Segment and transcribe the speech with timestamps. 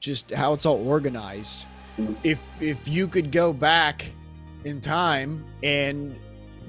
[0.00, 1.66] just how it's all organized.
[2.24, 4.06] If if you could go back
[4.64, 6.18] in time and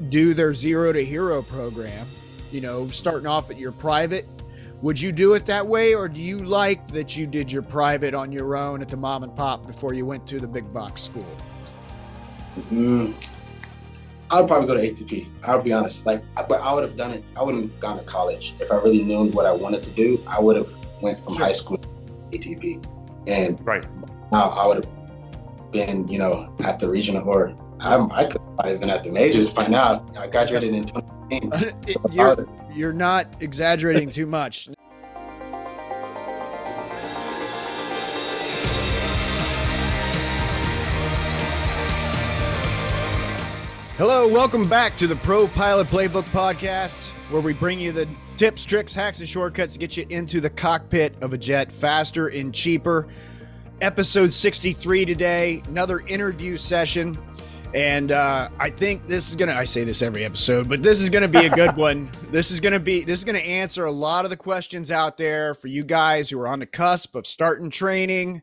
[0.10, 2.08] do their zero to hero program,
[2.52, 4.28] you know, starting off at your private,
[4.82, 8.14] would you do it that way or do you like that you did your private
[8.14, 11.02] on your own at the mom and pop before you went to the big box
[11.02, 11.38] school?
[12.70, 13.14] Mm,
[14.30, 15.30] I would probably go to ATP.
[15.48, 16.06] I'll be honest.
[16.06, 17.24] Like, but I would have done it.
[17.38, 20.22] I wouldn't have gone to college if I really knew what I wanted to do.
[20.28, 20.70] I would have
[21.00, 21.46] went from sure.
[21.46, 21.88] high school to
[22.38, 22.84] ATP,
[23.28, 23.86] and right
[24.32, 28.80] now I would have been, you know, at the regional or I'm, I could have
[28.80, 30.06] been at the majors by now.
[30.20, 31.54] I graduated in 2018.
[31.54, 34.70] Uh, so you're, you're not exaggerating too much.
[43.98, 48.08] Hello, welcome back to the Pro Pilot Playbook Podcast, where we bring you the
[48.42, 52.30] tips, tricks, hacks, and shortcuts to get you into the cockpit of a jet faster
[52.30, 53.08] and cheaper.
[53.82, 57.16] Episode 63 today, another interview session.
[57.76, 59.54] And uh, I think this is gonna.
[59.54, 62.10] I say this every episode, but this is gonna be a good one.
[62.32, 63.04] This is gonna be.
[63.04, 66.40] This is gonna answer a lot of the questions out there for you guys who
[66.40, 68.42] are on the cusp of starting training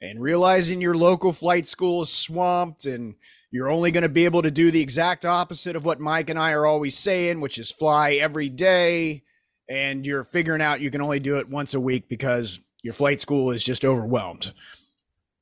[0.00, 3.16] and realizing your local flight school is swamped and
[3.50, 6.38] you're only going to be able to do the exact opposite of what Mike and
[6.38, 9.22] I are always saying, which is fly every day.
[9.68, 13.20] And you're figuring out you can only do it once a week because your flight
[13.20, 14.52] school is just overwhelmed.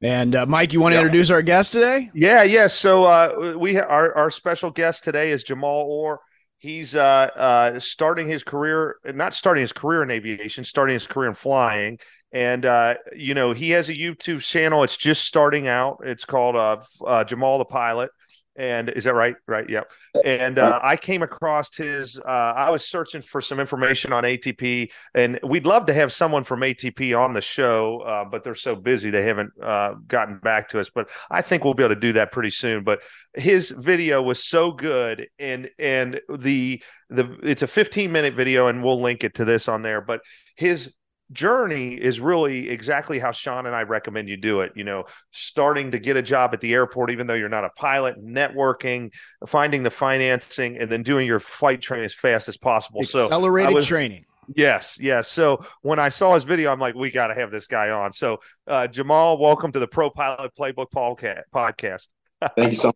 [0.03, 1.03] And uh, Mike, you want to yeah.
[1.03, 2.11] introduce our guest today?
[2.13, 2.67] Yeah, yeah.
[2.67, 6.21] So uh, we ha- our our special guest today is Jahmal Orr.
[6.59, 7.01] He's uh,
[7.37, 11.99] uh, starting his career, not starting his career in aviation, starting his career in flying.
[12.33, 14.83] And uh, you know, he has a YouTube channel.
[14.83, 16.03] It's just starting out.
[16.05, 18.11] It's called uh, uh, Jahmal the Pilot.
[18.57, 19.35] And is that right?
[19.47, 19.69] Right.
[19.69, 19.91] Yep.
[20.25, 22.19] And uh, I came across his.
[22.19, 26.45] Uh, I was searching for some information on ATP, and we'd love to have someone
[26.45, 30.69] from ATP on the show, uh, but they're so busy they haven't uh, gotten back
[30.71, 30.91] to us.
[30.95, 32.85] But I think we'll be able to do that pretty soon.
[32.85, 33.01] But
[33.35, 38.85] his video was so good, and and the the it's a 15 minute video, and
[38.85, 40.03] we'll link it to this on there.
[40.03, 40.21] But
[40.57, 40.93] his
[41.31, 44.73] journey is really exactly how Sean and I recommend you do it.
[44.75, 47.71] You know, starting to get a job at the airport, even though you're not a
[47.71, 49.13] pilot, networking,
[49.47, 53.03] finding the financing, and then doing your flight training as fast as possible.
[53.03, 54.25] Accelerated so was, training.
[54.55, 55.29] Yes, yes.
[55.29, 58.13] So when I saw his video, I'm like, we got to have this guy on.
[58.13, 62.09] So uh, Jahmal, welcome to the Pro Pilot Playbook podcast.
[62.57, 62.93] Thank you so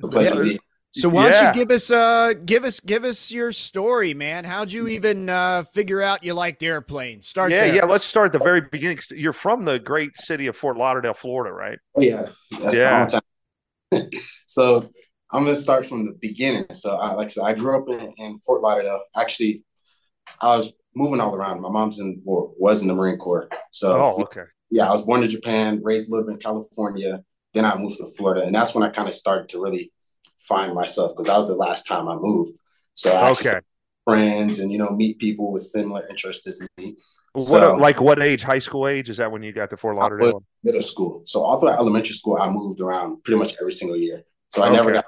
[0.00, 0.58] much.
[0.94, 1.00] pleasure yeah.
[1.02, 4.44] So why don't you give us uh give us give us your story, man?
[4.44, 7.26] How'd you even uh figure out you liked airplanes?
[7.26, 7.76] Start Yeah, there.
[7.76, 8.98] yeah, let's start at the very beginning.
[9.10, 11.78] You're from the great city of Fort Lauderdale, Florida, right?
[11.96, 12.26] Oh yeah.
[12.60, 13.08] That's yeah.
[14.46, 14.90] so
[15.32, 16.66] I'm gonna start from the beginning.
[16.72, 19.00] So I like I said, I grew up in, in Fort Lauderdale.
[19.16, 19.62] Actually,
[20.40, 21.60] I was moving all around.
[21.60, 23.48] My mom's in well, was in the Marine Corps.
[23.70, 24.42] So Oh, okay.
[24.70, 27.22] Yeah, I was born in Japan, raised a little bit in California.
[27.54, 29.92] Then I moved to Florida, and that's when I kind of started to really
[30.46, 32.60] find myself because that was the last time I moved.
[32.94, 33.60] So I okay.
[34.04, 36.96] friends and you know meet people with similar interests as me.
[37.32, 38.42] What so, like what age?
[38.42, 39.08] High school age?
[39.08, 40.44] Is that when you got to Fort Lauderdale?
[40.62, 41.22] Middle school.
[41.26, 44.22] So all through elementary school, I moved around pretty much every single year.
[44.50, 44.76] So I okay.
[44.76, 45.06] never got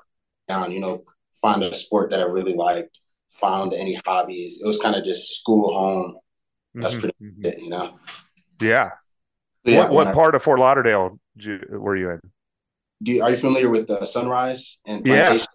[0.49, 0.73] down.
[0.73, 1.05] You know,
[1.41, 3.01] find a sport that I really liked.
[3.41, 4.61] Found any hobbies.
[4.63, 6.17] It was kind of just school home.
[6.75, 7.01] That's mm-hmm.
[7.01, 7.47] pretty mm-hmm.
[7.47, 7.61] it.
[7.61, 7.99] You know.
[8.61, 8.91] Yeah.
[9.67, 12.21] So, yeah what, what I, part of Fort Lauderdale you, were you in?
[13.05, 15.47] Do you, are you familiar with the Sunrise and Plantation?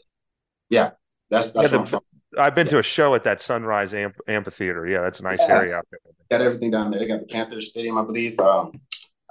[0.69, 0.89] Yeah, yeah
[1.29, 2.01] that's that's yeah, the, from.
[2.37, 2.71] I've been yeah.
[2.71, 4.87] to a show at that Sunrise amp- Amphitheater.
[4.87, 5.55] Yeah, that's a nice yeah.
[5.55, 5.99] area out there.
[6.29, 6.99] Got everything down there.
[6.99, 8.39] They got the Panthers Stadium, I believe.
[8.39, 8.71] Um,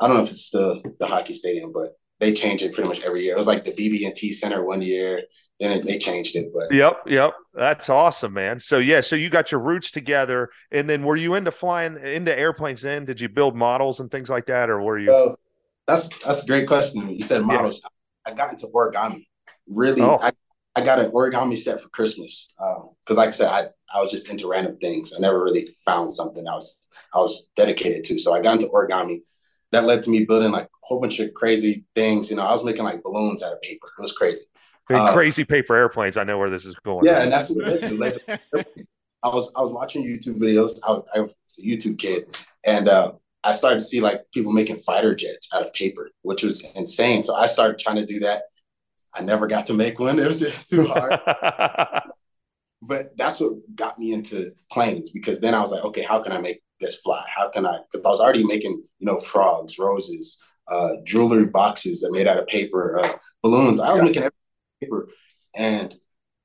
[0.00, 3.00] I don't know if it's the the hockey stadium, but they change it pretty much
[3.00, 3.34] every year.
[3.34, 5.22] It was like the BB&T Center one year,
[5.60, 6.50] then they changed it.
[6.52, 8.60] But yep, yep, that's awesome, man.
[8.60, 12.36] So yeah, so you got your roots together, and then were you into flying into
[12.36, 12.82] airplanes?
[12.82, 15.08] Then did you build models and things like that, or were you?
[15.08, 15.38] Well,
[15.86, 17.08] that's that's a great question.
[17.10, 17.80] You said models.
[17.82, 17.88] Yeah.
[18.28, 19.26] I got into origami.
[19.68, 20.18] Really, oh.
[20.20, 20.30] I,
[20.76, 24.10] I got an origami set for Christmas because, um, like I said, I, I was
[24.10, 25.12] just into random things.
[25.16, 28.18] I never really found something I was I was dedicated to.
[28.18, 29.22] So I got into origami.
[29.72, 32.30] That led to me building like a whole bunch of crazy things.
[32.30, 33.86] You know, I was making like balloons out of paper.
[33.98, 34.44] It was crazy.
[34.90, 36.16] Um, crazy paper airplanes.
[36.16, 37.04] I know where this is going.
[37.04, 37.98] Yeah, and that's what it led to.
[37.98, 38.14] Led
[38.54, 38.64] to
[39.22, 40.78] I was I was watching YouTube videos.
[40.84, 43.12] I, I was a YouTube kid, and uh,
[43.48, 47.22] I started to see like people making fighter jets out of paper, which was insane.
[47.22, 48.42] So I started trying to do that.
[49.14, 50.18] I never got to make one.
[50.18, 51.18] It was just too hard.
[52.82, 56.32] but that's what got me into planes because then I was like, okay, how can
[56.32, 57.24] I make this fly?
[57.34, 57.78] How can I?
[57.90, 60.38] Because I was already making, you know, frogs, roses,
[60.70, 63.12] uh, jewelry boxes that made out of paper, uh,
[63.42, 63.80] balloons.
[63.80, 64.04] I was yeah.
[64.04, 64.30] making
[64.82, 65.08] paper,
[65.56, 65.94] and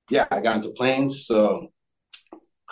[0.09, 1.27] yeah, I got into planes.
[1.27, 1.67] So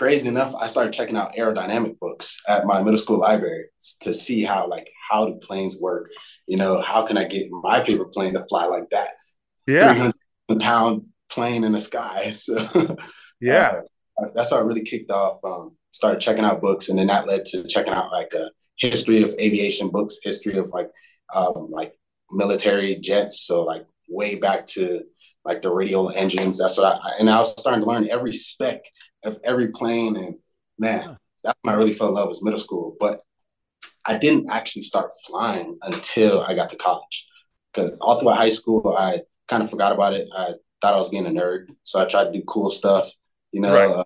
[0.02, 3.66] crazy enough, I started checking out aerodynamic books at my middle school library
[4.00, 6.10] to see how like how do planes work?
[6.48, 9.10] You know, how can I get my paper plane to fly like that?
[9.68, 10.12] Yeah.
[10.60, 12.32] pound plane in the sky.
[12.34, 12.98] So
[13.40, 13.82] yeah,
[14.20, 15.38] uh, that's how it really kicked off.
[15.44, 19.22] Um, started checking out books, and then that led to checking out like a history
[19.22, 20.90] of aviation books, history of like
[21.36, 21.94] um, like
[22.32, 23.42] military jets.
[23.42, 25.04] So like way back to
[25.46, 26.58] like the radial engines.
[26.58, 28.84] That's what I and I was starting to learn every spec
[29.24, 30.36] of every plane, and
[30.78, 32.96] man, that's when I really fell in love was middle school.
[33.00, 33.22] But
[34.08, 37.28] I didn't actually start flying until I got to college.
[37.72, 40.28] Because all throughout high school, I kind of forgot about it.
[40.36, 43.10] I thought I was being a nerd, so I tried to do cool stuff.
[43.52, 43.90] You know, right.
[43.90, 44.04] uh,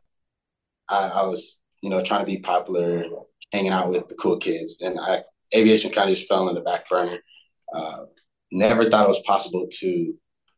[0.89, 3.05] I, I, was you know trying to be popular,
[3.51, 5.23] hanging out with the cool kids, and I
[5.55, 7.19] aviation kind of just fell in the back burner.
[7.73, 8.05] Uh,
[8.51, 10.13] never thought it was possible to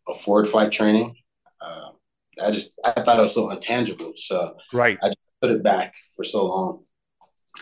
[0.07, 1.15] afford flight training.
[1.61, 1.89] Uh,
[2.45, 4.13] I just I thought it was so intangible.
[4.15, 6.83] So right, I just put it back for so long.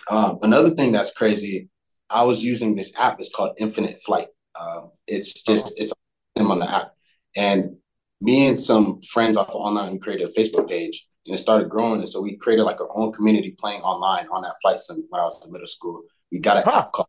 [0.09, 1.69] Um, another thing that's crazy,
[2.09, 3.19] I was using this app.
[3.19, 4.27] It's called Infinite Flight.
[4.59, 5.93] Um, it's just it's
[6.37, 6.91] on the app,
[7.35, 7.75] and
[8.21, 11.99] me and some friends off of online created a Facebook page, and it started growing.
[11.99, 15.21] And so we created like our own community playing online on that flight sim when
[15.21, 16.03] I was in middle school.
[16.31, 16.79] We got an huh.
[16.79, 17.07] app called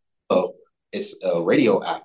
[0.91, 2.03] it's a radio app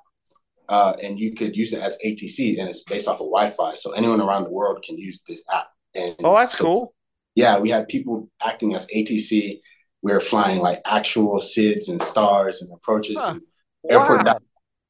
[0.73, 3.93] uh, and you could use it as ATC, and it's based off of Wi-Fi, so
[3.93, 5.67] anyone around the world can use this app.
[5.95, 6.95] And oh, that's so, cool.
[7.35, 9.61] Yeah, we had people acting as ATC.
[10.03, 13.17] We are flying like actual SIDs and STARs and approaches.
[13.19, 13.33] Huh.
[13.33, 13.43] And
[13.91, 14.39] airport wow.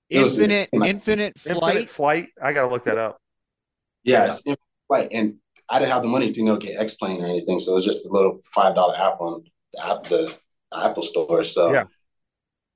[0.08, 1.76] Infinite, infinite flight.
[1.76, 2.28] Infinite flight.
[2.40, 3.18] I gotta look that up.
[4.04, 4.42] Yeah, it's
[4.86, 5.34] flight, and
[5.68, 7.84] I didn't have the money to you know get X-Plane or anything, so it was
[7.84, 9.42] just a little five dollar app on
[9.74, 10.32] the app the,
[10.70, 11.42] the Apple store.
[11.42, 11.84] So yeah,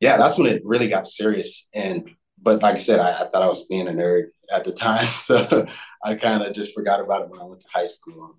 [0.00, 1.68] yeah, that's when it really got serious.
[1.72, 4.72] And but like I said, I, I, thought I was being a nerd at the
[4.72, 5.66] time, so
[6.04, 8.36] I kind of just forgot about it when I went to high school.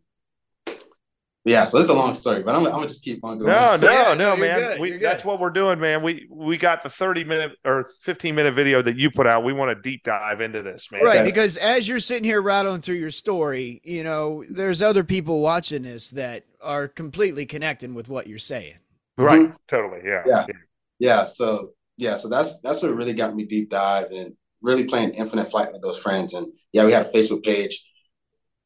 [1.47, 3.49] Yeah, so it's a long story, but I'm, I'm, gonna just keep on going.
[3.49, 4.81] No, no, yeah, no, man.
[4.81, 6.03] We, that's what we're doing, man.
[6.03, 9.45] We we got the 30 minute or 15 minute video that you put out.
[9.45, 11.05] We want to deep dive into this, man.
[11.05, 15.39] Right, because as you're sitting here rattling through your story, you know, there's other people
[15.39, 18.79] watching this that are completely connecting with what you're saying.
[19.17, 19.55] Right, mm-hmm.
[19.69, 20.23] totally, yeah.
[20.25, 20.55] yeah, yeah,
[20.99, 21.25] yeah.
[21.25, 25.45] So yeah, so that's that's what really got me deep dive and really playing Infinite
[25.45, 26.33] Flight with those friends.
[26.33, 27.83] And yeah, we had a Facebook page.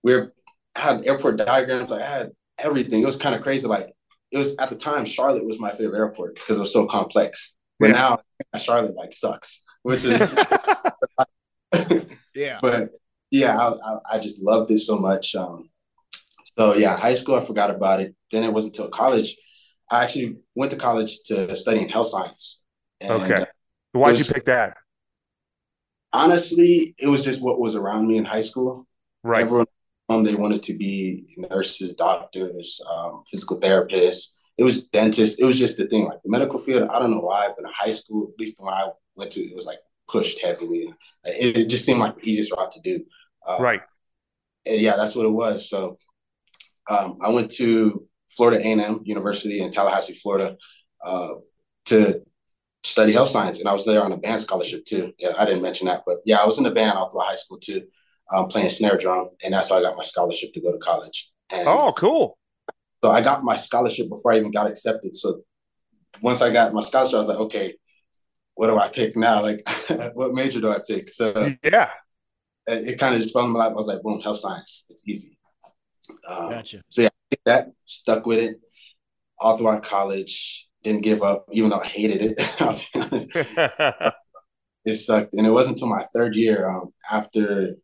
[0.03, 0.33] We were,
[0.75, 1.91] had airport diagrams.
[1.91, 3.03] I had everything.
[3.03, 3.67] It was kind of crazy.
[3.67, 3.93] Like
[4.31, 7.55] it was at the time, Charlotte was my favorite airport because it was so complex.
[7.79, 8.17] But yeah.
[8.53, 10.33] now Charlotte like sucks, which is
[12.35, 12.57] yeah.
[12.61, 12.91] But
[13.29, 15.35] yeah, I, I, I, just loved it so much.
[15.35, 15.69] Um,
[16.57, 18.13] so yeah, high school I forgot about it.
[18.31, 19.37] Then it wasn't until college.
[19.89, 22.61] I actually went to college to study in health science.
[23.01, 23.41] And, okay.
[23.41, 23.45] Uh,
[23.93, 24.77] Why'd was, you pick that?
[26.13, 28.87] Honestly, it was just what was around me in high school.
[29.23, 29.41] Right.
[29.41, 29.65] Everyone
[30.11, 34.29] um, they wanted to be nurses, doctors, um, physical therapists.
[34.57, 35.39] It was dentists.
[35.39, 36.05] It was just the thing.
[36.05, 38.73] Like the medical field, I don't know why, but in high school, at least when
[38.73, 40.93] I went to, it was like pushed heavily.
[41.23, 43.05] It, it just seemed like the easiest route to do.
[43.47, 43.81] Um, right.
[44.65, 45.69] yeah, that's what it was.
[45.69, 45.97] So
[46.89, 50.57] um, I went to Florida A&M University in Tallahassee, Florida,
[51.03, 51.35] uh,
[51.85, 52.21] to
[52.83, 55.13] study health science, and I was there on a band scholarship too.
[55.19, 57.35] Yeah, I didn't mention that, but yeah, I was in the band all through high
[57.35, 57.81] school too,
[58.33, 61.31] um, playing snare drum, and that's how I got my scholarship to go to college.
[61.51, 62.37] And oh, cool!
[63.03, 65.15] So I got my scholarship before I even got accepted.
[65.15, 65.41] So
[66.21, 67.73] once I got my scholarship, I was like, okay,
[68.55, 69.41] what do I pick now?
[69.41, 69.67] Like,
[70.13, 71.09] what major do I pick?
[71.09, 71.89] So yeah,
[72.67, 73.71] it, it kind of just fell in my lap.
[73.71, 74.85] I was like, boom, health science.
[74.89, 75.37] It's easy.
[76.29, 76.81] Um, gotcha.
[76.89, 77.09] So yeah,
[77.45, 78.59] that stuck with it
[79.39, 82.61] all throughout college didn't give up, even though I hated it.
[82.61, 83.29] I'll be honest.
[84.85, 87.75] it sucked, and it wasn't until my third year um, after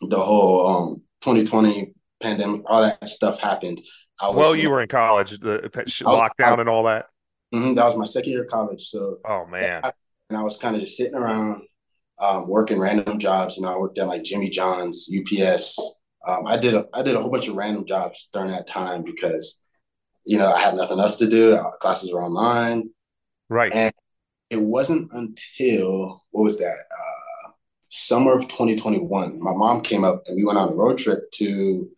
[0.00, 3.80] the whole um, 2020 pandemic, all that stuff happened.
[4.20, 5.58] I was, well, you were in college, the
[6.02, 7.06] lockdown and all that.
[7.54, 8.82] Mm-hmm, that was my second year of college.
[8.82, 9.82] So, oh man,
[10.28, 11.62] and I was kind of just sitting around,
[12.18, 13.56] um, working random jobs.
[13.56, 15.96] You know, I worked at like Jimmy John's, UPS.
[16.26, 19.02] Um, I did a I did a whole bunch of random jobs during that time
[19.02, 19.60] because
[20.24, 21.58] you know, I had nothing else to do.
[21.80, 22.90] Classes were online.
[23.48, 23.72] Right.
[23.74, 23.92] And
[24.50, 26.76] it wasn't until, what was that?
[26.76, 27.50] Uh,
[27.88, 31.90] summer of 2021, my mom came up and we went on a road trip to,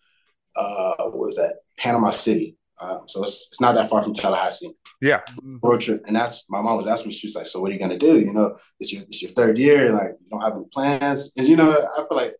[0.57, 1.57] uh, what was that?
[1.79, 2.57] Panama City.
[2.81, 4.75] Uh, so it's, it's not that far from Tallahassee.
[5.01, 5.21] Yeah.
[5.63, 6.05] Road trip.
[6.07, 7.91] And that's, my mom was asking me, she was like, so what are you going
[7.91, 8.19] to do?
[8.21, 9.87] You know, it's your, it's your third year.
[9.87, 11.31] And like, you don't have any plans.
[11.37, 12.35] And, you know, I feel like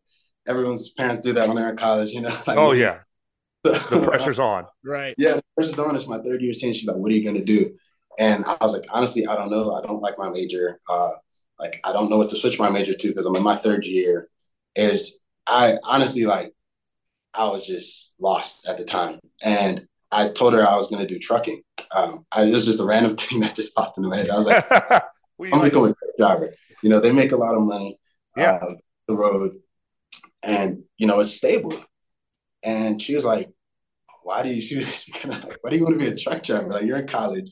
[0.47, 2.37] everyone's parents do that when they're in college, you know?
[2.47, 3.01] Like, oh, yeah
[3.91, 4.67] the pressure's on.
[4.85, 5.15] Right.
[5.19, 5.97] Yeah, the pressure's on.
[5.97, 7.75] It's my third year saying she's like, what are you gonna do?
[8.19, 9.73] And I was like, honestly, I don't know.
[9.73, 10.81] I don't like my major.
[10.89, 11.13] Uh,
[11.59, 13.87] like I don't know what to switch my major to because I'm in my third
[13.87, 14.29] year.
[14.77, 16.53] Is I honestly like
[17.35, 19.19] I was just lost at the time.
[19.45, 21.63] And I told her I was gonna do trucking.
[21.95, 24.31] Um, I, it was just a random thing that just popped in my head.
[24.31, 26.53] I was like, I'm gonna go with driver.
[26.83, 27.99] You know, they make a lot of money.
[28.37, 28.59] Yeah.
[28.63, 28.75] Uh,
[29.07, 29.57] the road,
[30.43, 31.75] and you know it's stable.
[32.65, 33.51] And she was like,
[34.23, 34.61] "Why do you?
[34.61, 35.07] She was
[35.61, 36.69] Why do you want to be a truck driver?
[36.69, 37.51] Like you're in college,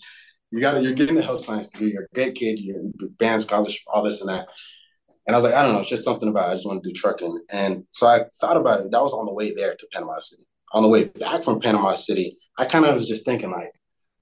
[0.50, 2.82] you got you're getting a health science degree, you're a great kid, you're
[3.18, 4.48] band scholarship, all this and that."
[5.26, 6.52] And I was like, I don't know, it's just something about it.
[6.52, 7.42] I just want to do trucking.
[7.52, 8.90] And so I thought about it.
[8.90, 10.44] That was on the way there to Panama City.
[10.72, 13.70] On the way back from Panama City, I kind of was just thinking like,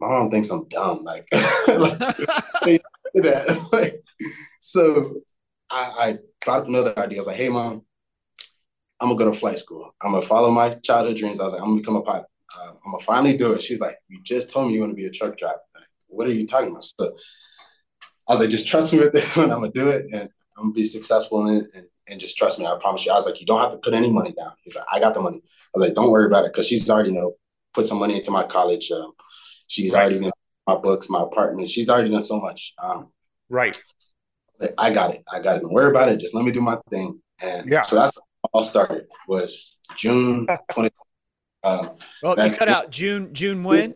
[0.00, 1.02] my mom thinks I'm dumb.
[1.02, 1.98] Like, like
[3.14, 3.68] that.
[3.72, 4.02] Like,
[4.60, 5.14] so
[5.70, 7.18] I, I thought of another idea.
[7.18, 7.82] I was like, hey, mom,
[9.00, 9.94] I'm gonna go to flight school.
[10.02, 11.40] I'm gonna follow my childhood dreams.
[11.40, 12.26] I was like, I'm gonna become a pilot.
[12.58, 13.62] Uh, I'm gonna finally do it.
[13.62, 15.60] She's like, you just told me you want to be a truck driver.
[15.74, 16.84] Like, what are you talking about?
[16.84, 17.16] So
[18.28, 19.50] I was like, just trust me with this one.
[19.50, 22.58] I'm gonna do it, and I'm gonna be successful in it, and, and just trust
[22.58, 22.66] me.
[22.66, 23.12] I promise you.
[23.12, 24.52] I was like, you don't have to put any money down.
[24.64, 25.40] He's like, I got the money.
[25.44, 27.34] I was like, don't worry about it, because she's already you know
[27.72, 28.90] put some money into my college.
[28.90, 29.12] Um,
[29.66, 30.00] she's Right.
[30.00, 30.32] already been
[30.66, 31.68] my books, my apartment.
[31.68, 32.74] She's already done so much.
[32.82, 33.08] Um,
[33.48, 33.82] Right.
[34.78, 35.22] I got it.
[35.32, 35.62] I got it.
[35.62, 36.18] Don't worry about it.
[36.18, 37.20] Just let me do my thing.
[37.42, 37.80] And Yeah.
[37.80, 38.16] so that's
[38.52, 40.90] all started was June 20,
[41.62, 41.90] um,
[42.22, 43.32] Well, you cut out June.
[43.32, 43.94] June when?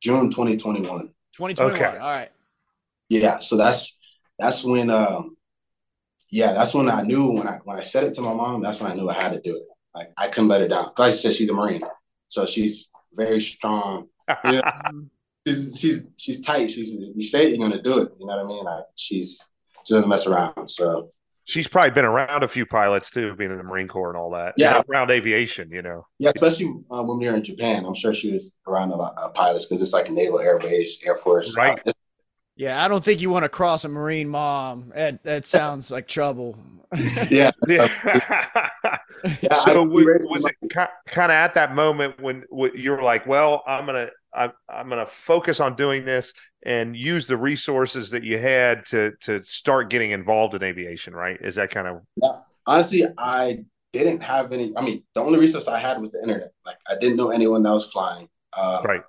[0.00, 1.08] June 2021.
[1.36, 1.72] 2021.
[1.72, 1.98] Okay.
[1.98, 2.30] All right.
[3.08, 3.38] Yeah.
[3.38, 3.96] So that's
[4.38, 5.36] that's when um
[6.30, 8.80] yeah, that's when I knew when I when I said it to my mom, that's
[8.80, 9.64] when I knew I had to do it.
[9.94, 10.84] Like I couldn't let her down.
[10.96, 11.82] Like I said, she's a Marine.
[12.28, 14.08] So she's very strong.
[14.44, 14.62] You know,
[15.46, 16.70] she's she's she's tight.
[16.70, 18.12] She's you say it, you're gonna do it.
[18.18, 18.64] You know what I mean?
[18.64, 19.46] Like she's
[19.84, 20.68] she doesn't mess around.
[20.68, 21.10] So
[21.52, 24.30] She's probably been around a few pilots too, being in the Marine Corps and all
[24.30, 24.54] that.
[24.56, 24.78] Yeah.
[24.78, 26.06] You around aviation, you know.
[26.18, 27.84] Yeah, especially uh, when we were in Japan.
[27.84, 30.58] I'm sure she was around a lot of pilots because it's like a naval air
[30.58, 31.54] base, air force.
[31.54, 31.78] Right.
[31.86, 31.92] Uh,
[32.56, 34.92] Yeah, I don't think you want to cross a Marine mom.
[34.94, 36.56] That that sounds like trouble.
[37.30, 37.50] yeah.
[37.68, 37.88] Yeah.
[39.40, 40.70] Yeah, so I- was, was it
[41.06, 44.88] kind of at that moment when when you were like, well, I'm gonna I'm, I'm
[44.88, 46.32] gonna focus on doing this
[46.64, 51.38] and use the resources that you had to to start getting involved in aviation, right?
[51.40, 52.32] Is that kind of yeah.
[52.66, 54.72] Honestly, I didn't have any.
[54.76, 56.52] I mean, the only resource I had was the internet.
[56.64, 58.28] Like, I didn't know anyone that was flying.
[58.56, 59.02] Uh, Right.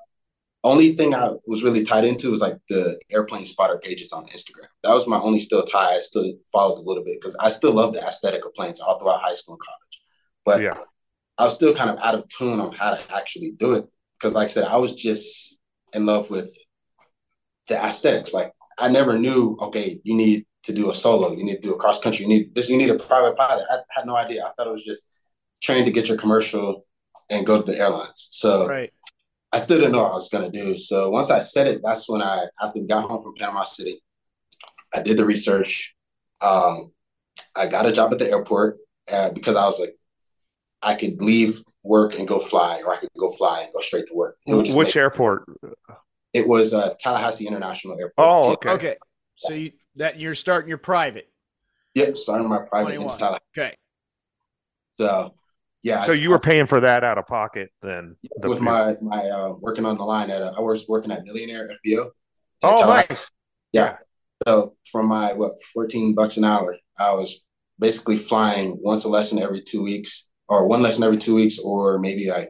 [0.65, 4.67] Only thing I was really tied into was like the airplane spotter pages on Instagram.
[4.83, 5.95] That was my only still tie.
[5.95, 8.97] I still followed a little bit because I still love the aesthetic of planes all
[8.97, 10.01] throughout high school and college.
[10.45, 10.81] But Yeah.
[11.37, 13.85] I was still kind of out of tune on how to actually do it
[14.17, 15.57] because, like I said, I was just
[15.93, 16.55] in love with
[17.67, 18.33] the aesthetics.
[18.33, 21.73] Like I never knew, okay, you need to do a solo, you need to do
[21.73, 23.65] a cross country, you need this, you need a private pilot.
[23.69, 24.45] I had no idea.
[24.45, 25.07] I thought it was just
[25.61, 26.85] train to get your commercial
[27.29, 28.29] and go to the airlines.
[28.31, 28.91] So right.
[29.51, 30.77] I still didn't know what I was gonna do.
[30.77, 34.01] So once I said it, that's when I after we got home from Panama City,
[34.93, 35.95] I did the research.
[36.41, 36.91] Um,
[37.55, 38.77] I got a job at the airport
[39.11, 39.95] uh, because I was like,
[40.81, 44.07] I could leave work and go fly, or I could go fly and go straight
[44.07, 44.37] to work.
[44.47, 45.45] It would just which airport?
[45.63, 45.77] it
[46.47, 48.13] was uh, Tallahassee International Airport.
[48.17, 48.69] Oh, okay.
[48.69, 48.95] Okay.
[49.35, 51.29] So you that you're starting your private.
[51.95, 53.39] Yep, starting my private in Tallahassee.
[53.57, 53.75] Okay.
[54.97, 55.35] So
[55.83, 58.15] yeah, So I- you were paying for that out of pocket then?
[58.37, 61.23] The- with my my uh, working on the line at uh, I was working at
[61.23, 62.05] Million Air FBO.
[62.05, 62.09] in
[62.63, 63.07] oh, Tallahassee.
[63.09, 63.31] nice.
[63.73, 63.97] Yeah.
[64.47, 67.43] So from my what fourteen bucks an hour, I was
[67.79, 71.99] basically flying once a lesson every two weeks, or one lesson every two weeks, or
[71.99, 72.49] maybe like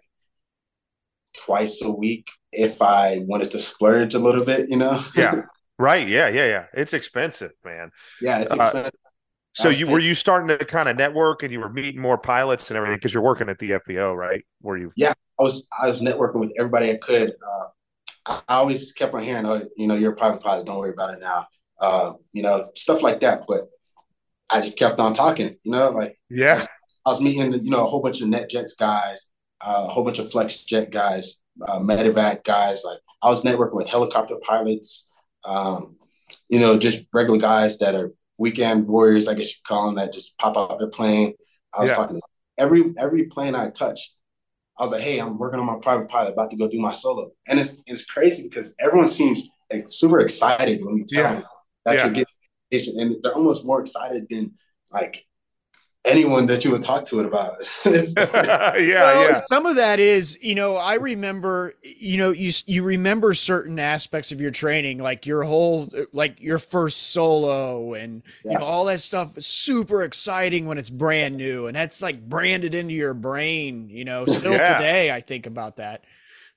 [1.35, 5.01] twice a week if I wanted to splurge a little bit, you know.
[5.15, 5.41] Yeah.
[5.79, 6.07] Right.
[6.07, 6.29] Yeah.
[6.29, 6.45] Yeah.
[6.45, 6.65] Yeah.
[6.75, 7.89] It's expensive, man.
[8.22, 8.91] yeah, it's Uh, expensive.
[9.55, 12.69] So you were you starting to kind of network and you were meeting more pilots
[12.69, 14.45] and everything because you're working at the FBO, right?
[14.62, 14.91] Were you?
[14.95, 17.31] Yeah, I was I was networking with everybody I could.
[17.31, 17.65] Uh,
[18.27, 20.65] I, I always kept on hearing, "Oh, you know, you're a private pilot.
[20.67, 21.48] Don't worry about it now."
[21.79, 23.43] Uh, you know, stuff like that.
[23.48, 23.67] But
[24.51, 25.53] I just kept on talking.
[25.63, 26.63] You know, like Yeah.
[27.05, 29.27] I was meeting, you know, a whole bunch of NetJets guys,
[29.65, 31.36] uh, a whole bunch of FlexJet guys,
[31.67, 32.83] uh, Medevac guys.
[32.83, 35.10] Like I was networking with helicopter pilots,
[35.45, 35.95] um,
[36.50, 40.13] you know, just regular guys that are weekend warriors, I guess you call them, that
[40.13, 41.33] just pop out their plane.
[41.77, 41.95] I was Yeah.
[41.98, 42.22] talking to
[42.57, 44.15] every every plane I touched.
[44.77, 46.93] I was like, hey, I'm working on my private pilot, about to go do my
[46.93, 51.33] solo, and it's it's crazy because everyone seems like, super excited when you tell Yeah.
[51.36, 51.43] them
[51.86, 52.05] that Yeah.
[52.05, 54.51] you're getting and they're almost more excited than
[54.91, 55.27] like
[56.05, 57.53] anyone that you would talk to it about.
[57.86, 58.77] It's- yeah.
[58.77, 59.39] well, yeah.
[59.45, 64.31] some of that is, you know, I remember, you know, you you remember certain aspects
[64.31, 69.00] of your training, like your whole, like your first solo, and you know all that
[69.00, 69.38] stuff.
[69.38, 73.89] is Super exciting when it's brand new, and that's like branded into your brain.
[73.89, 74.77] You know, still Yeah.
[74.77, 76.03] today I think about that.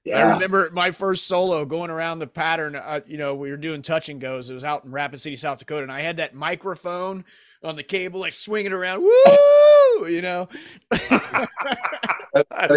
[0.04, 0.18] Yeah.
[0.28, 2.76] I remember my first solo going around the pattern.
[2.76, 4.48] Uh, you know, we were doing touch and goes.
[4.48, 7.24] It was out in Rapid City, South Dakota, and I had that microphone
[7.66, 9.02] on the cable, like swinging around.
[9.02, 10.08] Woo!
[10.08, 10.48] You know.
[10.90, 12.72] That's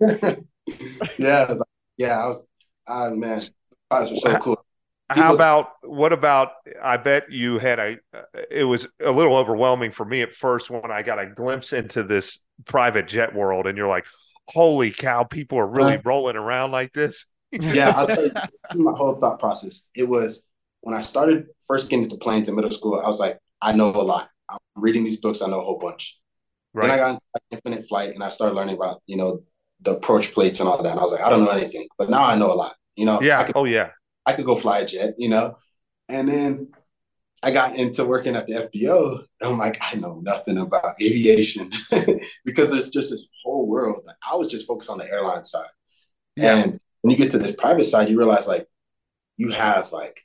[0.00, 0.48] awesome.
[1.18, 1.54] yeah,
[1.96, 2.24] yeah.
[2.24, 2.46] I was,
[2.88, 3.40] ah, man,
[3.90, 4.64] pilots were so cool.
[5.10, 6.52] how about what about?
[6.82, 7.98] I bet you had a.
[8.50, 12.02] It was a little overwhelming for me at first when I got a glimpse into
[12.02, 14.06] this private jet world, and you're like,
[14.48, 15.24] "Holy cow!
[15.24, 18.32] People are really uh, rolling around like this." yeah, I'll tell you
[18.74, 19.82] my whole thought process.
[19.94, 20.42] It was
[20.80, 23.00] when I started first getting into planes in middle school.
[23.02, 24.28] I was like, I know a lot.
[24.48, 25.42] I'm reading these books.
[25.42, 26.18] I know a whole bunch.
[26.72, 26.88] Right.
[26.88, 27.20] Then I got into
[27.50, 29.42] infinite flight, and I started learning about you know
[29.80, 30.90] the approach plates and all that.
[30.90, 32.74] And I was like, I don't know anything, but now I know a lot.
[32.94, 33.42] You know, yeah.
[33.44, 33.90] Could, oh yeah.
[34.24, 35.14] I could go fly a jet.
[35.18, 35.56] You know,
[36.08, 36.68] and then
[37.42, 39.24] I got into working at the FBO.
[39.42, 41.70] I'm like, I know nothing about aviation
[42.44, 44.02] because there's just this whole world.
[44.06, 45.64] Like, I was just focused on the airline side.
[46.34, 46.56] Yeah.
[46.56, 48.66] And when you get to the private side, you realize like
[49.36, 50.20] you have like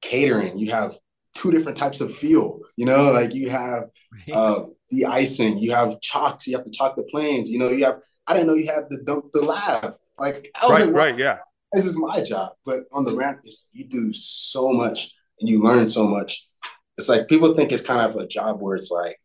[0.00, 0.96] catering, you have
[1.36, 3.84] two different types of fuel, you know, like you have
[4.32, 7.84] uh, the icing, you have chocks, you have to chock the planes, you know, you
[7.84, 9.96] have, I didn't know you had the dump the lav.
[10.18, 11.38] Like, right, like, right, yeah.
[11.72, 12.52] This is my job.
[12.64, 13.40] But on the ramp,
[13.72, 16.48] you do so much and you learn so much.
[16.96, 19.16] It's like people think it's kind of a job where it's like,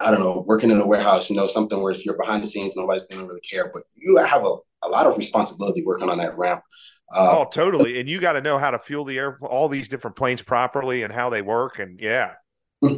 [0.00, 2.46] I don't know, working in a warehouse, you know, something where if you're behind the
[2.48, 3.70] scenes, nobody's gonna really care.
[3.72, 4.54] But you have a,
[4.84, 6.62] a lot of responsibility working on that ramp.
[7.12, 8.00] Uh, oh, totally.
[8.00, 11.02] And you got to know how to fuel the air, all these different planes properly
[11.02, 11.78] and how they work.
[11.78, 12.34] And yeah.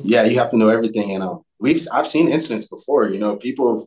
[0.02, 1.12] Yeah, you have to know everything.
[1.12, 3.87] And um, we've I've seen incidents before, you know, people have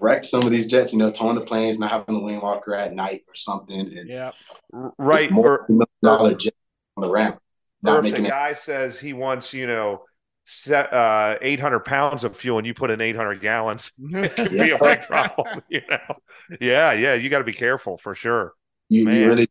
[0.00, 2.74] wrecked some of these jets, you know, towing the planes, not having the wing walker
[2.74, 3.80] at night or something.
[3.80, 4.30] And yeah.
[4.72, 5.30] Right.
[5.30, 6.54] More or, dollar jet
[6.96, 7.38] on the ramp.
[7.82, 8.58] Not or if the guy it.
[8.58, 10.04] says he wants, you know,
[10.46, 14.62] set uh 800 pounds of fuel and you put in 800 gallons it could yeah.
[14.62, 16.16] be a big problem you know
[16.60, 18.52] yeah yeah you got to be careful for sure
[18.88, 19.48] you, you, really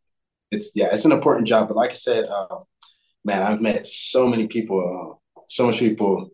[0.52, 2.60] it's yeah it's an important job but like i said uh,
[3.26, 6.32] man i've met so many people uh, so much people.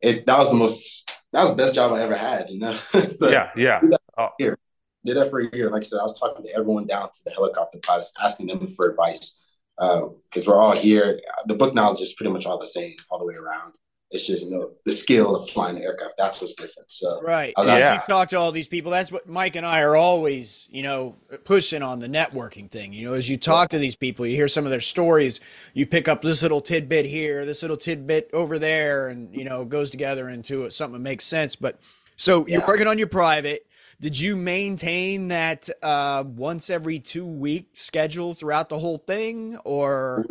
[0.00, 2.76] It that was the most that was the best job i ever had you know?
[3.08, 3.80] So yeah yeah.
[3.80, 4.28] did that, oh.
[4.38, 4.58] here,
[5.04, 5.70] did that for a year.
[5.70, 8.66] Like i said i was talking to everyone down to the helicopter pilots asking them
[8.68, 9.40] for advice
[9.76, 11.20] because uh, we're all here.
[11.46, 13.74] The book knowledge is pretty much all the same all the way around
[14.10, 16.14] it's just you know the skill of flying the aircraft.
[16.16, 16.90] That's what's different.
[16.90, 17.94] So right, yeah.
[17.94, 18.90] You talk to all these people.
[18.90, 22.94] That's what Mike and I are always, you know, pushing on the networking thing.
[22.94, 25.40] You know, as you talk to these people, you hear some of their stories.
[25.74, 29.66] You pick up this little tidbit here, this little tidbit over there, and you know,
[29.66, 31.54] goes together into something that makes sense.
[31.54, 31.78] But
[32.16, 33.66] so you're working on your private.
[34.00, 40.24] Did you maintain that uh, once every two week schedule throughout the whole thing, or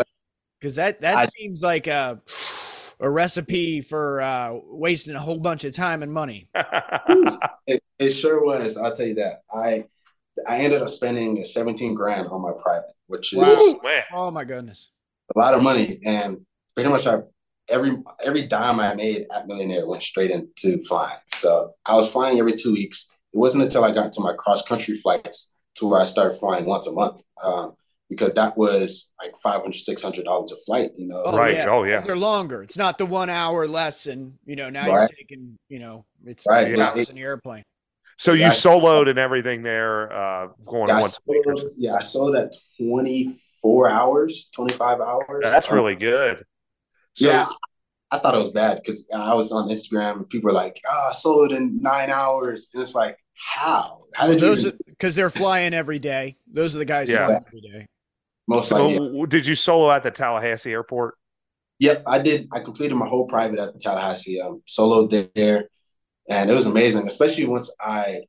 [0.60, 2.21] because that that I, seems like a
[2.99, 6.49] a recipe for uh, wasting a whole bunch of time and money.
[7.67, 8.77] it, it sure was.
[8.77, 9.41] I'll tell you that.
[9.53, 9.86] I
[10.47, 14.03] I ended up spending 17 grand on my private, which is wow.
[14.13, 14.91] oh my goodness,
[15.36, 15.97] a lot of money.
[16.05, 17.19] And pretty much I
[17.69, 21.17] every every dime I made at Million Air went straight into flying.
[21.33, 23.07] So I was flying every two weeks.
[23.33, 26.65] It wasn't until I got to my cross country flights to where I started flying
[26.65, 27.21] once a month.
[27.43, 27.73] Um,
[28.10, 31.22] because that was like 500 600 dollars a flight you know?
[31.26, 31.56] Oh, right.
[31.56, 31.70] yeah.
[31.70, 32.00] oh yeah.
[32.00, 32.63] They're longer.
[32.63, 35.00] It's not the one hour lesson you know now right.
[35.00, 36.76] you're taking you know it's right.
[36.76, 36.89] yeah.
[36.89, 37.63] hours in the airplane.
[38.20, 42.39] So you soloed and everything there uh going yeah, once I soloed, yeah i soloed
[42.39, 45.43] at 24 hours 25 hours.
[45.43, 46.43] That's um, really good.
[47.15, 47.48] So, yeah.
[48.10, 51.10] I thought it was bad because i was on instagram and people were like oh
[51.10, 52.70] i soloed in nine hours.
[52.74, 54.02] And it's like how?
[54.15, 56.38] How did well, those because they're flying every day.
[56.52, 57.39] Those are the guys yeah.
[57.46, 57.86] every day
[58.47, 59.25] most so, likely.
[59.27, 61.15] Did you solo at the Tallahassee airport?
[61.79, 62.47] Yep, I did.
[62.51, 64.41] I completed my whole private at the Tallahassee.
[64.41, 65.69] Um, soloed there,
[66.29, 67.07] and it was amazing.
[67.07, 68.21] Especially once I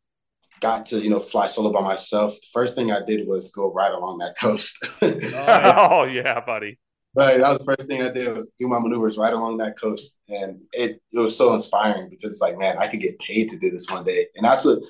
[0.61, 2.35] got to you know fly solo by myself.
[2.35, 4.87] The first thing I did was go right along that coast.
[5.03, 5.89] oh, yeah.
[5.91, 6.79] oh yeah, buddy.
[7.15, 9.79] But that was the first thing I did was do my maneuvers right along that
[9.79, 13.49] coast, and it it was so inspiring because it's like, man, I could get paid
[13.51, 14.81] to do this one day, and that's what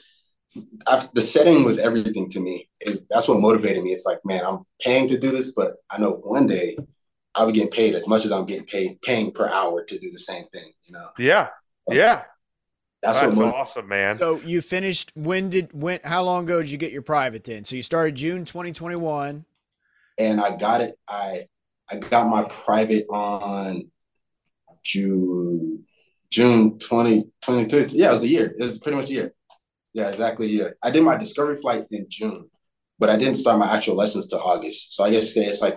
[0.87, 2.68] I've, the setting was everything to me.
[2.80, 3.90] It, that's what motivated me.
[3.90, 6.76] It's like, man, I'm paying to do this, but I know one day
[7.34, 10.11] I'll be getting paid as much as I'm getting paid, paying per hour to do
[10.11, 10.72] the same thing.
[10.84, 11.08] You know?
[11.18, 11.48] Yeah,
[11.88, 12.24] yeah.
[13.02, 14.18] That's, that's what awesome, man.
[14.18, 15.12] So you finished.
[15.14, 16.00] When did when?
[16.02, 17.62] How long ago did you get your private then?
[17.62, 19.44] So you started June 2021,
[20.18, 20.98] and I got it.
[21.06, 21.46] I
[21.88, 23.90] I got my private on
[24.82, 25.84] June
[26.30, 27.87] June 2022.
[27.90, 28.46] Yeah, it was a year.
[28.46, 29.34] It was pretty much a year.
[29.98, 30.46] Yeah, exactly.
[30.46, 32.48] Yeah, I did my discovery flight in June,
[33.00, 34.94] but I didn't start my actual lessons till August.
[34.94, 35.76] So I guess it's like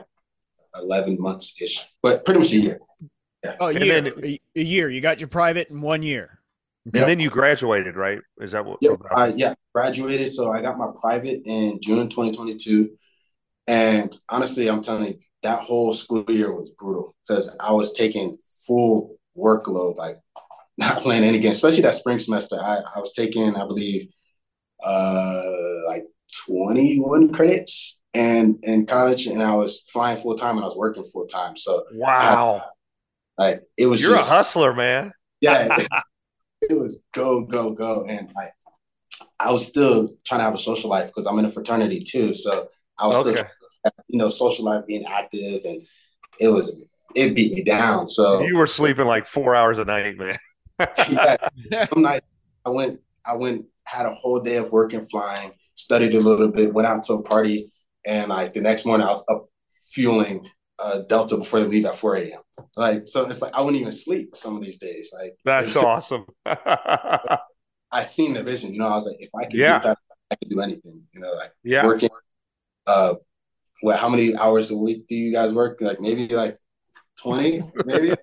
[0.79, 2.79] eleven months ish, but pretty much a year.
[3.43, 3.55] Yeah.
[3.59, 3.99] Oh, a year.
[3.99, 4.89] Then, a year.
[4.89, 6.37] You got your private in one year.
[6.85, 7.07] And yep.
[7.07, 8.19] then you graduated, right?
[8.39, 8.77] Is that what?
[8.81, 8.99] Yep.
[9.09, 10.29] Uh, yeah, graduated.
[10.29, 12.91] So I got my private in June 2022,
[13.65, 18.37] and honestly, I'm telling you, that whole school year was brutal because I was taking
[18.67, 20.19] full workload, like
[20.77, 22.57] not playing any games, especially that spring semester.
[22.61, 24.13] I, I was taking, I believe,
[24.83, 25.41] uh,
[25.87, 26.05] like
[26.47, 31.03] 21 credits and in college, and I was flying full time and I was working
[31.03, 31.55] full time.
[31.55, 32.63] So wow,
[33.37, 34.01] I, like it was.
[34.01, 35.11] You're just, a hustler, man.
[35.39, 35.87] Yeah, it,
[36.69, 38.53] it was go go go, and like
[39.39, 42.33] I was still trying to have a social life because I'm in a fraternity too.
[42.33, 42.67] So
[42.99, 43.35] I was okay.
[43.35, 45.81] still, you know, social life, being active, and
[46.39, 46.75] it was
[47.15, 48.07] it beat me down.
[48.07, 50.37] So you were sleeping like four hours a night, man.
[51.09, 52.25] Yeah, some nights
[52.65, 56.73] I went, I went, had a whole day of working, flying, studied a little bit,
[56.73, 57.71] went out to a party,
[58.05, 59.47] and like the next morning I was up
[59.91, 60.47] fueling
[60.79, 62.39] uh, Delta before they leave at 4 a.m.
[62.77, 65.13] Like, so it's like I wouldn't even sleep some of these days.
[65.17, 66.25] Like, that's awesome.
[66.45, 68.73] I seen the vision.
[68.73, 69.79] You know, I was like, if I could yeah.
[69.79, 69.97] do that,
[70.31, 71.01] I could do anything.
[71.11, 71.85] You know, like yeah.
[71.85, 72.09] working.
[72.87, 73.15] Uh,
[73.81, 73.99] what?
[73.99, 75.79] How many hours a week do you guys work?
[75.81, 76.55] Like maybe like
[77.19, 78.13] twenty, maybe.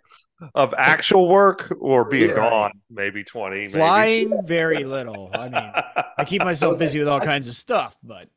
[0.54, 2.36] Of actual work or being yeah.
[2.36, 3.68] gone, maybe 20.
[3.68, 4.42] Flying, maybe.
[4.46, 5.30] very little.
[5.34, 5.72] I mean,
[6.18, 8.28] I keep myself busy with all kinds of stuff, but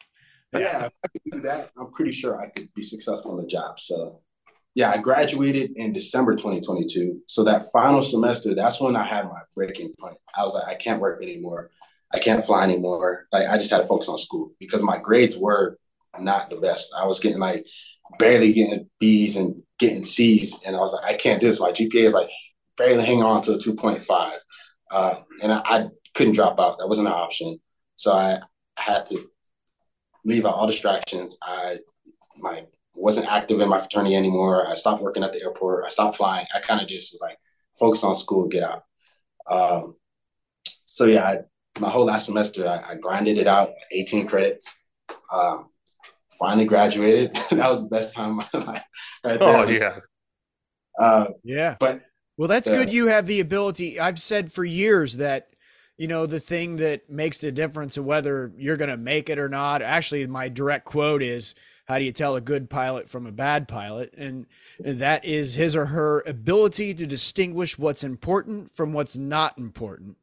[0.54, 3.48] yeah, if I could do that, I'm pretty sure I could be successful in the
[3.48, 3.80] job.
[3.80, 4.22] So
[4.76, 7.22] yeah, I graduated in December 2022.
[7.28, 10.18] So that final semester, that's when I had my breaking point.
[10.38, 11.72] I was like, I can't work anymore.
[12.14, 13.28] I can't fly anymore.
[13.32, 15.78] Like I just had to focus on school because my grades were
[16.20, 16.94] not the best.
[16.98, 17.66] I was getting like
[18.20, 21.60] barely getting B's and getting C's, and I was like, I can't do this.
[21.60, 22.30] My GPA is like
[22.78, 24.32] barely hanging on to a 2.5,
[24.92, 26.78] uh, and I, I couldn't drop out.
[26.78, 27.60] That wasn't an option.
[27.96, 28.38] So I
[28.78, 29.28] had to
[30.24, 31.38] leave out all distractions.
[31.42, 31.80] I
[32.38, 32.66] my
[32.96, 34.68] wasn't active in my fraternity anymore.
[34.68, 35.86] I stopped working at the airport.
[35.86, 36.46] I stopped flying.
[36.56, 37.38] I kind of just was like,
[37.80, 38.84] focus on school, get out.
[39.50, 39.96] Um,
[40.86, 41.38] so yeah, I,
[41.80, 44.78] my whole last semester, I, I, grinded it out, 18 credits.
[45.34, 45.70] Um,
[46.38, 47.36] finally graduated.
[47.52, 48.84] that was the best time of my life.
[49.24, 49.58] Right there.
[49.58, 50.00] Oh yeah.
[51.00, 51.76] Uh, yeah.
[51.80, 52.02] But
[52.38, 52.92] well, that's uh, good.
[52.92, 54.00] You have the ability.
[54.00, 55.50] I've said for years that
[55.98, 59.40] you know the thing that makes the difference of whether you're going to make it
[59.40, 59.82] or not.
[59.82, 61.56] Actually, my direct quote is
[61.92, 64.14] how do you tell a good pilot from a bad pilot?
[64.18, 64.46] And,
[64.86, 70.16] and that is his or her ability to distinguish what's important from what's not important.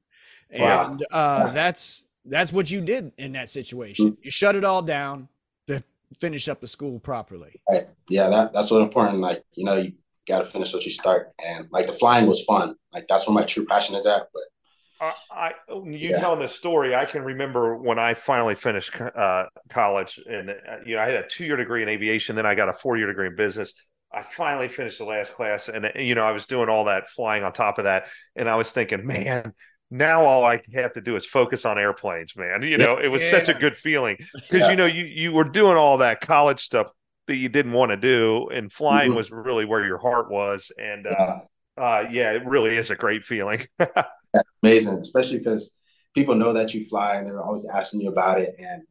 [0.51, 0.90] Wow.
[0.90, 4.12] And uh, that's that's what you did in that situation.
[4.12, 4.21] Mm-hmm.
[4.23, 5.29] You shut it all down
[5.66, 5.83] to
[6.21, 7.61] finish up the school properly.
[7.71, 7.88] Right.
[8.09, 9.18] Yeah, that, that's what important.
[9.18, 9.92] Like, you know, you
[10.27, 11.33] got to finish what you start.
[11.47, 12.75] And like the flying was fun.
[12.92, 14.23] Like that's where my true passion is at.
[14.33, 16.21] But uh, I, you yeah.
[16.21, 20.97] telling this story, I can remember when I finally finished uh, college, and uh, you
[20.97, 23.37] know, I had a two-year degree in aviation, then I got a four-year degree in
[23.37, 23.73] business.
[24.12, 27.11] I finally finished the last class, and uh, you know, I was doing all that
[27.11, 29.53] flying on top of that, and I was thinking, man,
[29.90, 32.62] now all I have to do is focus on airplanes, man.
[32.62, 33.31] You know, it was yeah.
[33.31, 34.70] such a good feeling because yeah.
[34.70, 36.90] you know, you you were doing all that college stuff
[37.27, 39.18] that you didn't want to do, and flying mm-hmm.
[39.18, 41.40] was really where your heart was, and uh,
[41.77, 43.66] uh, yeah, it really is a great feeling.
[44.62, 45.72] amazing, especially because
[46.14, 48.55] people know that you fly and they're always asking you about it.
[48.59, 48.83] And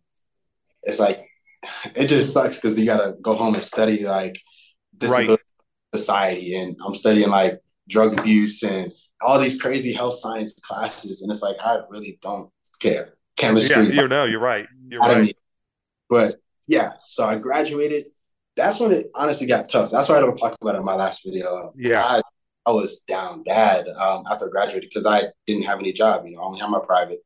[0.83, 1.25] it's like,
[1.95, 4.39] it just sucks because you got to go home and study like
[4.97, 5.43] disability
[5.93, 5.99] right.
[5.99, 6.55] society.
[6.55, 11.21] And I'm studying like drug abuse and all these crazy health science classes.
[11.21, 12.49] And it's like, I really don't
[12.79, 13.15] care.
[13.35, 13.87] Chemistry.
[13.87, 14.67] Yeah, you know, you're right.
[14.89, 15.33] You're right.
[16.09, 16.35] But
[16.67, 18.07] yeah, so I graduated.
[18.55, 19.91] That's when it honestly got tough.
[19.91, 21.73] That's why I don't talk about it in my last video.
[21.75, 22.01] Yeah.
[22.03, 22.21] I,
[22.65, 26.25] I was down bad um, after I graduated because I didn't have any job.
[26.25, 27.19] You know, I only had my private,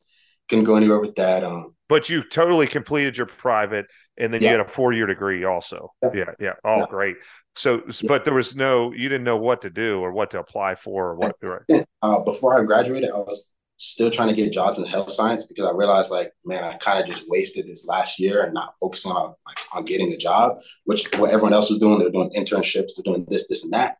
[0.51, 1.43] couldn't go anywhere with that.
[1.43, 3.87] Um, but you totally completed your private,
[4.17, 4.51] and then yeah.
[4.51, 5.93] you had a four year degree also.
[6.03, 6.31] Yeah, yeah.
[6.39, 6.53] yeah.
[6.63, 6.85] Oh, yeah.
[6.89, 7.15] great.
[7.55, 10.75] So, but there was no, you didn't know what to do or what to apply
[10.75, 11.35] for or what.
[11.41, 11.85] Right?
[12.01, 15.67] Uh, before I graduated, I was still trying to get jobs in health science because
[15.67, 19.11] I realized like, man, I kind of just wasted this last year and not focusing
[19.11, 21.99] on like on getting a job, which what everyone else was doing.
[21.99, 23.97] They're doing internships, they're doing this, this, and that.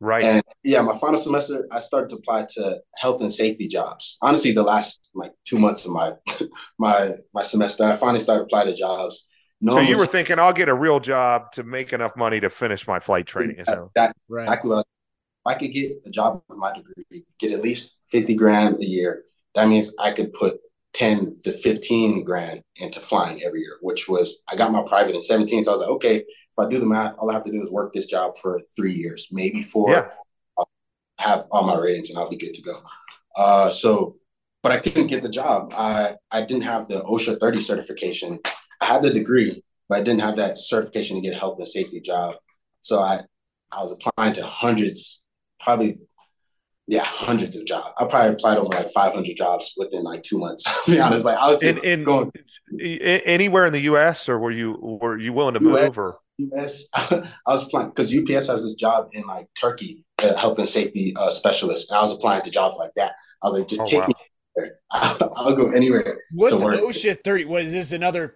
[0.00, 0.22] Right.
[0.22, 4.18] And yeah, my final semester, I started to apply to health and safety jobs.
[4.22, 6.12] Honestly, the last like two months of my
[6.78, 9.26] my my semester, I finally started applying to jobs.
[9.62, 12.40] No so you was, were thinking, I'll get a real job to make enough money
[12.40, 13.62] to finish my flight training.
[13.64, 14.42] That's that right.
[14.42, 18.00] exactly what I, if I could get a job with my degree, get at least
[18.10, 19.24] fifty grand a year.
[19.54, 20.58] That means I could put
[20.94, 25.20] 10 to 15 grand into flying every year, which was, I got my private in
[25.20, 25.64] 17.
[25.64, 27.62] So I was like, okay, if I do the math, all I have to do
[27.62, 30.08] is work this job for three years, maybe four, yeah.
[30.56, 30.68] I'll
[31.18, 32.76] have all my ratings and I'll be good to go.
[33.36, 34.16] Uh, so,
[34.62, 35.74] but I couldn't get the job.
[35.76, 38.38] I, I didn't have the OSHA 30 certification.
[38.80, 41.68] I had the degree, but I didn't have that certification to get a health and
[41.68, 42.36] safety job.
[42.82, 43.20] So I,
[43.72, 45.24] I was applying to hundreds,
[45.60, 45.98] probably
[46.86, 47.88] yeah, hundreds of jobs.
[47.98, 50.64] I probably applied over like 500 jobs within like two months.
[50.84, 52.30] To be honest, like I was just in, in, going
[52.80, 54.28] anywhere in the U.S.
[54.28, 56.18] or were you were you willing to US, move or?
[56.38, 60.68] US, I was applying because UPS has this job in like Turkey, a health and
[60.68, 63.12] safety uh, specialist, and I was applying to jobs like that.
[63.42, 64.08] I was like, just oh, take wow.
[64.08, 64.66] me.
[64.92, 66.20] I'll, I'll, go anywhere.
[66.32, 67.46] What's OSHA 30?
[67.46, 67.92] What is this?
[67.92, 68.34] Another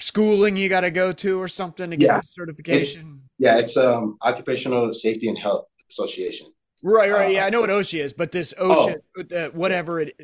[0.00, 2.18] schooling you got to go to or something to get Yeah.
[2.18, 3.22] the certification?
[3.38, 6.48] Yeah, it's um occupational safety and health association.
[6.82, 7.26] Right, right.
[7.26, 8.94] uh, Yeah, I know what OSHA is, but this Oh.
[9.18, 10.14] OSHA, uh, whatever it,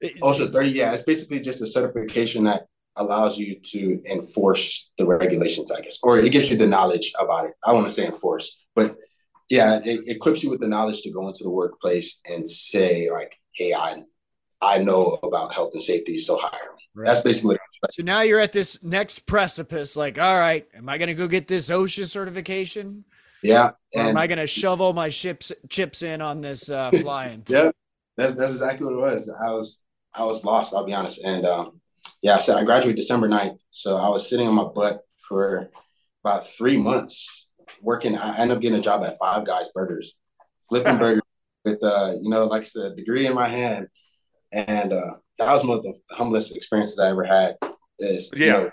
[0.00, 5.06] it OSHA 30, yeah, it's basically just a certification that allows you to enforce the
[5.06, 7.52] regulations, I guess, or it gives you the knowledge about it.
[7.64, 8.96] I want to say enforce, but
[9.50, 13.36] yeah, it equips you with the knowledge to go into the workplace and say like,
[13.52, 14.02] "Hey, I
[14.62, 17.06] I know about health and safety, so hire me." Right.
[17.06, 17.58] That's basically
[17.90, 19.96] So now you're at this next precipice.
[19.96, 23.04] Like, all right, am I going to go get this OSHA certification,
[23.44, 26.90] yeah, or am I going to shove all my chips chips in on this uh,
[27.02, 27.44] flying?
[27.48, 27.70] yeah,
[28.16, 29.28] that's that's exactly what it was.
[29.46, 29.80] I was
[30.14, 30.74] I was lost.
[30.74, 31.80] I'll be honest, and um,
[32.22, 33.60] yeah, so I graduated December 9th.
[33.70, 35.68] so I was sitting on my butt for
[36.24, 38.16] about three months working.
[38.16, 40.14] I ended up getting a job at Five Guys Burgers,
[40.68, 41.22] flipping burgers
[41.64, 43.88] with uh, you know, like I said, degree in my hand,
[44.52, 47.56] and uh, that was one of the humblest experiences I ever had.
[47.98, 48.52] Is you Yeah.
[48.52, 48.70] know,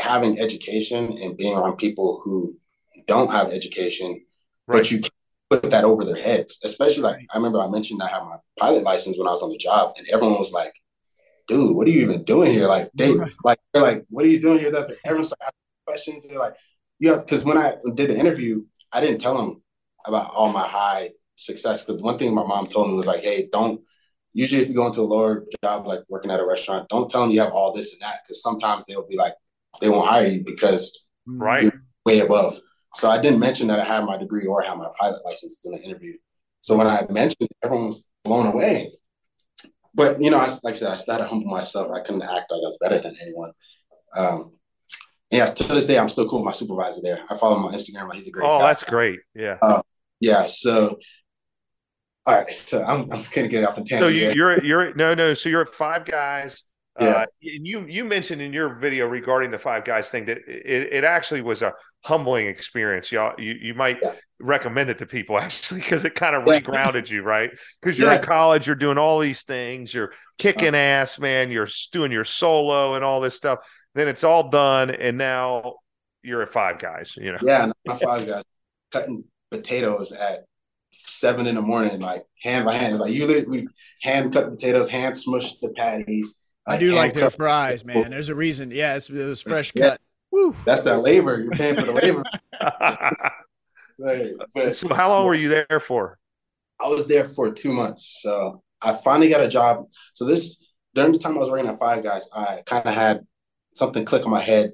[0.00, 2.56] having education and being around people who
[3.06, 4.24] don't have education,
[4.66, 4.78] Right.
[4.78, 5.02] but you
[5.50, 6.58] put that over their heads.
[6.64, 9.50] Especially like I remember I mentioned I have my pilot license when I was on
[9.50, 10.72] the job, and everyone was like,
[11.48, 13.32] "Dude, what are you even doing here?" Like they Right.
[13.44, 16.28] like they're like, "What are you doing here?" That's like, everyone started asking questions.
[16.28, 16.54] They're like,
[16.98, 19.62] "Yeah," because when I did the interview, I didn't tell them
[20.06, 21.84] about all my high success.
[21.84, 23.80] Because one thing my mom told me was like, "Hey, don't."
[24.34, 27.20] Usually, if you go into a lower job like working at a restaurant, don't tell
[27.20, 29.34] them you have all this and that because sometimes they'll be like,
[29.82, 31.70] they won't hire you because Right.
[32.06, 32.58] way above.
[32.94, 35.72] So I didn't mention that I had my degree or had my pilot license in
[35.72, 36.14] the interview.
[36.60, 38.92] So when I mentioned, it, everyone was blown away.
[39.94, 41.90] But you know, I, like I said, I still had to humble myself.
[41.92, 43.52] I couldn't act like I was better than anyone.
[44.14, 44.52] Um,
[45.30, 47.20] yeah, to this day, I'm still cool with my supervisor there.
[47.28, 48.08] I follow him on Instagram.
[48.08, 48.44] Like he's a great.
[48.44, 48.50] Guy.
[48.50, 48.66] Oh, guy.
[48.66, 49.20] that's great.
[49.34, 49.80] Yeah.
[50.20, 50.42] yeah.
[50.44, 50.98] So,
[52.26, 52.54] all right.
[52.54, 54.32] So I'm I'm gonna get off on So you, here.
[54.34, 55.34] you're you're no no.
[55.34, 56.62] So you're at Five Guys.
[57.00, 57.06] Yeah.
[57.08, 60.92] Uh, and you you mentioned in your video regarding the Five Guys thing that it,
[60.92, 61.72] it actually was a
[62.04, 63.10] humbling experience.
[63.10, 64.12] Y'all, you you might Yeah.
[64.40, 66.60] recommend it to people actually because it kind of Yeah.
[66.60, 67.50] regrounded you, right?
[67.80, 68.16] Because you're Yeah.
[68.16, 71.50] in college, you're doing all these things, you're kicking ass, man.
[71.50, 73.60] You're doing your solo and all this stuff.
[73.94, 75.76] Then it's all done, and now
[76.22, 77.16] you're at Five Guys.
[77.16, 77.38] You know.
[77.42, 78.42] Yeah, five guys
[78.90, 80.44] cutting potatoes at
[80.92, 82.98] seven in the morning, like hand by hand.
[82.98, 83.66] Like you literally
[84.02, 86.36] hand cut potatoes, hand smush the patties.
[86.66, 88.10] I do like their fries, man.
[88.10, 88.70] There's a reason.
[88.70, 89.90] Yeah, it's, it was fresh Yeah.
[89.90, 90.00] cut.
[90.30, 90.54] Woo.
[90.64, 91.40] That's that labor.
[91.42, 92.22] You're paying for the labor.
[93.98, 94.32] Right.
[94.54, 96.18] But so how long were you there for?
[96.82, 98.18] I was there for two months.
[98.22, 99.86] So I finally got a job.
[100.14, 100.56] So this
[100.94, 103.20] during the time I was working at Five Guys, I kind of had
[103.76, 104.72] something click on my head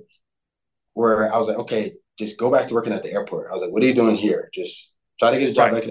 [0.94, 3.50] where I was like, okay, just go back to working at the airport.
[3.50, 4.48] I was like, what are you doing here?
[4.54, 5.82] Just try to get a job Right.
[5.82, 5.84] back.
[5.84, 5.90] in-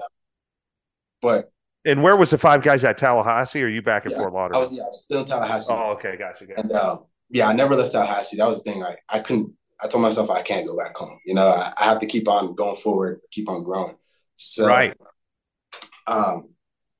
[1.22, 1.52] But
[1.84, 3.62] And where was the Five Guys at Tallahassee?
[3.62, 4.60] Or are you back in Yeah, Fort I Lauderdale?
[4.62, 5.72] was yeah, I was still in Tallahassee.
[5.72, 6.46] oh, okay, gotcha.
[6.46, 6.60] gotcha.
[6.60, 8.36] And um, yeah, I never left Tallahassee.
[8.36, 8.80] That was the thing.
[8.80, 9.52] Like I couldn't.
[9.82, 11.18] I told myself I can't go back home.
[11.24, 13.94] You know, I, I have to keep on going forward, keep on growing.
[14.34, 14.92] So, Right.
[16.06, 16.50] Um,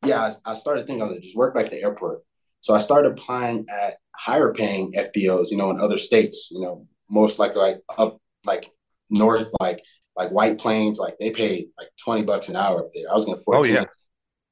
[0.04, 2.20] yeah, I, I started thinking I was just work back at the airport.
[2.60, 5.50] So I started applying at higher paying FBOs.
[5.50, 6.50] You know, in other states.
[6.52, 8.70] You know, most like like up like
[9.10, 9.82] north, like
[10.16, 10.98] like White Plains.
[10.98, 13.10] Like they pay like twenty bucks an hour up there.
[13.10, 13.74] I was getting fourteen.
[13.74, 13.84] yeah.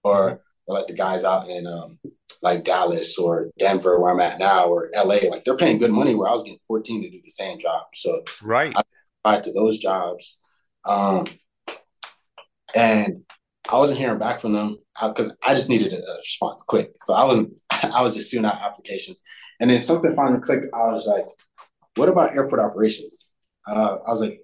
[0.06, 1.98] Or like the guys out in um,
[2.42, 6.14] like Dallas or Denver, where I'm at now, or LA, like they're paying good money
[6.14, 7.86] where I was getting 14 to do the same job.
[7.94, 8.74] So Right.
[9.24, 10.40] applied to those jobs.
[10.84, 11.26] Um,
[12.76, 13.22] and
[13.70, 16.92] I wasn't hearing back from them because I just needed a, a response quick.
[17.00, 19.22] So I wasn't, I was just shooting out applications.
[19.60, 20.66] And then something finally clicked.
[20.74, 21.26] I was like,
[21.96, 23.32] what about airport operations?
[23.66, 24.40] Uh, I was like,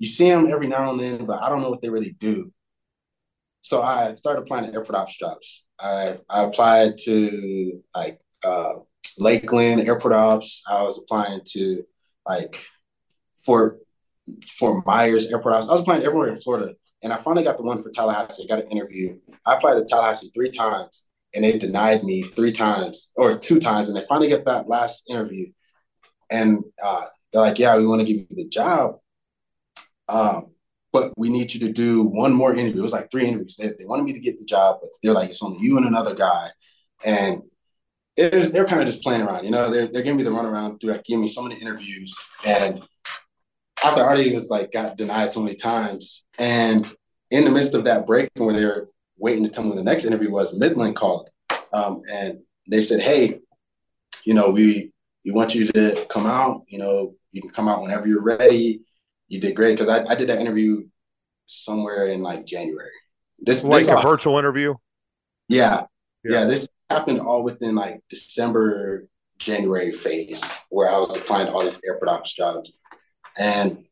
[0.00, 2.50] you see them every now and then, but I don't know what they really do.
[3.62, 5.64] So I started applying to airport ops jobs.
[5.78, 8.74] I, I applied to like uh,
[9.18, 10.62] Lakeland airport ops.
[10.68, 11.82] I was applying to
[12.26, 12.62] like
[13.44, 13.78] Fort
[14.58, 15.68] Fort Myers airport ops.
[15.68, 18.44] I was applying everywhere in Florida, and I finally got the one for Tallahassee.
[18.44, 19.18] I got an interview.
[19.46, 23.88] I applied to Tallahassee three times, and they denied me three times or two times,
[23.88, 25.46] and they finally get that last interview,
[26.30, 28.96] and uh, they're like, "Yeah, we want to give you the job."
[30.08, 30.50] Um,
[30.92, 32.80] but we need you to do one more interview.
[32.80, 33.56] It was like three interviews.
[33.56, 35.86] They, they wanted me to get the job, but they're like, it's only you and
[35.86, 36.48] another guy.
[37.04, 37.42] And
[38.16, 40.90] they're kind of just playing around, you know, they're, they're giving me the runaround through
[40.90, 42.18] like giving me so many interviews.
[42.44, 42.82] And
[43.82, 46.24] after already was like, got denied so many times.
[46.38, 46.92] And
[47.30, 49.84] in the midst of that break where they were waiting to tell me when the
[49.84, 51.30] next interview was, Midland called.
[51.72, 53.38] Um, and they said, hey,
[54.24, 54.92] you know, we,
[55.24, 58.82] we want you to come out, you know, you can come out whenever you're ready
[59.30, 60.86] you did great because I, I did that interview
[61.46, 62.90] somewhere in like January.
[63.38, 64.74] This, was Like this a all- virtual interview.
[65.48, 65.84] yeah,
[66.24, 66.40] Yeah.
[66.40, 69.06] yeah, This happened all within like December,
[69.38, 72.72] January phase where I was applying to all these airport ops jobs.
[73.38, 73.84] And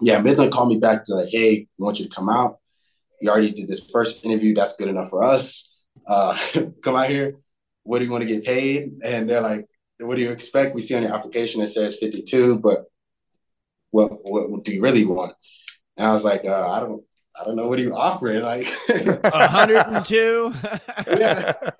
[0.00, 2.58] yeah, Midland called me back to like, hey, we want you to come out.
[3.20, 4.54] You already did this first interview.
[4.54, 5.72] That's good enough for us.
[6.08, 6.36] Uh,
[6.82, 7.36] come out here.
[7.84, 8.92] What do you want to get paid?
[9.04, 9.66] And they're like,
[10.00, 10.74] what do you expect?
[10.74, 12.84] We see on your application it says 52, but
[13.90, 15.34] what what, what do you really want?
[15.96, 17.02] And I was like, uh, I don't
[17.40, 18.42] I don't know what are you offering.
[18.42, 20.54] Like 102.
[21.18, 21.52] yeah.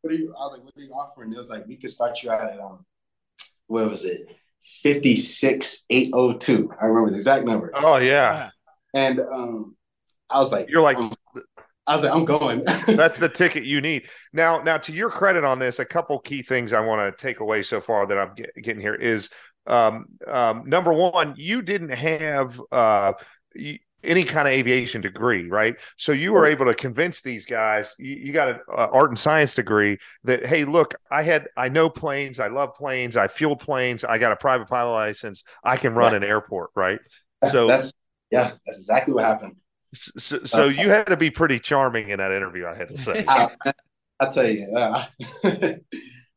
[0.00, 1.32] what are you I was like, what are you offering?
[1.32, 2.84] It was like we could start you out at um
[3.66, 4.28] what was it?
[4.82, 6.72] 56802.
[6.80, 7.70] I remember the exact number.
[7.74, 8.50] Oh yeah.
[8.94, 9.76] And um
[10.30, 11.12] I was like, you're like, um,
[11.86, 12.62] I was like, I'm going.
[12.86, 14.08] that's the ticket you need.
[14.32, 17.40] Now, now to your credit on this, a couple key things I want to take
[17.40, 19.30] away so far that I'm get, getting here is
[19.66, 23.12] um, um, number one, you didn't have uh,
[24.04, 25.76] any kind of aviation degree, right?
[25.96, 27.94] So you were able to convince these guys.
[27.98, 31.68] You, you got an uh, art and science degree that hey, look, I had I
[31.68, 35.76] know planes, I love planes, I fuel planes, I got a private pilot license, I
[35.76, 37.00] can run an airport, right?
[37.50, 37.92] So that's
[38.30, 39.56] yeah, that's exactly what happened.
[39.94, 42.98] So, so uh, you had to be pretty charming in that interview, I had to
[42.98, 43.24] say.
[43.28, 43.48] I,
[44.20, 45.04] will tell you, uh,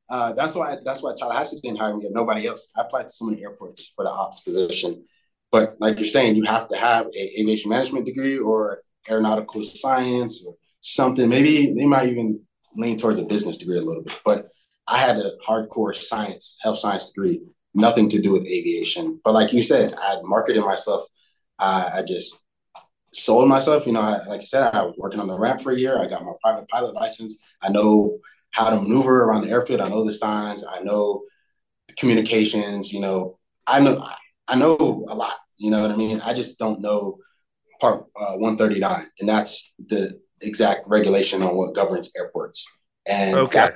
[0.10, 2.69] uh, that's why that's why Tallahassee didn't hire me and nobody else.
[2.76, 5.06] I applied to so many airports for the ops position,
[5.52, 10.43] but like you're saying, you have to have a aviation management degree or aeronautical science
[10.45, 11.30] or something.
[11.30, 12.39] Maybe they might even
[12.76, 14.19] lean towards a business degree a little bit.
[14.24, 14.48] But
[14.88, 17.41] I had a hardcore science, health science degree,
[17.74, 19.19] nothing to do with aviation.
[19.24, 21.04] But like you said, I marketed myself.
[21.60, 22.41] I just
[23.13, 23.86] sold myself.
[23.86, 26.00] You know, I, like you said, I was working on the ramp for a year.
[26.00, 27.38] I got my private pilot license.
[27.62, 28.17] I know
[28.60, 29.80] how to maneuver around the airfield.
[29.80, 30.65] I know the signs.
[30.65, 31.24] I know
[31.88, 32.91] the communications.
[32.91, 34.04] You know, I know
[34.48, 34.76] I know
[35.08, 35.38] a lot.
[35.58, 36.19] You know what I mean?
[36.22, 37.17] I just don't know
[37.80, 42.65] Part uh, 139, and that's the exact regulation on what governs airports.
[43.08, 43.69] And okay.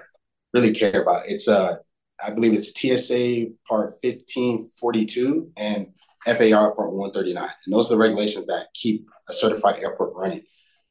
[0.53, 1.23] really care about.
[1.25, 1.77] It's uh,
[2.25, 5.87] I believe it's TSA Part 1542 and
[6.25, 10.41] FAR Part 139, and those are the regulations that keep a certified airport running.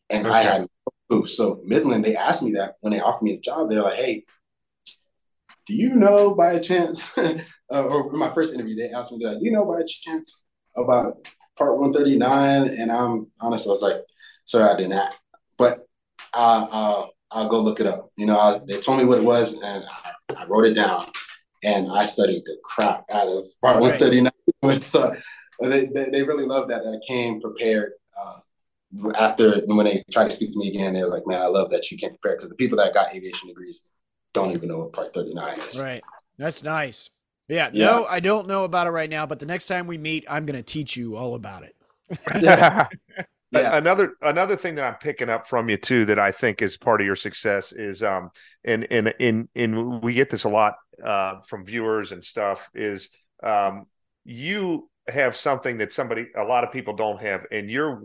[0.08, 0.34] And okay.
[0.34, 0.66] I had.
[1.26, 3.68] So Midland, they asked me that when they offered me the job.
[3.68, 4.24] They're like, "Hey,
[5.66, 7.32] do you know by a chance?" uh,
[7.70, 10.42] or in my first interview, they asked me, like, "Do you know by a chance
[10.76, 11.16] about
[11.58, 13.98] Part 139?" And I'm honest, I was like,
[14.44, 15.12] "Sir, I did not."
[15.58, 15.86] But
[16.34, 18.08] uh, uh, I'll go look it up.
[18.16, 21.10] You know, I, they told me what it was, and I, I, wrote it down,
[21.62, 24.00] and I studied the crap out of Part right.
[24.00, 24.84] 139.
[24.86, 25.14] so
[25.60, 28.38] they, they, they really love that, that I came prepared uh,
[29.18, 31.70] after when they tried to speak to me again, they were like, "Man, I love
[31.70, 33.84] that you came prepare Because the people that got aviation degrees
[34.32, 35.80] don't even know what Part Thirty Nine is.
[35.80, 36.02] Right.
[36.38, 37.10] That's nice.
[37.48, 37.86] Yeah, yeah.
[37.86, 40.46] No, I don't know about it right now, but the next time we meet, I'm
[40.46, 41.76] going to teach you all about it.
[42.40, 42.86] yeah.
[43.50, 43.76] yeah.
[43.76, 47.00] Another another thing that I'm picking up from you too that I think is part
[47.00, 48.30] of your success is um
[48.64, 53.10] and and in in we get this a lot uh, from viewers and stuff is
[53.42, 53.86] um
[54.24, 58.02] you have something that somebody a lot of people don't have and you're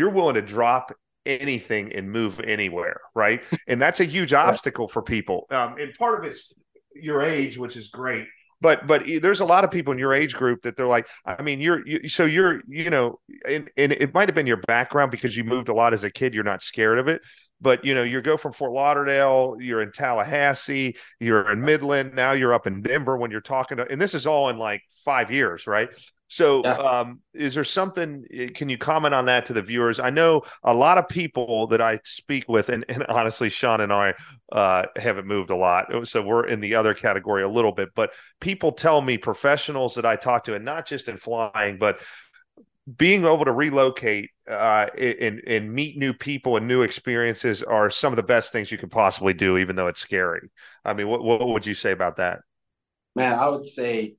[0.00, 0.92] you're willing to drop
[1.26, 3.42] anything and move anywhere right?
[3.68, 5.46] And that's a huge obstacle for people.
[5.50, 6.52] Um, and part of it's
[6.94, 8.26] your age which is great.
[8.62, 11.40] But but there's a lot of people in your age group that they're like i
[11.40, 15.10] mean you're you, so you're you know and, and it might have been your background
[15.10, 17.22] because you moved a lot as a kid you're not scared of it.
[17.62, 22.32] But you know you go from fort lauderdale you're in tallahassee you're in midland now
[22.32, 25.30] you're up in denver when you're talking to and this is all in like five
[25.30, 25.90] years right
[26.30, 26.74] so, yeah.
[26.74, 28.24] um, is there something?
[28.32, 29.98] Eh, can you comment on that to the viewers?
[29.98, 33.92] I know a lot of people that I speak with, and, and honestly, Sean and
[33.92, 34.14] I
[34.52, 37.88] uh, haven't moved a lot, so we're in the other category a little bit.
[37.96, 41.98] But people tell me, professionals that I talk to, and not just in flying, but
[42.96, 48.12] being able to relocate uh, and and meet new people and new experiences are some
[48.12, 50.48] of the best things you can possibly do, even though it's scary.
[50.84, 52.38] I mean, what what would you say about that?
[53.16, 54.14] Man, I would say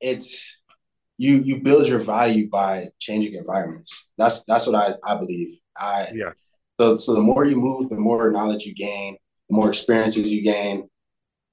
[0.00, 0.56] it's
[1.18, 4.08] you you build your value by changing environments.
[4.18, 5.58] That's that's what I, I believe.
[5.76, 6.32] I yeah.
[6.78, 9.16] So so the more you move, the more knowledge you gain,
[9.48, 10.88] the more experiences you gain,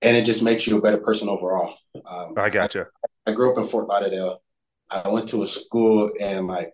[0.02, 1.76] and it just makes you a better person overall.
[2.10, 2.82] Um, I got you.
[2.82, 4.42] I, I, grew up in Fort Lauderdale.
[4.92, 6.74] I went to a school and like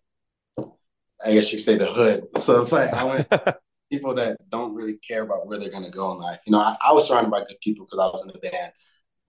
[0.57, 2.27] I guess you could say the hood.
[2.37, 3.27] So it's like I went
[3.91, 6.39] people that don't really care about where they're gonna go in life.
[6.45, 8.71] You know, I, I was surrounded by good people because I was in the band,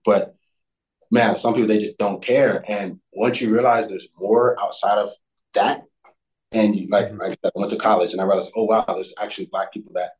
[0.03, 0.35] but
[1.11, 2.63] man, some people they just don't care.
[2.67, 5.11] And once you realize there's more outside of
[5.53, 5.83] that,
[6.53, 7.17] and you like, mm-hmm.
[7.17, 10.11] like I went to college and I realized, oh wow, there's actually black people that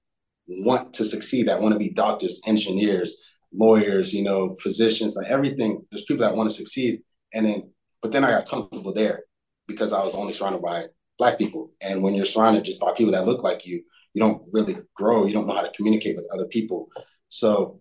[0.47, 3.17] want to succeed, that want to be doctors, engineers,
[3.53, 5.85] lawyers, you know, physicians, like everything.
[5.91, 7.01] There's people that want to succeed.
[7.33, 7.71] And then,
[8.01, 9.23] but then I got comfortable there
[9.67, 10.85] because I was only surrounded by
[11.17, 11.71] black people.
[11.81, 13.83] And when you're surrounded just by people that look like you,
[14.13, 15.25] you don't really grow.
[15.25, 16.87] You don't know how to communicate with other people.
[17.29, 17.80] So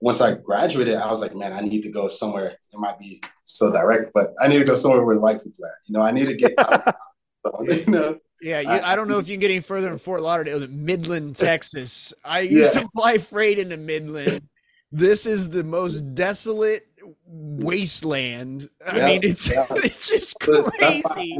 [0.00, 2.56] once I graduated, I was like, man, I need to go somewhere.
[2.72, 5.64] It might be so direct, but I need to go somewhere where the white people
[5.64, 5.74] are.
[5.86, 6.94] You know, I need to get out.
[7.68, 9.98] you know, yeah, you, I, I, don't know if you can get any further than
[9.98, 12.14] Fort Lauderdale, Midland, Texas.
[12.24, 12.80] I used yeah.
[12.80, 14.48] to fly freight into Midland.
[14.90, 16.86] This is the most desolate
[17.26, 18.70] wasteland.
[18.84, 19.66] I yeah, mean, it's yeah.
[19.70, 21.38] it's just crazy.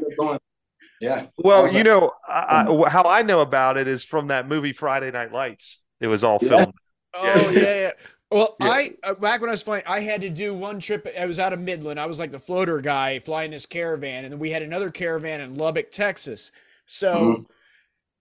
[1.00, 1.26] Yeah.
[1.38, 4.74] Well, you like, know I, um, how I know about it is from that movie
[4.74, 5.80] Friday Night Lights.
[6.00, 6.74] It was all filmed.
[7.14, 7.90] Oh yeah, yeah.
[8.30, 8.68] Well, yeah.
[8.68, 11.06] I uh, back when I was flying, I had to do one trip.
[11.18, 11.98] I was out of Midland.
[11.98, 15.40] I was like the floater guy flying this caravan, and then we had another caravan
[15.40, 16.52] in Lubbock, Texas.
[16.86, 17.42] So mm-hmm.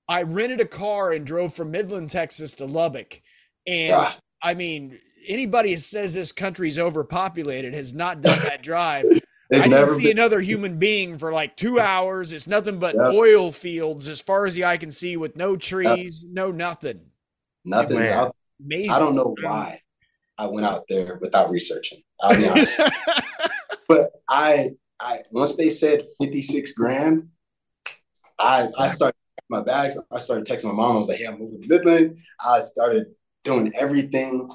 [0.07, 3.21] I rented a car and drove from Midland, Texas to Lubbock.
[3.67, 4.13] And yeah.
[4.41, 4.97] I mean,
[5.27, 9.05] anybody who says this country's overpopulated has not done that drive.
[9.53, 12.33] I didn't see been- another human being for like two hours.
[12.33, 13.13] It's nothing but yep.
[13.13, 16.33] oil fields as far as the eye can see, with no trees, yep.
[16.33, 17.01] no nothing.
[17.63, 17.97] Nothing.
[17.97, 18.89] Amazing.
[18.89, 19.81] I don't know why
[20.39, 22.01] I went out there without researching.
[22.21, 22.79] I'll be honest.
[23.89, 24.71] but I,
[25.01, 27.23] I once they said fifty six grand,
[28.39, 29.17] I I started
[29.49, 29.99] my bags.
[30.11, 30.95] I started texting my mom.
[30.95, 33.07] I was like, "Hey, I'm moving to Midland." I started
[33.43, 34.49] doing everything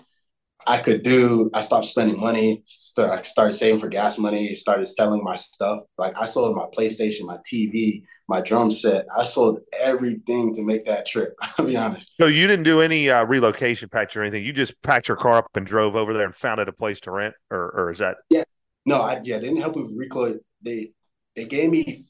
[0.67, 1.51] I could do.
[1.53, 2.63] I stopped spending money.
[2.99, 4.55] I started saving for gas money.
[4.55, 5.81] Started selling my stuff.
[5.99, 9.07] Like I sold my PlayStation, my TV, my drum set.
[9.17, 11.35] I sold everything to make that trip.
[11.59, 12.15] I'll be honest.
[12.21, 14.45] So you didn't do any uh, relocation packs or anything.
[14.45, 17.01] You just packed your car up and drove over there and found it a place
[17.01, 18.17] to rent, or or is that?
[18.31, 18.45] Yeah.
[18.87, 19.37] No, I yeah.
[19.37, 20.39] They didn't help with reclo.
[20.63, 20.93] They
[21.37, 22.03] they gave me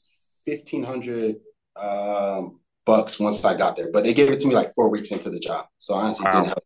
[0.45, 1.37] fifteen hundred
[1.75, 5.11] um, bucks once I got there, but they gave it to me like four weeks
[5.11, 5.65] into the job.
[5.79, 6.31] So honestly, wow.
[6.31, 6.59] didn't help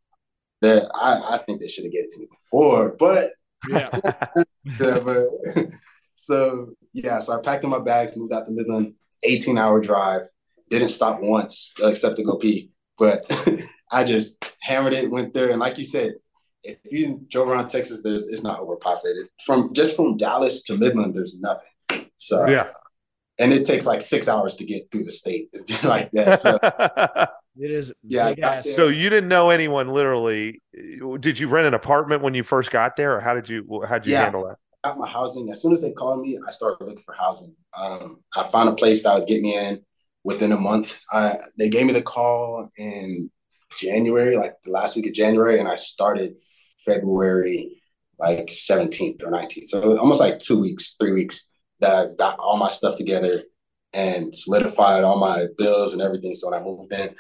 [0.62, 3.30] that I, I think they should have given it to me before, but
[3.68, 3.90] yeah.
[4.80, 5.26] yeah but
[6.16, 8.94] so yeah, so I packed in my bags, moved out to Midland,
[9.24, 10.22] 18 hour drive,
[10.70, 12.72] didn't stop once except to go pee.
[12.98, 13.22] But
[13.92, 16.16] I just hammered it, went there, and like you said,
[16.64, 19.30] if you drove around Texas, there's it's not overpopulated.
[19.46, 22.10] From just from Dallas to Midland, there's nothing.
[22.18, 22.72] So yeah,
[23.40, 25.50] and it takes like six hours to get through the state
[25.84, 26.40] like that.
[26.42, 26.60] So
[27.60, 27.92] It is.
[28.04, 28.62] Yeah.
[28.62, 30.62] So you didn't know anyone literally.
[31.20, 34.00] Did you rent an apartment when you first got there, or how did you how
[34.00, 34.58] did you yeah, handle that?
[34.84, 35.52] Got my housing.
[35.52, 37.54] As soon as they called me, I started looking for housing.
[37.78, 39.82] Um, I found a place that would get me in
[40.24, 40.98] within a month.
[41.12, 43.30] I, they gave me the call in
[43.78, 46.40] January, like the last week of January, and I started
[46.86, 47.82] February
[48.20, 49.68] like 17th or 19th.
[49.68, 51.48] So almost like two weeks, three weeks
[51.80, 53.44] that I got all my stuff together
[53.94, 56.36] and solidified all my bills and everything.
[56.36, 57.16] So when I moved in,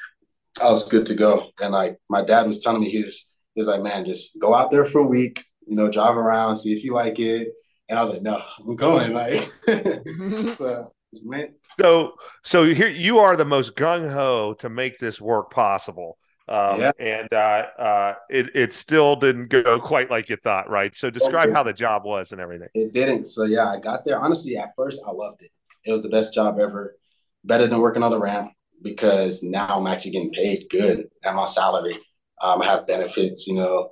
[0.61, 1.49] I was good to go.
[1.61, 4.53] And like my dad was telling me, he was, he was like, man, just go
[4.53, 7.49] out there for a week, you know, drive around, see if you like it.
[7.89, 9.13] And I was like, no, I'm going.
[9.13, 9.51] Like,
[10.53, 10.91] so
[11.23, 11.51] went.
[11.79, 16.17] So, so here you are the most gung ho to make this work possible.
[16.47, 16.91] Um, yeah.
[16.99, 20.95] And uh, uh, it it still didn't go quite like you thought, right?
[20.95, 22.69] So describe how the job was and everything.
[22.73, 23.25] It didn't.
[23.25, 24.19] So yeah, I got there.
[24.19, 25.51] Honestly, at first I loved it.
[25.85, 26.95] It was the best job ever,
[27.43, 28.51] better than working on the ramp
[28.81, 31.99] because now I'm actually getting paid good at my salary.
[32.41, 33.91] Um, I have benefits, you know.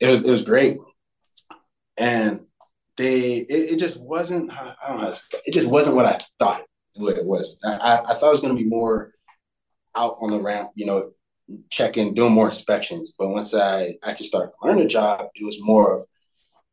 [0.00, 0.78] It was it was great,
[1.96, 2.40] and
[2.96, 4.50] they it, it just wasn't.
[4.52, 5.12] I don't know.
[5.44, 6.62] It just wasn't what I thought
[6.98, 7.58] what it was.
[7.64, 9.12] I, I thought it was going to be more
[9.96, 11.10] out on the ramp, you know,
[11.70, 13.14] checking, doing more inspections.
[13.18, 16.04] But once I actually started to learn the job, it was more of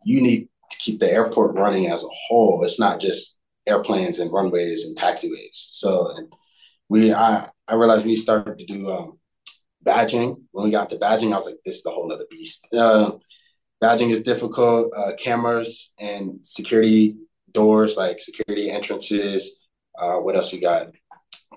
[0.03, 2.63] you need to keep the airport running as a whole.
[2.63, 3.37] It's not just
[3.67, 5.51] airplanes and runways and taxiways.
[5.51, 6.07] So
[6.89, 9.19] we I I realized we started to do um,
[9.85, 10.41] badging.
[10.51, 12.67] When we got to badging, I was like, this is a whole other beast.
[12.73, 13.11] Uh,
[13.83, 14.93] badging is difficult.
[14.95, 17.15] Uh, cameras and security
[17.51, 19.57] doors, like security entrances.
[19.97, 20.87] Uh, what else we got?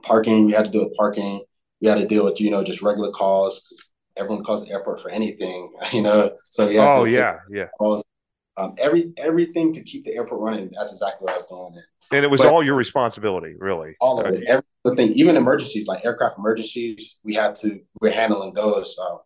[0.02, 0.46] Parking.
[0.46, 1.42] We had to deal with parking.
[1.80, 5.00] We had to deal with you know just regular calls because everyone calls the airport
[5.00, 5.72] for anything.
[5.92, 6.86] You know, so yeah.
[6.86, 7.66] Oh yeah, yeah.
[7.78, 8.04] Calls.
[8.56, 10.70] Um, every everything to keep the airport running.
[10.72, 11.82] That's exactly what I was doing.
[12.10, 13.94] And it was but all your responsibility, really.
[14.00, 14.62] All of it.
[14.84, 18.96] Everything, even emergencies, like aircraft emergencies, we had to we're handling those.
[18.96, 19.22] So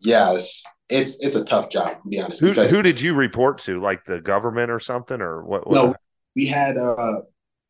[0.00, 2.40] yeah, it's it's it's a tough job, to be honest.
[2.40, 3.80] Who who did you report to?
[3.80, 5.20] Like the government or something?
[5.20, 5.94] Or what, what no,
[6.34, 7.20] we had uh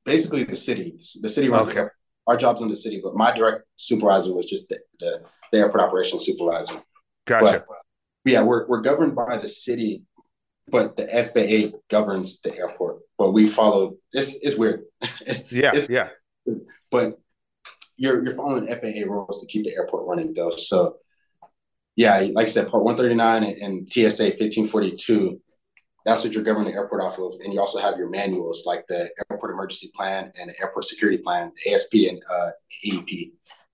[0.05, 0.97] basically the city.
[1.20, 1.84] The city runs okay.
[2.28, 5.80] our jobs in the city, but my direct supervisor was just the, the, the airport
[5.80, 6.80] operations supervisor.
[7.26, 7.64] Gotcha.
[7.66, 7.76] But,
[8.24, 10.03] yeah, we're we're governed by the city,
[10.68, 13.96] but the FAA governs the airport but we follow.
[14.12, 14.84] It's it's weird.
[15.20, 16.08] it's, yeah, it's, yeah.
[16.90, 17.18] But
[17.96, 20.50] you're you're following FAA rules to keep the airport running though.
[20.50, 20.96] So
[21.96, 25.40] yeah, like I said, Part 139 and, and TSA 1542.
[26.04, 28.86] That's what you're governing the airport off of, and you also have your manuals like
[28.86, 32.50] the airport emergency plan and the airport security plan, ASP and uh,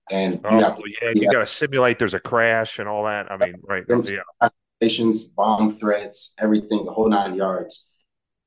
[0.09, 3.03] And oh, you have to, yeah, you got to simulate there's a crash and all
[3.03, 3.31] that.
[3.31, 3.83] I mean, right?
[3.87, 4.49] Yeah.
[5.35, 7.87] Bomb threats, everything, the whole nine yards,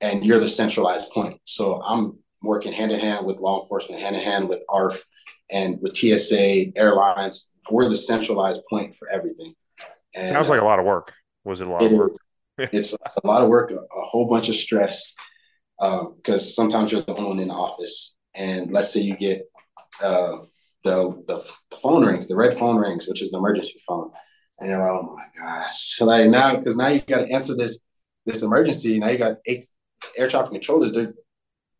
[0.00, 1.38] and you're the centralized point.
[1.44, 5.02] So I'm working hand in hand with law enforcement, hand in hand with ARF,
[5.50, 7.48] and with TSA, airlines.
[7.70, 9.54] We're the centralized point for everything.
[10.14, 11.12] And Sounds like a lot of work.
[11.44, 12.12] Was it a lot it of work?
[12.72, 15.14] Is, it's a lot of work, a, a whole bunch of stress,
[15.78, 19.42] because um, sometimes you're the only one in the office, and let's say you get
[20.02, 20.38] uh,
[20.84, 24.10] the, the, the phone rings, the red phone rings, which is the emergency phone,
[24.60, 27.78] and you're like, oh my gosh, like now because now you got to answer this
[28.24, 28.98] this emergency.
[28.98, 29.66] Now you got eight
[30.16, 30.92] air traffic controllers.
[30.92, 31.14] They're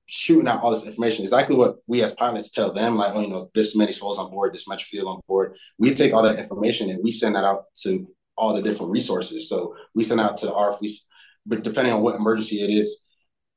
[0.06, 1.24] shooting out all this information.
[1.24, 4.30] Exactly what we as pilots tell them, like, oh, you know, this many souls on
[4.30, 5.56] board, this much fuel on board.
[5.78, 8.06] We take all that information and we send that out to
[8.36, 9.48] all the different resources.
[9.48, 10.96] So we send out to the RF, we,
[11.44, 13.04] but depending on what emergency it is,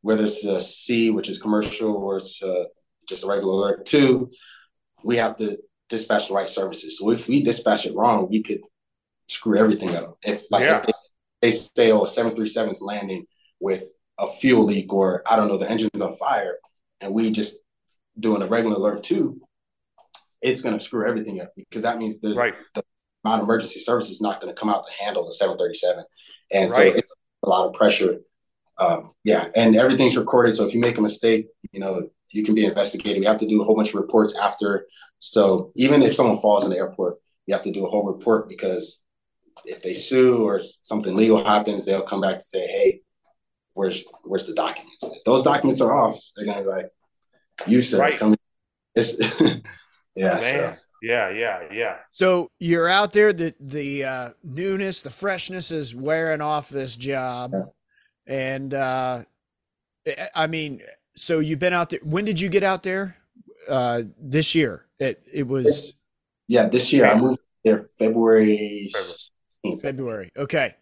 [0.02, 2.64] whether it's a C, which is commercial, or it's uh,
[3.08, 4.32] just a regular alert, two,
[5.04, 5.60] we have to
[5.90, 6.98] dispatch the right services.
[6.98, 8.62] So if we dispatch it wrong, we could
[9.30, 10.18] screw everything up.
[10.26, 10.78] If like yeah.
[10.78, 10.94] if they,
[11.42, 13.26] they say, oh, a 737 is landing
[13.60, 13.84] with
[14.20, 16.58] a fuel leak or I don't know, the engine's on fire,
[17.02, 17.58] and we just
[18.20, 19.40] doing a regular alert too,
[20.42, 22.56] it's going to screw everything up because that means there's right.
[22.76, 22.84] the
[23.24, 26.04] amount of emergency service is not going to come out to handle the 737,
[26.54, 26.94] and right.
[26.94, 28.18] so it's a lot of pressure.
[28.80, 30.56] Um, yeah, and everything's recorded.
[30.56, 33.20] So if you make a mistake, you know you can be investigated.
[33.20, 34.88] We have to do a whole bunch of reports after.
[35.18, 38.48] So even if someone falls in the airport, you have to do a whole report
[38.48, 39.00] because
[39.66, 43.02] if they sue or something legal happens, they'll come back to say, "Hey,
[43.74, 45.04] where's where's the documents?
[45.04, 46.92] if those documents are off, they're gonna be like,
[47.68, 48.18] you said right.
[48.18, 48.36] come.
[48.96, 49.16] It's,
[50.16, 50.40] yeah.
[50.40, 50.74] So.
[51.02, 51.98] Yeah, yeah, yeah.
[52.12, 53.32] So you're out there.
[53.32, 57.64] The the uh, newness, the freshness is wearing off this job, yeah.
[58.28, 59.24] and uh,
[60.36, 60.82] I mean,
[61.16, 62.02] so you've been out there.
[62.04, 63.16] When did you get out there?
[63.70, 64.88] Uh, this year.
[65.00, 65.94] It it was.
[66.48, 68.92] Yeah, this year I moved there February.
[69.64, 69.82] February.
[69.82, 70.32] February.
[70.38, 70.74] Okay,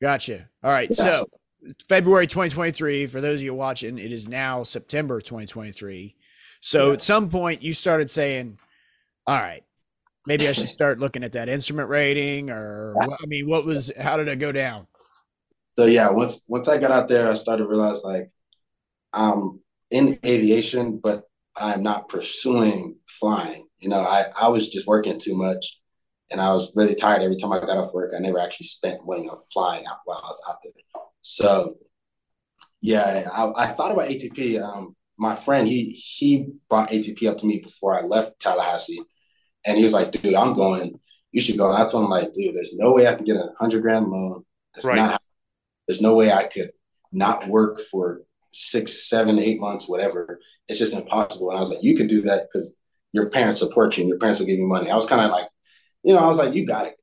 [0.00, 0.48] gotcha.
[0.62, 1.24] All right, so
[1.88, 3.06] February 2023.
[3.06, 6.16] For those of you watching, it is now September 2023.
[6.60, 6.92] So yeah.
[6.94, 8.58] at some point, you started saying,
[9.26, 9.64] "All right,
[10.26, 13.92] maybe I should start looking at that instrument rating." Or I mean, what was?
[13.98, 14.86] How did it go down?
[15.78, 18.30] So yeah, once once I got out there, I started to realize like
[19.12, 19.60] I'm
[19.90, 21.24] in aviation, but
[21.56, 23.66] I'm not pursuing flying.
[23.80, 25.80] You know, I I was just working too much
[26.32, 28.12] and I was really tired every time I got off work.
[28.16, 30.72] I never actually spent money on flying out while I was out there.
[31.20, 31.76] So,
[32.80, 34.60] yeah, I, I thought about ATP.
[34.60, 39.02] Um, my friend, he he brought ATP up to me before I left Tallahassee,
[39.64, 40.98] and he was like, "Dude, I'm going.
[41.30, 43.36] You should go." And I told him, like, "Dude, there's no way I can get
[43.36, 44.44] a hundred grand loan.
[44.76, 44.96] It's right.
[44.96, 45.20] not.
[45.86, 46.72] There's no way I could
[47.12, 48.22] not work for
[48.52, 50.40] six, seven, eight months, whatever.
[50.68, 52.76] It's just impossible." And I was like, "You could do that because
[53.12, 55.30] your parents support you, and your parents will give you money." I was kind of
[55.30, 55.46] like
[56.02, 56.94] you know, I was like, you got it.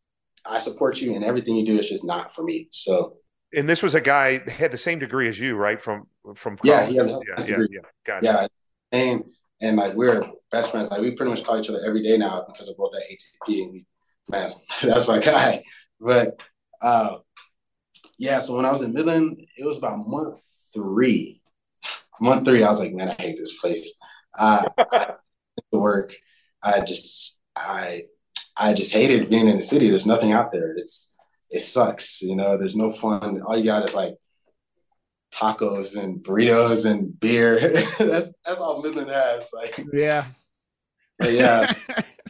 [0.50, 2.68] I support you, and everything you do is just not for me.
[2.72, 3.18] So.
[3.54, 5.82] And this was a guy had the same degree as you, right?
[5.82, 6.70] From from college.
[6.70, 8.48] yeah, he has a yeah, yeah, yeah, got yeah,
[8.92, 9.24] and
[9.62, 10.92] and like we're best friends.
[10.92, 13.64] Like we pretty much call each other every day now because we're both at ATP,
[13.64, 13.86] and we
[14.30, 15.64] man, that's my guy.
[16.00, 16.40] But
[16.82, 17.18] uh,
[18.18, 20.40] yeah, so when I was in Midland, it was about month
[20.74, 21.42] three.
[22.22, 23.94] Month three, I was like, man, I hate this place.
[24.38, 25.14] Uh, I
[25.72, 26.14] work.
[26.64, 28.04] I just I
[28.60, 29.90] I just hated being in the city.
[29.90, 30.76] There's nothing out there.
[30.76, 31.12] It's
[31.50, 32.22] it sucks.
[32.22, 33.42] You know, there's no fun.
[33.42, 34.16] All you got is like
[35.34, 37.60] tacos and burritos and beer.
[38.00, 39.50] that's that's all Midland has.
[39.54, 40.26] Like yeah,
[41.24, 41.74] yeah.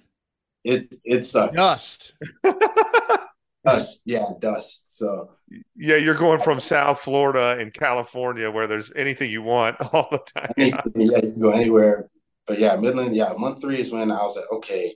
[0.63, 1.55] it it sucks.
[1.55, 2.13] Dust.
[3.65, 4.01] dust.
[4.05, 4.95] Yeah, dust.
[4.95, 5.31] So
[5.75, 10.19] yeah, you're going from South Florida and California where there's anything you want all the
[10.19, 10.51] time.
[10.57, 12.09] Anything, yeah, you can go anywhere.
[12.45, 13.15] But yeah, Midland.
[13.15, 14.95] Yeah, month three is when I was like, okay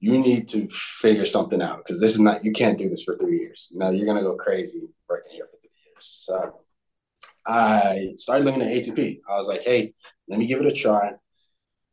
[0.00, 3.16] you need to figure something out because this is not you can't do this for
[3.16, 3.68] three years.
[3.72, 6.18] You know, you're gonna go crazy working here for three years.
[6.20, 6.60] So
[7.46, 9.20] I started looking at ATP.
[9.28, 9.94] I was like, hey,
[10.28, 11.12] let me give it a try.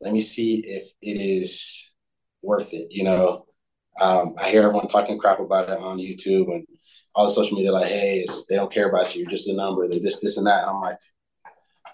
[0.00, 1.90] Let me see if it is
[2.42, 2.88] worth it.
[2.90, 3.46] You know,
[4.00, 6.66] um, I hear everyone talking crap about it on YouTube and
[7.14, 9.54] all the social media, like, hey, it's they don't care about you, you're just a
[9.54, 10.68] number, they're this, this, and that.
[10.68, 10.98] I'm like,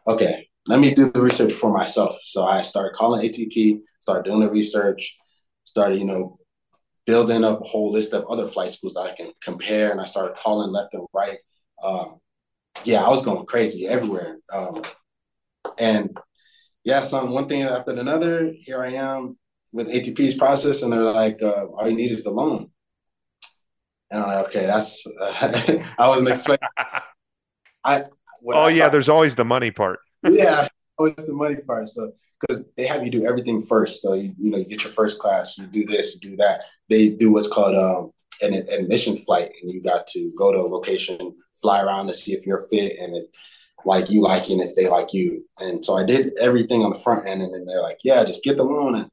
[0.09, 2.19] okay, let me do the research for myself.
[2.23, 5.17] So I started calling ATP, started doing the research
[5.65, 6.37] started, you know,
[7.07, 9.91] building up a whole list of other flight schools that I can compare.
[9.91, 11.39] And I started calling left and right.
[11.83, 12.21] Um,
[12.85, 14.39] yeah, I was going crazy everywhere.
[14.53, 14.83] Um,
[15.79, 16.17] and
[16.85, 19.39] yeah, some one thing after another, here I am
[19.73, 22.71] with ATP's process, and they're like, uh, all you need is the loan.
[24.11, 26.69] And I'm like, okay, that's, uh, I wasn't expecting.
[27.85, 28.05] I,
[28.47, 30.01] oh, I yeah, thought, there's always the money part.
[30.23, 31.89] yeah, always the money part.
[31.89, 34.03] So because they have you do everything first.
[34.03, 36.64] So you, you know, you get your first class, you do this, you do that.
[36.88, 38.11] They do what's called um,
[38.43, 42.34] an admissions flight, and you got to go to a location, fly around to see
[42.34, 43.24] if you're fit and if
[43.84, 45.45] like you like and if they like you.
[45.59, 48.45] And so I did everything on the front end, and then they're like, "Yeah, just
[48.45, 49.09] get the loan and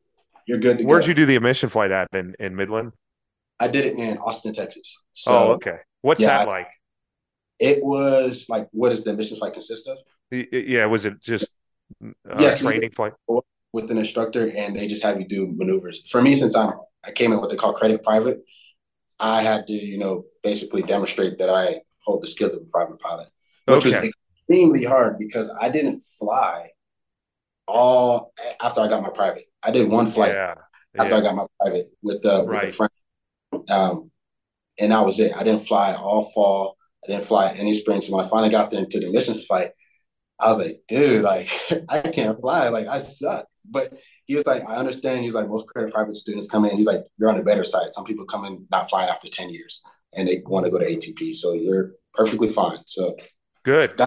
[0.47, 2.91] you're good to Where'd go." you do the admission flight at in, in Midland?
[3.59, 5.03] I did it in Austin, Texas.
[5.13, 5.77] So oh, okay.
[6.01, 6.67] What's yeah, that like?
[7.59, 9.97] it was like, what does the admissions flight consist of?
[10.32, 11.49] Yeah, was it just
[12.03, 13.13] uh, Yes, training flight?
[13.71, 16.09] with an instructor and they just have you do maneuvers.
[16.09, 16.73] For me, since I'm
[17.05, 18.39] I came in what they call credit private,
[19.19, 22.99] I had to, you know, basically demonstrate that I hold the skill of a private
[22.99, 23.27] pilot,
[23.65, 23.99] which Okay.
[24.01, 24.11] was
[24.41, 26.69] extremely hard because I didn't fly
[27.67, 29.45] all after I got my private.
[29.63, 30.55] I did one flight Yeah.
[30.97, 32.67] after I got my private with the with Right.
[32.67, 32.91] the friend.
[33.69, 34.11] Um,
[34.79, 35.35] and that was it.
[35.37, 36.75] I didn't fly all fall.
[37.03, 38.01] I didn't fly any spring.
[38.01, 39.71] So when I finally got there into the missions flight,
[40.39, 41.49] I was like, dude, like
[41.89, 42.69] I can't fly.
[42.69, 43.45] Like I suck.
[43.69, 43.93] But
[44.25, 45.23] he was like, I understand.
[45.23, 46.77] He's like, most credit private students come in.
[46.77, 47.93] He's like, you're on the better side.
[47.93, 49.81] Some people come in not flying after 10 years
[50.15, 51.33] and they want to go to ATP.
[51.35, 52.79] So you're perfectly fine.
[52.85, 53.15] So
[53.63, 53.99] Good.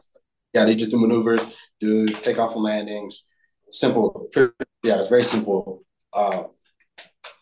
[0.55, 1.47] yeah, they just do maneuvers,
[1.81, 3.25] do takeoff and landings.
[3.71, 4.29] Simple.
[4.37, 5.85] Yeah, it's very simple.
[6.13, 6.45] Uh,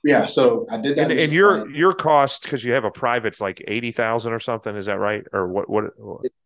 [0.04, 1.10] yeah, so I did that.
[1.10, 4.74] And, and your your cost because you have a private's like eighty thousand or something.
[4.76, 5.24] Is that right?
[5.32, 5.68] Or what?
[5.68, 5.90] What?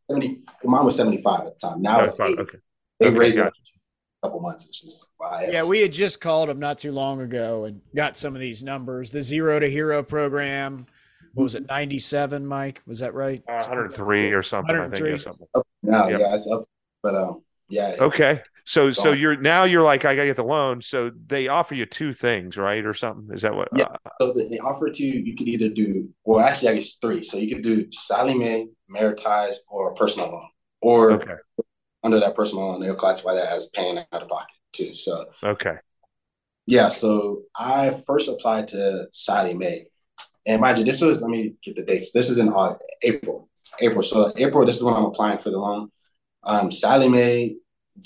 [0.07, 1.83] What 70, mine was 75 at the time.
[1.83, 2.39] Now no, it's fine.
[2.39, 2.59] Okay.
[3.01, 3.53] They Okay, raised it a
[4.27, 4.67] couple months.
[4.67, 5.49] It's just why.
[5.51, 8.63] Yeah, we had just called them not too long ago and got some of these
[8.63, 9.11] numbers.
[9.11, 10.87] The zero to hero program.
[11.35, 11.67] What was it?
[11.69, 12.83] Ninety seven, Mike?
[12.87, 13.43] Was that right?
[13.49, 14.71] Uh, 103 or something.
[14.77, 15.11] I think 103.
[15.13, 15.47] or something.
[15.55, 16.09] up now.
[16.09, 16.21] Yep.
[16.21, 16.65] Yeah, it's up.
[17.03, 17.97] But um, yeah.
[18.01, 18.43] Okay.
[18.67, 20.81] So so you're now you're like I gotta get the loan.
[20.81, 23.35] So they offer you two things, right, or something?
[23.35, 23.69] Is that what?
[23.75, 23.85] Yeah.
[23.85, 25.21] uh, So they offer to you.
[25.21, 27.23] You could either do, well, actually, I guess three.
[27.23, 30.49] So you could do Sallie Mae, Meritize, or a personal loan.
[30.81, 31.35] Or okay.
[32.03, 34.95] under that personal loan, they'll classify that as paying out of pocket too.
[34.95, 35.77] So Okay.
[36.67, 39.87] Yeah, so I first applied to Sallie Mae.
[40.47, 42.13] And mind you, this was, let me get the dates.
[42.13, 43.49] This is in uh, April.
[43.81, 44.03] April.
[44.03, 45.91] So April, this is when I'm applying for the loan.
[46.47, 47.57] Um, Sallie Mae,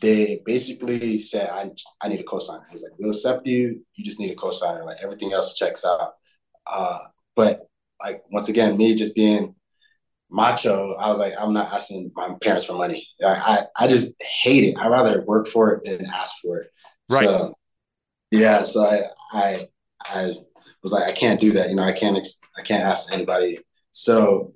[0.02, 1.70] they basically said, I,
[2.02, 2.68] I need a cosigner.
[2.70, 3.80] He's like, we'll accept you.
[3.94, 4.84] You just need a cosigner.
[4.84, 6.12] Like everything else checks out.
[6.70, 6.98] Uh,
[7.34, 7.66] but
[8.02, 9.54] like, once again, me just being
[10.30, 13.06] macho, I was like, I'm not asking my parents for money.
[13.24, 14.12] I, I, I just
[14.42, 14.78] hate it.
[14.78, 16.70] I'd rather work for it than ask for it.
[17.10, 17.22] Right.
[17.22, 17.54] So,
[18.30, 19.00] yeah, so I,
[19.32, 19.68] I,
[20.04, 20.32] I
[20.82, 21.70] was like, I can't do that.
[21.70, 23.58] You know, I can't, ex- I can't ask anybody.
[23.92, 24.54] So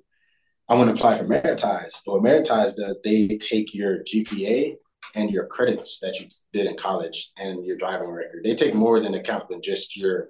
[0.73, 2.01] I want to apply for Meritize.
[2.03, 4.75] But what Meritize does, they take your GPA
[5.13, 8.43] and your credits that you did in college and your driving record.
[8.43, 10.29] They take more than account than just your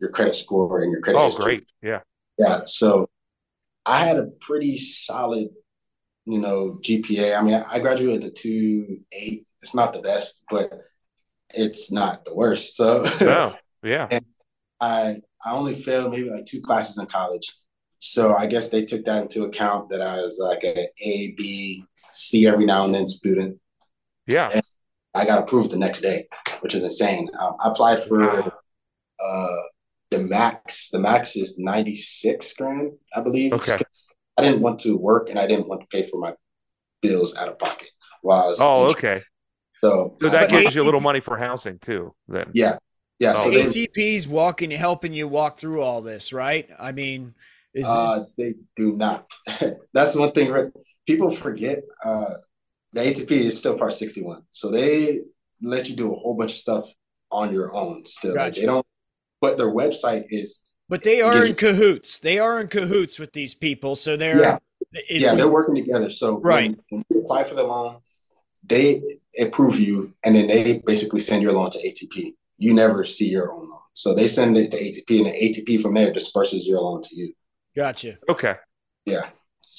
[0.00, 1.20] your credit score and your credit.
[1.20, 1.44] Oh, history.
[1.44, 1.64] great.
[1.80, 2.00] Yeah.
[2.40, 2.62] Yeah.
[2.66, 3.08] So
[3.86, 5.50] I had a pretty solid,
[6.24, 7.38] you know, GPA.
[7.38, 9.46] I mean, I graduated at two eight.
[9.62, 10.72] It's not the best, but
[11.54, 12.74] it's not the worst.
[12.74, 13.54] So No.
[13.84, 14.08] Yeah.
[14.80, 17.54] I I only failed maybe like two classes in college.
[18.06, 21.86] So I guess they took that into account that I was like a A, B,
[22.12, 23.58] C every now and then student.
[24.26, 24.60] Yeah.
[25.14, 26.28] I got approved the next day,
[26.60, 27.30] which is insane.
[27.40, 29.56] Um, I applied for uh,
[30.10, 30.90] the max.
[30.90, 33.54] The max is ninety six grand, I believe.
[33.54, 33.78] Okay.
[34.36, 36.34] I didn't want to work and I didn't want to pay for my
[37.00, 37.88] bills out of pocket.
[38.20, 39.22] While I was Oh, okay.
[39.82, 42.14] So, So that But gives you a little money for housing too.
[42.28, 42.50] Then.
[42.52, 42.76] yeah,
[43.18, 43.32] yeah.
[43.34, 43.50] Oh.
[43.50, 46.68] So ATP's walking, helping you walk through all this, right?
[46.78, 47.34] I mean,
[47.74, 49.30] is Uh, this, they do not.
[49.92, 50.50] That's one thing.
[50.50, 50.70] right?
[51.06, 51.82] People forget.
[52.04, 52.34] Uh,
[52.92, 55.20] the ATP is still Part 61, so they
[55.60, 56.88] let you do a whole bunch of stuff
[57.30, 58.04] on your own.
[58.04, 58.86] Still, Like, they don't.
[59.40, 60.72] But their website is.
[60.88, 62.20] but they are in cahoots.
[62.20, 64.58] They are in cahoots with these people, so they're Yeah,
[64.92, 66.08] it- yeah, they're working together.
[66.10, 66.70] So Right.
[66.70, 67.96] when, when you apply for the loan,
[68.66, 69.02] they
[69.38, 72.34] approve you, and then they basically send your loan to ATP.
[72.58, 75.82] You never see your own loan, so they send it to ATP, and the ATP
[75.82, 77.34] from there disperses your loan to you.
[77.76, 78.18] Gotcha.
[78.28, 78.56] Okay.
[79.06, 79.28] Yeah.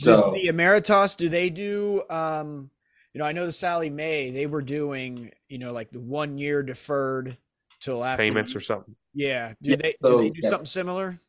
[0.03, 2.69] Does So the Meritize, do they do um
[3.13, 6.37] you know, I know the Sallie Mae they were doing, you know, like the one
[6.37, 7.37] year deferred
[7.79, 8.95] till after Payments or something.
[9.13, 9.53] yeah.
[9.61, 10.49] Do Yeah, they do they do yeah.
[10.49, 11.19] something similar?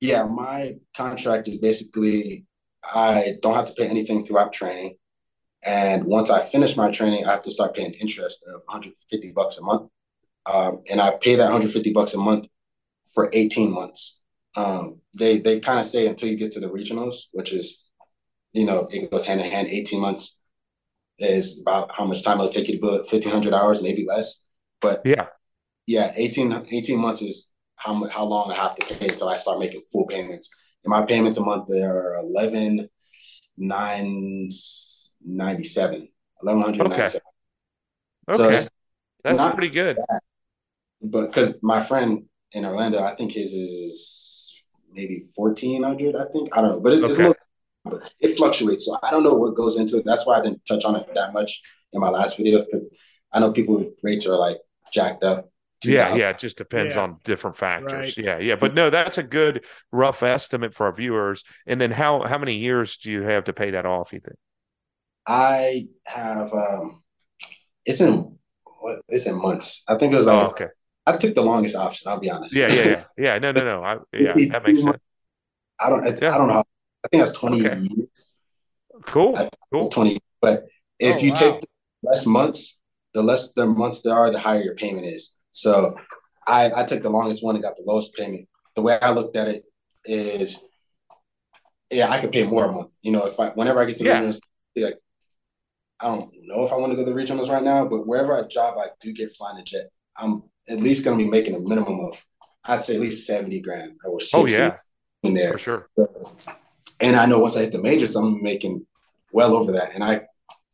[0.00, 2.46] Yeah, my contract is basically
[2.94, 4.96] I don't have to pay anything throughout training.
[5.62, 9.58] And once I finish my training, I have to start paying interest of 150 bucks
[9.58, 9.90] a month.
[10.46, 12.46] Um, and I pay that 150 bucks a month
[13.04, 14.19] for 18 months.
[14.56, 17.78] Um, they they kind of say until you get to the regionals, which is,
[18.52, 19.68] you know, it goes hand in hand.
[19.68, 20.38] 18 months
[21.18, 24.38] is about how much time it'll take you to build 1,500 hours, maybe less.
[24.80, 25.26] But Yeah.
[25.86, 29.58] yeah, 18, 18 months is how how long I have to pay until I start
[29.58, 30.48] making full payments.
[30.84, 32.88] And my payments a month they are 11
[33.58, 36.08] 997
[36.40, 37.20] 1197
[38.32, 38.66] so Okay.
[39.22, 39.98] That's not- pretty good.
[41.02, 44.39] but because my friend in orlando i think his is
[44.92, 46.16] maybe fourteen hundred.
[46.16, 47.10] I think I don't know, but it's, okay.
[47.10, 48.86] it's a little, it fluctuates.
[48.86, 50.04] So I don't know what goes into it.
[50.04, 51.60] That's why I didn't touch on it that much
[51.92, 52.94] in my last video because
[53.32, 54.58] I know people rates are like
[54.92, 55.50] jacked up.
[55.84, 57.02] Yeah, yeah, it just depends yeah.
[57.02, 58.14] on different factors.
[58.16, 58.18] Right.
[58.18, 61.42] Yeah, yeah, but no, that's a good rough estimate for our viewers.
[61.66, 64.12] And then how how many years do you have to pay that off?
[64.12, 64.36] You think?
[65.26, 67.02] I have um,
[67.86, 68.36] it's in
[68.80, 69.82] what it's in months.
[69.88, 70.68] I think it was like oh, okay.
[71.14, 72.08] I took the longest option.
[72.08, 72.54] I'll be honest.
[72.54, 73.04] Yeah, yeah, yeah.
[73.18, 73.82] yeah no, no, no.
[73.82, 74.96] I, yeah, that makes sense.
[75.80, 76.04] I don't.
[76.04, 76.34] Yeah.
[76.34, 76.54] I don't know.
[76.54, 76.64] How,
[77.04, 77.78] I think that's twenty okay.
[77.78, 78.30] years.
[79.06, 79.34] Cool.
[79.72, 79.88] cool.
[79.88, 80.18] twenty.
[80.40, 80.66] But
[80.98, 81.36] if oh, you wow.
[81.36, 81.64] take
[82.02, 82.78] less months,
[83.14, 85.34] the less the months there are, the higher your payment is.
[85.50, 85.96] So
[86.46, 88.48] I, I took the longest one and got the lowest payment.
[88.76, 89.64] The way I looked at it
[90.04, 90.60] is,
[91.90, 92.90] yeah, I could pay more a month.
[93.02, 94.20] You know, if I whenever I get to yeah.
[94.20, 94.98] the like,
[96.00, 98.34] I don't know if I want to go to the regionals right now, but wherever
[98.34, 99.86] I job I do get flying a jet,
[100.16, 102.24] I'm at least going to be making a minimum of,
[102.66, 104.38] I'd say at least seventy grand or oh, sixty.
[104.40, 104.74] Oh yeah,
[105.22, 105.88] in there for sure.
[105.98, 106.32] So,
[107.00, 108.86] and I know once I hit the majors, I'm making
[109.32, 109.94] well over that.
[109.94, 110.22] And I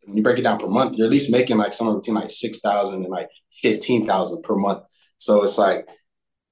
[0.05, 2.30] when you break it down per month, you're at least making like somewhere between like
[2.30, 4.82] six thousand and like fifteen thousand per month.
[5.18, 5.86] So it's like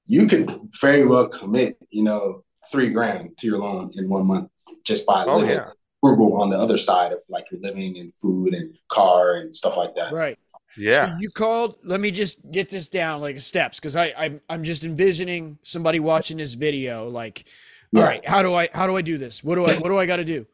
[0.07, 4.51] you could very well commit, you know, three grand to your loan in one month
[4.84, 5.70] just by oh, living yeah.
[6.01, 9.76] frugal on the other side of like your living and food and car and stuff
[9.76, 10.12] like that.
[10.12, 10.38] Right.
[10.77, 11.11] Yeah.
[11.11, 11.77] So you called.
[11.83, 16.01] Let me just get this down like steps because I I'm, I'm just envisioning somebody
[16.01, 17.45] watching this video like,
[17.93, 18.01] yeah.
[18.01, 19.43] all right, how do I how do I do this?
[19.43, 20.47] What do I what do I got to do?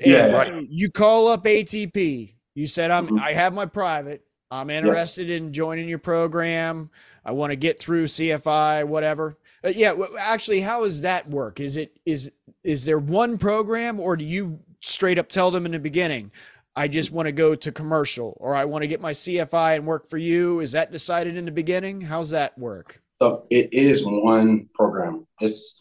[0.00, 0.26] And yeah.
[0.32, 0.46] Right.
[0.46, 2.32] So you call up ATP.
[2.54, 3.20] You said I'm mm-hmm.
[3.20, 4.22] I have my private.
[4.50, 6.90] I'm interested in joining your program.
[7.24, 9.36] I want to get through CFI, whatever.
[9.64, 11.58] Uh, yeah, actually, how does that work?
[11.58, 12.30] Is it is
[12.62, 16.30] is there one program, or do you straight up tell them in the beginning,
[16.76, 19.86] I just want to go to commercial, or I want to get my CFI and
[19.86, 20.60] work for you?
[20.60, 22.02] Is that decided in the beginning?
[22.02, 23.00] How's that work?
[23.20, 25.26] So it is one program.
[25.40, 25.80] It's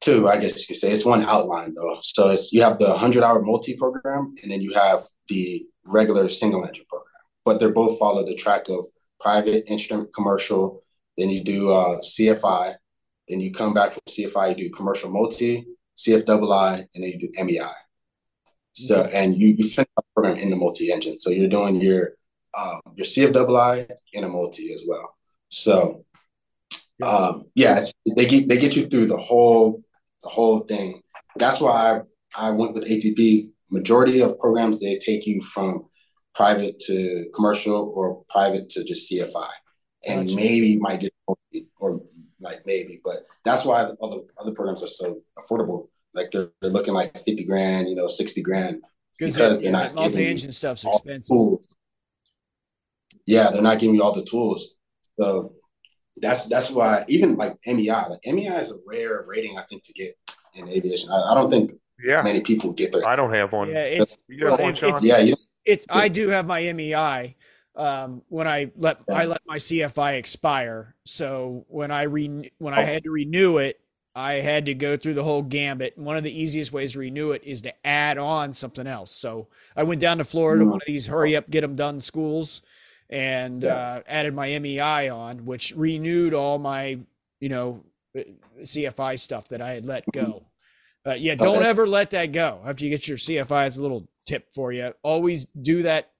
[0.00, 0.90] two, I guess you could say.
[0.90, 1.98] It's one outline though.
[2.00, 6.30] So it's you have the hundred hour multi program, and then you have the regular
[6.30, 7.10] single engine program.
[7.44, 8.84] But they're both follow the track of
[9.20, 10.82] private instrument commercial.
[11.18, 12.74] Then you do uh, CFI.
[13.28, 15.64] Then you come back from CFI, you do commercial multi,
[15.96, 17.60] CFII, and then you do MEI.
[18.72, 21.18] So and you you finish the program in the multi engine.
[21.18, 22.12] So you're doing your
[22.58, 25.16] um, your CFII in a multi as well.
[25.48, 26.04] So
[27.02, 27.82] um, yeah,
[28.16, 29.82] they get they get you through the whole
[30.22, 31.02] the whole thing.
[31.36, 32.02] That's why
[32.36, 33.50] I, I went with ATP.
[33.72, 35.86] Majority of programs they take you from
[36.34, 39.48] private to commercial or private to just CFI,
[40.08, 40.36] and gotcha.
[40.36, 41.12] maybe you might get
[41.78, 42.02] or
[42.40, 45.88] like maybe, but that's why the other other programs are so affordable.
[46.14, 48.82] Like they're, they're looking like fifty grand, you know, sixty grand
[49.18, 51.36] because they're, they're not multi-engine stuff's expensive.
[53.26, 54.74] Yeah, they're not giving you all the tools.
[55.18, 55.54] So
[56.16, 59.92] that's that's why even like MEI, like MEI is a rare rating I think to
[59.92, 60.16] get
[60.54, 61.10] in aviation.
[61.10, 63.06] I, I don't think yeah many people get there.
[63.06, 63.68] I don't have one.
[63.68, 67.36] Yeah, it's, you have one, It's, yeah, it's, it's I do have my MEI.
[67.76, 69.14] Um, when I let yeah.
[69.14, 72.86] I let my CFI expire, so when I re when I oh.
[72.86, 73.80] had to renew it,
[74.20, 75.96] I had to go through the whole gambit.
[75.96, 79.12] One of the easiest ways to renew it is to add on something else.
[79.12, 82.60] So I went down to Florida, one of these hurry up, get them done schools,
[83.08, 83.74] and yeah.
[83.74, 86.98] uh, added my MEI on, which renewed all my,
[87.40, 87.82] you know,
[88.14, 90.44] CFI stuff that I had let go.
[91.02, 91.68] But uh, yeah, don't okay.
[91.68, 92.60] ever let that go.
[92.66, 94.92] After you get your CFI, it's a little tip for you.
[95.02, 96.10] Always do that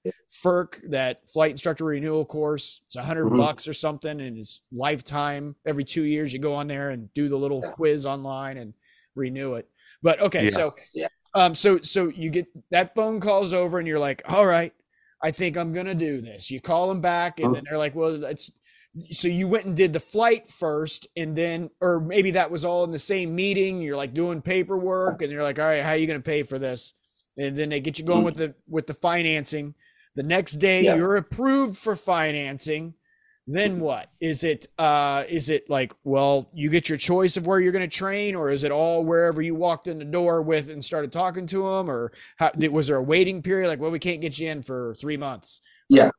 [0.43, 2.81] FIRC, that flight instructor renewal course.
[2.85, 3.37] It's a 100 mm-hmm.
[3.37, 5.55] bucks or something, and it's lifetime.
[5.65, 7.71] Every two years, you go on there and do the little yeah.
[7.71, 8.73] quiz online and
[9.15, 9.69] renew it.
[10.03, 10.49] But okay, yeah.
[10.49, 11.07] so yeah.
[11.33, 14.73] um, so so you get that phone calls over, and you're like, all right,
[15.23, 16.51] I think I'm gonna do this.
[16.51, 18.51] You call them back, and then they're like, well, it's
[19.11, 22.83] so you went and did the flight first, and then, or maybe that was all
[22.83, 23.81] in the same meeting.
[23.81, 26.59] You're like doing paperwork, and you're like, all right, how are you gonna pay for
[26.59, 26.93] this?
[27.37, 29.75] And then they get you going with the with the financing.
[30.15, 30.95] The next day, yeah.
[30.95, 32.95] you're approved for financing.
[33.47, 34.09] Then what?
[34.19, 37.89] Is it uh is it like well you get your choice of where you're going
[37.89, 41.11] to train or is it all wherever you walked in the door with and started
[41.11, 43.67] talking to them or how, was there a waiting period?
[43.67, 45.61] Like well we can't get you in for three months.
[45.89, 46.11] Yeah.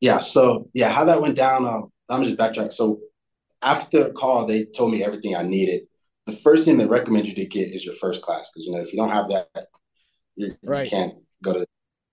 [0.00, 2.72] Yeah so yeah how that went down um, i'm just backtrack.
[2.72, 3.00] So
[3.60, 5.82] after the call they told me everything i needed.
[6.26, 8.80] The first thing they recommend you to get is your first class because you know
[8.80, 9.48] if you don't have that
[10.36, 10.84] you, right.
[10.84, 11.66] you can't go to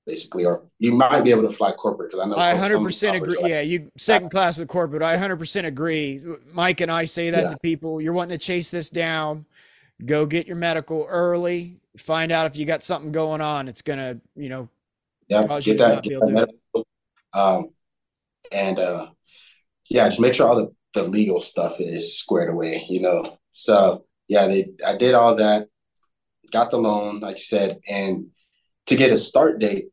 [0.09, 3.37] basically, or you might be able to fly corporate because I know I 100% agree.
[3.37, 5.03] Like, yeah, you second class with corporate.
[5.03, 6.21] I 100% agree.
[6.51, 7.49] Mike and I say that yeah.
[7.49, 8.01] to people.
[8.01, 9.45] You're wanting to chase this down,
[10.05, 11.79] go get your medical early.
[11.97, 13.67] Find out if you got something going on.
[13.67, 14.69] It's gonna, you know,
[15.27, 16.87] yeah, get that, get that medical,
[17.33, 17.69] um,
[18.51, 19.09] and uh,
[19.89, 22.85] yeah, just make sure all the the legal stuff is squared away.
[22.89, 25.67] You know, so yeah, they I did all that,
[26.51, 28.27] got the loan, like you said, and
[28.87, 29.89] to get a start date,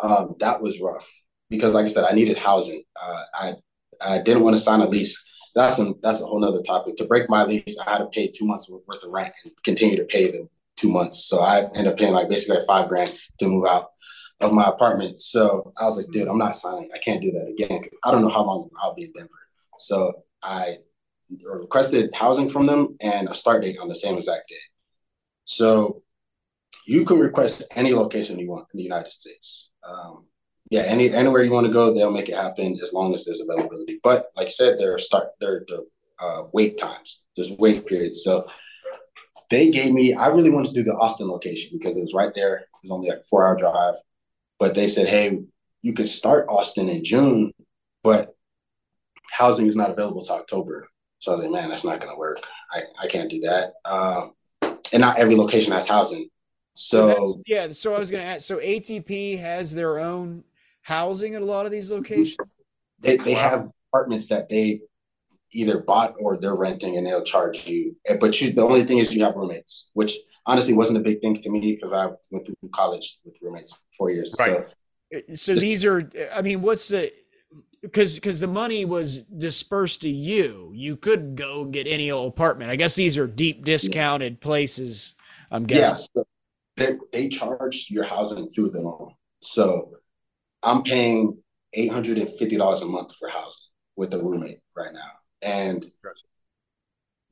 [0.00, 1.10] um, that was rough
[1.50, 2.82] because, like I said, I needed housing.
[3.00, 3.52] Uh, I
[4.00, 5.24] I didn't want to sign a lease.
[5.54, 6.96] That's a, that's a whole nother topic.
[6.96, 9.96] To break my lease, I had to pay two months worth of rent and continue
[9.96, 11.24] to pay them two months.
[11.24, 13.90] So I ended up paying like basically five grand to move out
[14.40, 15.20] of my apartment.
[15.20, 16.88] So I was like, dude, I'm not signing.
[16.94, 17.82] I can't do that again.
[18.04, 19.30] I don't know how long I'll be in Denver.
[19.78, 20.78] So I
[21.44, 24.56] requested housing from them and a start date on the same exact day.
[25.48, 26.02] So
[26.86, 29.70] you can request any location you want in the United States.
[29.82, 30.26] Um,
[30.70, 33.40] yeah, any anywhere you want to go, they'll make it happen as long as there's
[33.40, 33.98] availability.
[34.02, 35.80] But like I said, there are start there are
[36.20, 37.22] uh, wait times.
[37.34, 38.22] There's wait periods.
[38.22, 38.46] So
[39.48, 40.12] they gave me.
[40.12, 42.56] I really wanted to do the Austin location because it was right there.
[42.56, 43.94] It was only like a four hour drive.
[44.58, 45.40] But they said, hey,
[45.80, 47.54] you could start Austin in June,
[48.02, 48.34] but
[49.30, 50.88] housing is not available to October.
[51.20, 52.40] So I was like, man, that's not going to work.
[52.70, 53.72] I, I can't do that.
[53.86, 54.32] Um,
[54.92, 56.28] and not every location has housing.
[56.74, 58.46] So, so yeah, so I was going to ask.
[58.46, 60.44] So ATP has their own
[60.82, 62.54] housing at a lot of these locations.
[63.00, 63.40] They they wow.
[63.40, 64.82] have apartments that they
[65.52, 67.96] either bought or they're renting, and they'll charge you.
[68.06, 71.20] Eh, but you, the only thing is you have roommates, which honestly wasn't a big
[71.20, 74.34] thing to me because I went through college with roommates four years.
[74.38, 74.68] Right.
[75.12, 76.08] Eh, so, so these are.
[76.34, 77.12] I mean, what's the
[77.82, 80.72] because because the money was dispersed to you.
[80.74, 82.70] You could go get any old apartment.
[82.70, 85.14] I guess these are deep discounted places.
[85.50, 86.08] I'm guessing.
[86.14, 86.24] Yeah, so
[86.76, 89.12] they they charge your housing through the loan.
[89.40, 89.92] So
[90.62, 91.38] I'm paying
[91.74, 93.64] eight hundred and fifty dollars a month for housing
[93.96, 95.10] with a roommate right now,
[95.42, 95.90] and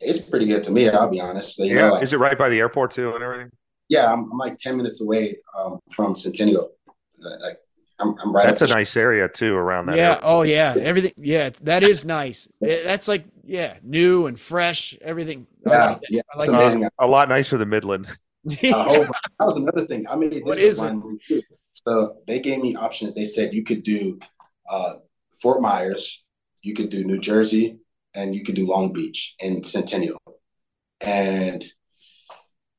[0.01, 0.89] it's pretty good to me.
[0.89, 1.57] I'll be honest.
[1.57, 3.51] So, yeah, know, like, is it right by the airport too and everything?
[3.89, 6.73] Yeah, I'm, I'm like ten minutes away um, from Centennial.
[7.19, 7.59] Like
[7.99, 8.47] I'm, I'm right.
[8.47, 9.97] That's a nice area too around that.
[9.97, 10.13] Yeah.
[10.13, 10.21] Area.
[10.23, 10.75] Oh yeah.
[10.87, 11.13] Everything.
[11.17, 12.49] Yeah, that is nice.
[12.61, 14.97] That's like yeah, new and fresh.
[15.01, 15.47] Everything.
[15.67, 15.91] Yeah.
[15.91, 16.23] Like yeah.
[16.39, 16.85] Like amazing.
[16.85, 18.09] Uh, a lot nicer than Midland.
[18.45, 18.71] yeah.
[18.75, 20.07] uh, oh, that was another thing.
[20.09, 21.45] I mean, this what is it?
[21.73, 23.15] So they gave me options.
[23.15, 24.19] They said you could do
[24.69, 24.95] uh,
[25.41, 26.25] Fort Myers,
[26.63, 27.79] you could do New Jersey,
[28.15, 30.21] and you could do Long Beach and Centennial,
[31.01, 31.65] and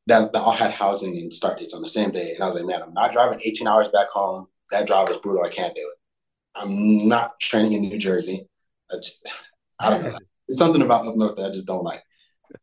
[0.07, 2.33] that, that all had housing and start dates on the same day.
[2.33, 5.17] And I was like, man, I'm not driving 18 hours back home that drive was
[5.17, 5.43] brutal.
[5.43, 5.97] I can't do it.
[6.55, 8.47] I'm not training in New Jersey.
[8.91, 9.33] I, just,
[9.79, 10.17] I don't know.
[10.49, 12.01] It's something about up north that I just don't like.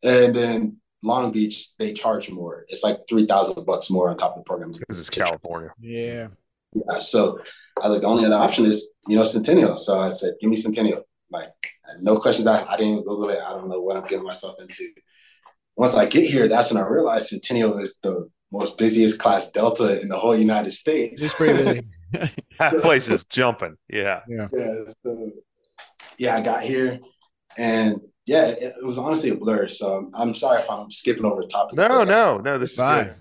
[0.03, 2.65] And then Long Beach, they charge more.
[2.67, 5.71] It's like three thousand bucks more on top of the program because it's California.
[5.79, 6.29] Yeah.
[6.73, 6.97] Yeah.
[6.97, 7.39] So
[7.79, 9.77] I was like, the only other option is you know Centennial.
[9.77, 11.03] So I said, give me Centennial.
[11.29, 11.53] Like
[12.01, 12.47] no questions.
[12.47, 13.39] I, I didn't even Google it.
[13.45, 14.89] I don't know what I'm getting myself into.
[15.77, 20.01] Once I get here, that's when I realized Centennial is the most busiest class Delta
[20.01, 21.21] in the whole United States.
[21.21, 21.87] It's pretty busy.
[22.59, 23.77] that place is jumping.
[23.89, 24.21] Yeah.
[24.27, 24.47] Yeah.
[24.53, 24.75] Yeah.
[25.03, 25.31] So,
[26.17, 26.99] yeah, I got here
[27.57, 29.67] and yeah, it, it, was honestly a blur.
[29.67, 31.75] So I'm sorry if I'm skipping over topics.
[31.75, 33.13] No, no, no, this is fine.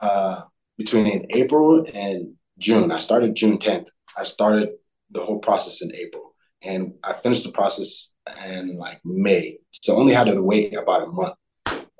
[0.00, 0.42] Uh,
[0.78, 3.88] between April and June, I started June 10th.
[4.18, 4.70] I started
[5.10, 8.12] the whole process in April and I finished the process
[8.46, 9.58] in like May.
[9.70, 11.34] So only had to wait about a month.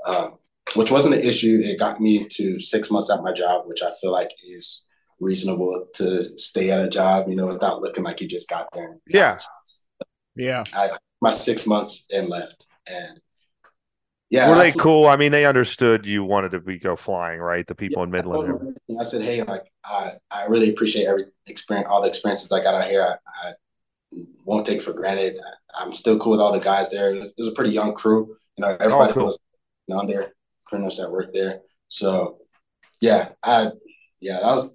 [0.06, 0.38] Um,
[0.74, 1.58] which wasn't an issue.
[1.60, 4.84] It got me to six months at my job, which I feel like is
[5.20, 8.96] reasonable to stay at a job, you know, without looking like you just got there.
[9.06, 9.36] Yeah.
[10.34, 10.64] Yeah.
[10.74, 10.90] I,
[11.20, 12.66] my six months and left.
[12.90, 13.20] And
[14.30, 14.48] yeah.
[14.48, 15.06] Were they cool?
[15.06, 17.66] I mean, they understood you wanted to be go flying, right?
[17.66, 18.78] The people yeah, in Midland.
[18.98, 22.74] I said, hey, like, I, I really appreciate every experience, all the experiences I got
[22.74, 23.02] out here.
[23.02, 23.52] I, I
[24.44, 25.38] won't take for granted.
[25.78, 27.12] I, am still cool with all the guys there.
[27.14, 28.36] It was a pretty young crew.
[28.56, 29.24] You know, everybody oh, cool.
[29.26, 29.38] was
[29.90, 30.32] on there
[30.66, 31.60] pretty much that worked there.
[31.88, 32.38] So
[33.00, 33.72] yeah, I
[34.20, 34.70] yeah, that was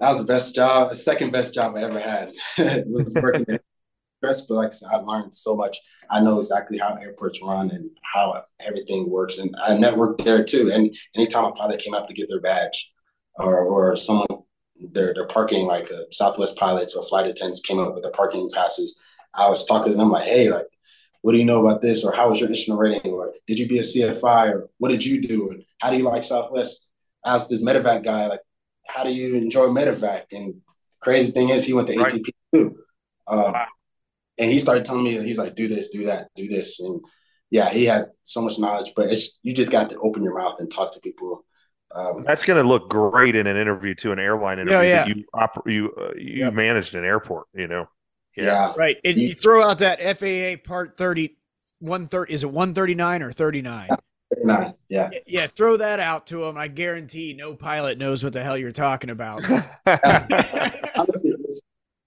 [0.00, 2.32] that was the best job, the second best job I ever had.
[2.86, 3.62] was working at
[4.22, 5.78] but like I said, I learned so much.
[6.10, 9.38] I know exactly how airports run and how everything works.
[9.38, 10.70] And I networked there too.
[10.72, 12.90] And anytime a pilot came out to get their badge
[13.36, 14.26] or or someone
[14.92, 18.48] they're they're parking like a Southwest pilots or flight attendants came up with the parking
[18.52, 18.98] passes.
[19.34, 20.66] I was talking to them like, hey, like
[21.22, 22.04] what do you know about this?
[22.04, 23.12] Or how was your instrument rating?
[23.12, 24.52] Or did you be a CFI?
[24.52, 25.50] Or what did you do?
[25.50, 26.80] And how do you like Southwest?
[27.24, 28.40] Asked this medevac guy, like,
[28.86, 30.24] how do you enjoy medevac?
[30.32, 30.60] And
[31.00, 32.12] crazy thing is, he went to right.
[32.12, 32.76] ATP too.
[33.26, 33.66] Um, wow.
[34.38, 36.80] And he started telling me, he's like, do this, do that, do this.
[36.80, 37.00] And
[37.50, 39.08] yeah, he had so much knowledge, but
[39.42, 41.44] you just got to open your mouth and talk to people.
[41.94, 44.88] Um, That's going to look great in an interview to an airline interview.
[44.88, 45.06] Yeah, yeah.
[45.06, 46.52] you oper- you uh, you yep.
[46.54, 47.86] managed an airport, you know.
[48.36, 48.44] Yeah.
[48.44, 48.72] yeah.
[48.76, 48.96] Right.
[49.04, 51.36] And you, you throw out that FAA part 30,
[51.78, 53.88] 130, is it 139 or 39?
[54.34, 55.10] 39, yeah.
[55.26, 56.56] Yeah, throw that out to them.
[56.56, 59.44] I guarantee no pilot knows what the hell you're talking about.
[60.96, 61.34] Honestly,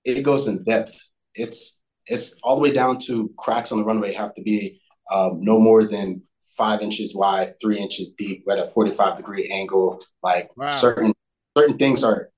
[0.05, 0.97] it goes in depth.
[1.35, 4.81] It's it's all the way down to cracks on the runway have to be
[5.13, 6.21] um, no more than
[6.57, 9.99] five inches wide, three inches deep, at a 45 degree angle.
[10.23, 10.69] Like Wow.
[10.69, 11.13] certain
[11.57, 12.29] certain things are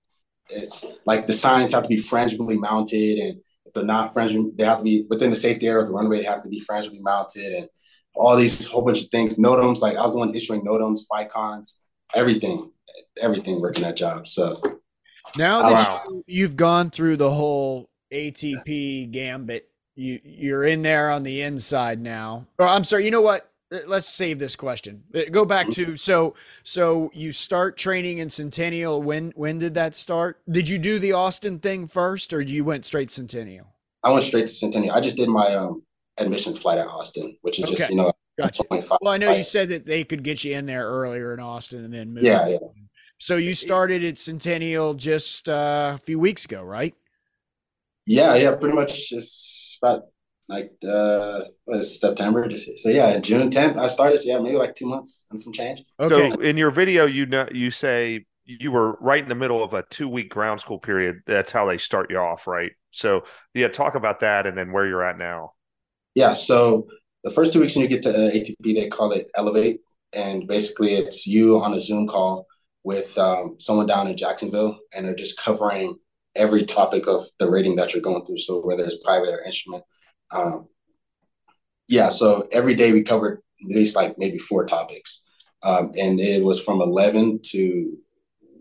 [0.50, 4.64] it's like the signs have to be frangibly mounted and if they're not frangible, they
[4.64, 7.00] have to be within the safety area of the runway, they have to be frangibly
[7.02, 7.70] mounted and
[8.16, 9.38] all these whole bunch of things.
[9.38, 11.76] Notams, like I was the one issuing notams, FICONs,
[12.16, 12.72] everything,
[13.22, 14.28] everything working that job.
[14.28, 14.62] So
[15.38, 16.02] Now Oh, that wow.
[16.10, 22.02] you, you've gone through the whole ATP gambit, you you're in there on the inside
[22.02, 22.48] now.
[22.58, 23.46] Or I'm sorry, you know what?
[23.86, 25.04] Let's save this question.
[25.14, 26.34] Uh, Go back to so
[26.64, 29.04] so you start training in Centennial.
[29.04, 30.42] When when did that start?
[30.50, 33.68] Did you do the Austin thing first, or you went straight Centennial?
[34.04, 34.96] I went straight to Centennial.
[34.96, 35.84] I just did my um
[36.20, 38.64] admissions flight at Austin, which is just, you know, Gotcha.
[38.64, 41.42] 25 Well, I know you said that they could get you in there earlier in
[41.42, 42.24] Austin and then move.
[42.24, 42.58] Yeah, yeah.
[43.18, 46.96] So you started at Centennial just uh, a few weeks ago, right?
[48.08, 50.04] Yeah, yeah, pretty much just about
[50.48, 52.48] like uh what is it, September.
[52.48, 54.20] Just so yeah, June 10th I started.
[54.20, 55.84] So yeah, maybe like two months and some change.
[56.00, 56.32] Okay.
[56.32, 59.74] So in your video, you know, you say you were right in the middle of
[59.74, 61.18] a two week ground school period.
[61.28, 62.72] That's how they start you off, right?
[62.92, 65.52] So yeah, talk about that and then where you're at now.
[66.20, 66.86] Yeah, so
[67.24, 69.80] the first two weeks when you get to uh, ATP, they call it Elevate,
[70.12, 72.46] and basically it's you on a Zoom call
[72.84, 75.96] with um, someone down in Jacksonville, and they're just covering
[76.36, 78.40] every topic of the rating that you're going through.
[78.40, 79.86] So whether it's private or instrument,
[80.32, 80.68] um,
[81.88, 82.10] yeah.
[82.10, 85.22] So every day we covered at least like maybe four topics,
[85.64, 87.98] um, and it was from eleven to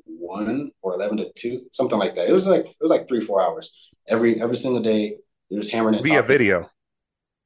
[0.06, 2.28] one or eleven to two, something like that.
[2.28, 3.72] It was like it was like three four hours
[4.06, 5.16] every every single day.
[5.50, 6.70] It was hammering it Via video.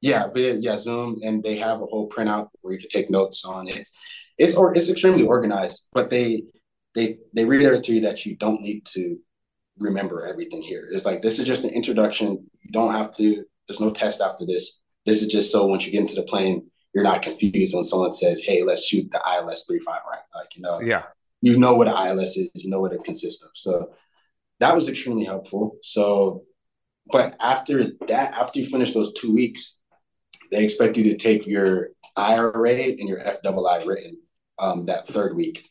[0.03, 3.45] Yeah, via yeah Zoom, and they have a whole printout where you can take notes
[3.45, 3.77] on it.
[3.77, 3.97] It's
[4.37, 6.43] it's or it's extremely organized, but they
[6.93, 9.17] they they reiterate to you that you don't need to
[9.79, 10.89] remember everything here.
[10.91, 12.45] It's like this is just an introduction.
[12.61, 13.45] You don't have to.
[13.67, 14.79] There's no test after this.
[15.05, 18.11] This is just so once you get into the plane, you're not confused when someone
[18.11, 21.03] says, "Hey, let's shoot the ILS 35 right." Like you know, Yeah.
[21.41, 23.51] you know what an ILS is, you know what it consists of.
[23.53, 23.91] So
[24.59, 25.77] that was extremely helpful.
[25.81, 26.43] So,
[27.09, 29.79] but after that, after you finish those two weeks,
[30.53, 34.17] they expect you to take your IRA and your FII written
[34.59, 35.69] um, that third week.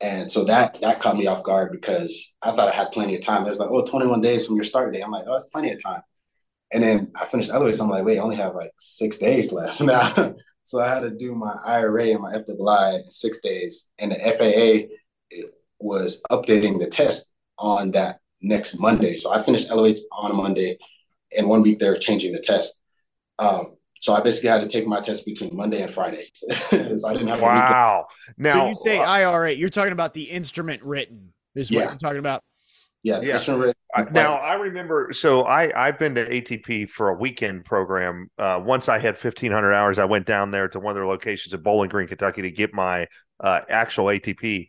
[0.00, 3.22] And so that that caught me off guard because I thought I had plenty of
[3.22, 3.46] time.
[3.46, 5.02] It was like, oh, 21 days from your start date.
[5.02, 6.02] I'm like, oh, that's plenty of time.
[6.72, 9.16] And then I finished other way, so I'm like, wait, I only have like six
[9.18, 10.34] days left now.
[10.62, 13.88] so I had to do my IRA and my FII in six days.
[13.98, 15.46] And the FAA
[15.78, 19.16] was updating the test on that next Monday.
[19.16, 20.78] So I finished elevates on a Monday,
[21.36, 22.80] and one week they're changing the test.
[23.38, 26.30] Um, so I basically had to take my test between Monday and Friday.
[26.50, 27.42] so I didn't have a.
[27.42, 28.06] Wow.
[28.36, 31.32] Now so you say uh, IRA, you're talking about the instrument written.
[31.54, 31.84] Is what Yeah.
[31.88, 32.42] you're talking about.
[33.02, 33.34] Yeah, the Yeah.
[33.36, 35.08] instrument- I- now I remember.
[35.14, 38.28] So I I've been to ATP for a weekend program.
[38.38, 41.06] Uh, once I had fifteen hundred hours, I went down there to one of their
[41.06, 43.06] locations at Bowling Green, Kentucky, to get my
[43.40, 44.68] uh, actual ATP.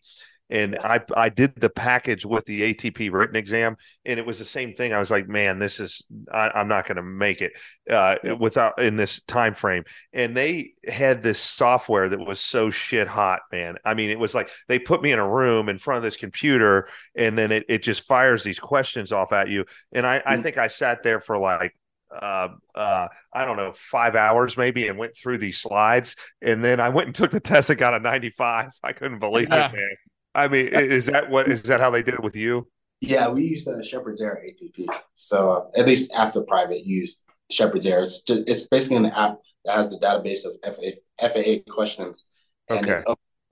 [0.50, 4.46] And I I did the package with the ATP written exam, and it was the
[4.46, 4.94] same thing.
[4.94, 7.54] I was like, man, this is I, I'm not going to make it
[7.90, 9.84] uh, without in this time frame.
[10.14, 13.78] And they had this software that was so shit hot, man.
[13.84, 16.18] I mean, it was like they put me in a room in front of this
[16.18, 20.38] computer and then it, it just fires these questions off at you and i, I
[20.38, 20.44] Mm.
[20.44, 21.76] think i sat there for like
[22.22, 26.80] uh, uh, I don't know, five hours maybe, and went through these slides, and then
[26.80, 28.72] I went and took the test and got a ninety-five.
[28.84, 29.90] I couldn't believe it, man.
[30.36, 32.68] I mean, is that what is that how they did it with you?
[33.02, 34.86] Yeah, we used uh, Sheppard's Air ATP.
[35.16, 37.22] So uh, at least after private, use
[37.52, 38.02] Sheppard's Air.
[38.02, 42.28] It's, just, it's basically an app that has the database of FAA, FAA questions,
[42.70, 43.04] and Okay.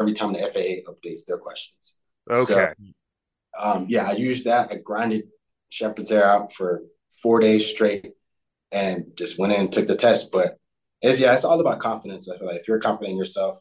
[0.01, 1.97] every time the FAA updates their questions.
[2.29, 2.73] Okay,
[3.61, 4.71] Um, yeah, I used that.
[4.71, 5.25] I grinded
[5.69, 6.83] Sheppard's Air out for
[7.21, 8.13] four days straight,
[8.71, 10.31] and just went in and took the test.
[10.31, 10.57] But
[11.01, 12.29] it's yeah, it's all about confidence.
[12.29, 13.59] I feel like if you're confident in yourself,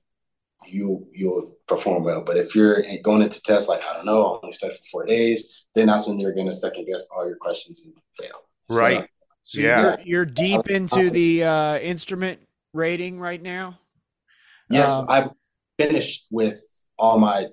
[0.67, 2.23] you you'll perform well.
[2.23, 5.07] But if you're going into tests like I don't know, I only studied for four
[5.07, 8.37] days, then that's when you're going to second guess all your questions and fail.
[8.69, 9.09] Right.
[9.45, 9.81] So Yeah.
[9.83, 12.41] you're, you're deep into the uh, instrument
[12.73, 13.79] rating right now.
[14.71, 15.31] yeah, Um, I've
[15.79, 16.61] finished with
[16.99, 17.47] all my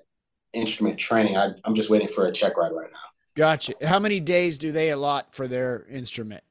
[0.52, 1.36] instrument training.
[1.36, 2.98] I, I'm just waiting for a check ride right now.
[3.36, 3.74] Gotcha.
[3.84, 6.44] How many days do they allot for their instrument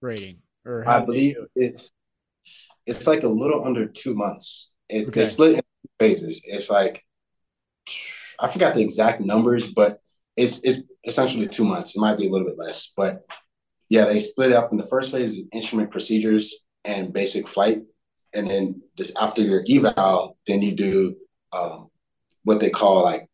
[0.00, 0.38] rating?
[0.64, 1.50] Or I believe it?
[1.56, 1.92] it's
[2.86, 4.70] it's like a little under two months.
[4.88, 5.20] It, Okay.
[5.20, 5.64] They split
[5.98, 6.42] phases.
[6.44, 7.04] It's like
[8.38, 10.00] I forgot the exact numbers, but
[10.36, 11.96] it's it's essentially two months.
[11.96, 13.24] It might be a little bit less, but
[13.88, 14.72] yeah, they split up.
[14.72, 17.82] In the first phase is instrument procedures and basic flight,
[18.34, 21.16] and then just after your eval, then you do
[21.52, 21.88] um,
[22.44, 23.28] what they call like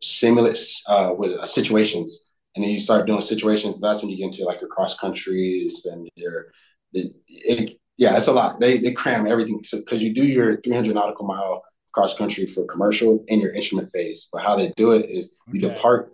[0.00, 3.80] simulus uh, with uh, situations, and then you start doing situations.
[3.80, 6.52] That's when you get into like your cross countries and your
[6.92, 8.60] the, it, Yeah, it's a lot.
[8.60, 13.24] They they cram everything because you do your 300 nautical mile cross country for commercial
[13.28, 14.28] in your instrument phase.
[14.30, 15.74] But how they do it is you Okay.
[15.74, 16.12] depart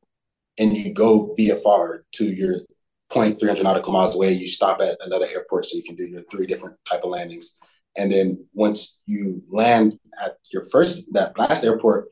[0.59, 2.57] and you go VFR to your
[3.11, 4.33] point 300 nautical miles away.
[4.33, 7.55] You stop at another airport so you can do your three different type of landings.
[7.97, 12.09] And then once you land at your first that last airport,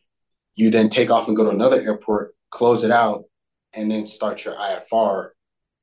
[0.56, 3.24] you then take off and go to another airport, close it out,
[3.72, 5.30] and then start your IFR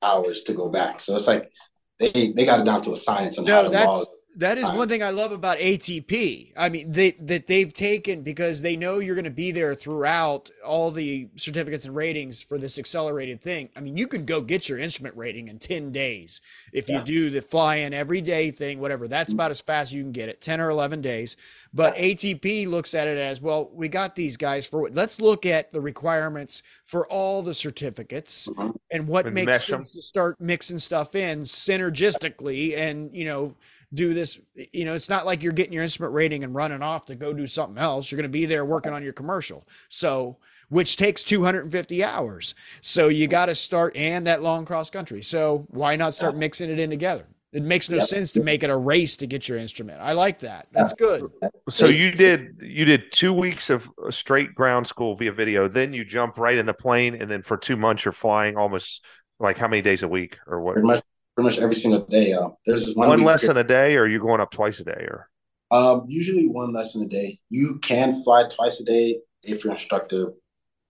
[0.03, 1.01] hours to go back.
[1.01, 1.51] So it's like
[1.99, 4.07] they they got it down to a science on how to that's log.
[4.38, 6.53] That is one thing I love about ATP.
[6.55, 10.51] I mean, they that they've taken because they know you're going to be there throughout
[10.63, 13.69] all the certificates and ratings for this accelerated thing.
[13.75, 16.39] I mean, you can go get your instrument rating in 10 days
[16.71, 19.07] if you do the fly in every day thing, whatever.
[19.07, 21.35] That's about as fast as you can get it, 10 or 11 days.
[21.73, 24.93] But ATP looks at it as, well, we got these guys for what?
[24.93, 28.75] Let's look at the requirements for all the certificates Mhm.
[28.91, 33.55] and what And makes sense to start mixing stuff in synergistically and, you know,
[33.93, 34.39] do this
[34.73, 37.33] you know it's not like you're getting your instrument rating and running off to go
[37.33, 38.11] do something else.
[38.11, 39.65] You're going to be there working on your commercial.
[39.89, 40.38] So
[40.69, 42.53] which takes 250 hours.
[42.81, 45.21] So you got to start and that long cross country.
[45.21, 47.25] So why not start mixing it in together?
[47.53, 48.05] It makes no Yep.
[48.05, 50.01] sense to make it a race to get your instrument.
[50.01, 50.67] I like that.
[50.73, 51.31] That's good.
[51.69, 55.93] So you did you did two weeks of uh, straight ground school via video, then
[55.93, 59.03] you jump right in the plane, and then for two months you're flying almost
[59.39, 60.73] like how many days a week or what?
[60.73, 61.03] pretty much
[61.38, 62.33] pretty much every single day.
[62.33, 65.07] Uh, there's one, One lesson a day, or are you going up twice a day,
[65.07, 65.29] or
[65.69, 67.39] Um, usually one lesson a day.
[67.49, 70.33] You can fly twice a day if your instructor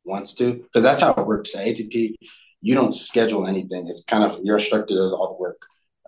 [0.05, 1.53] wants to, because that's how it works.
[1.53, 2.15] At ATP,
[2.61, 3.89] you don't schedule anything.
[3.89, 5.61] It's kind of your instructor does all the work,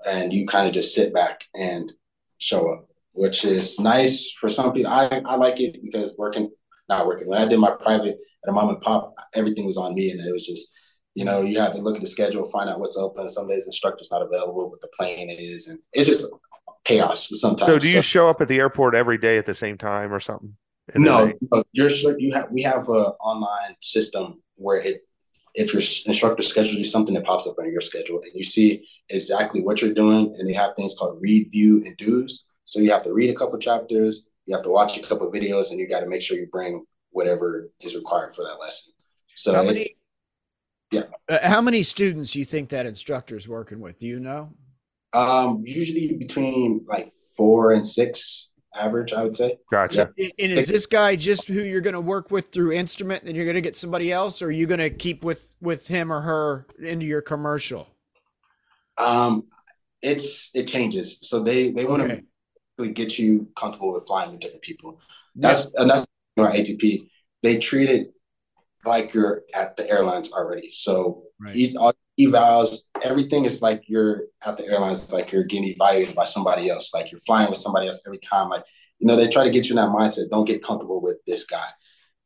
[0.08, 1.92] and you kind of just sit back and
[2.38, 4.90] show up, which is nice for some people.
[4.90, 6.50] I, I like it because working,
[6.88, 7.28] not working.
[7.28, 10.26] When I did my private at a mom and pop, everything was on me, and
[10.26, 10.70] it was just,
[11.20, 13.28] you know, you have to look at the schedule, find out what's open.
[13.28, 16.26] Some days instructor's not available, what the plane is, and it's just
[16.86, 17.74] chaos sometimes.
[17.74, 17.78] so?
[17.78, 20.56] Do you show up at the airport every day at the same time or something?
[20.96, 22.50] No, no, you're sure you have.
[22.52, 25.02] We have a online system where it,
[25.56, 28.88] if your instructor schedules you something, it pops up on your schedule, and you see
[29.10, 30.34] exactly what you're doing.
[30.40, 32.46] And they have things called read, view, and do's.
[32.64, 35.72] So you have to read a couple chapters, you have to watch a couple videos,
[35.72, 38.94] and you got to make sure you bring whatever is required for that lesson.
[39.36, 39.96] So how many
[40.92, 41.04] yeah.
[41.30, 44.54] uh, how many students you think that instructor is working with do you know
[45.14, 49.58] um, usually between like four and six average, I would say.
[49.72, 50.14] gotcha.
[50.16, 50.28] Yeah.
[50.38, 53.46] And is this guy just who you're going to work with through instrument and you're
[53.46, 56.22] going to get somebody else or are you going to keep with with him or
[56.22, 57.88] her into your commercial
[58.98, 59.48] Um,
[60.02, 61.18] it's it changes.
[61.22, 62.24] So they they want to Okay.
[62.78, 65.00] really get you comfortable with flying with different people.
[65.36, 67.10] That's and that's you know, ATP.
[67.42, 68.14] They treat it
[68.86, 70.72] like you're at the airlines already.
[70.72, 71.56] So Right.
[71.56, 75.12] e- all evals, everything is like you're at the airlines.
[75.12, 76.94] Like you're getting evaluated by somebody else.
[76.94, 78.50] Like you're flying with somebody else every time.
[78.50, 78.64] Like
[79.00, 80.30] you know, they try to get you in that mindset.
[80.30, 81.66] Don't get comfortable with this guy.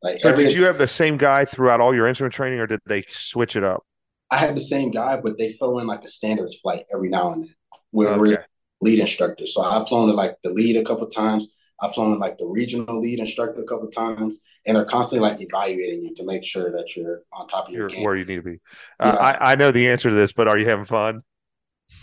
[0.02, 2.66] Like So every, did you have the same guy throughout all your instrument training, or
[2.66, 3.84] did they switch it up?
[4.30, 7.32] I have the same guy, but they throw in like a standards flight every now
[7.32, 7.54] and then,
[7.90, 8.18] where Okay.
[8.20, 8.46] we're
[8.80, 9.46] lead instructor.
[9.46, 11.54] So I've flown to like the lead a couple times.
[11.82, 16.02] I've flown like the regional lead instructor a couple times, and they're constantly like evaluating
[16.04, 18.04] you to make sure that you're on top of your You're game.
[18.04, 18.60] where you need to be.
[19.00, 19.18] Uh, Yeah.
[19.18, 21.22] I, I know the answer to this, but are you having fun?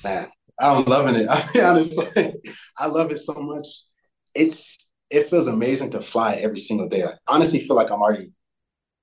[0.04, 1.28] Man, I'm loving it.
[1.30, 2.36] I'll be honest, like,
[2.78, 3.68] I love it so much.
[4.34, 4.78] It's
[5.10, 7.04] it feels amazing to fly every single day.
[7.04, 8.32] I honestly feel like I'm already.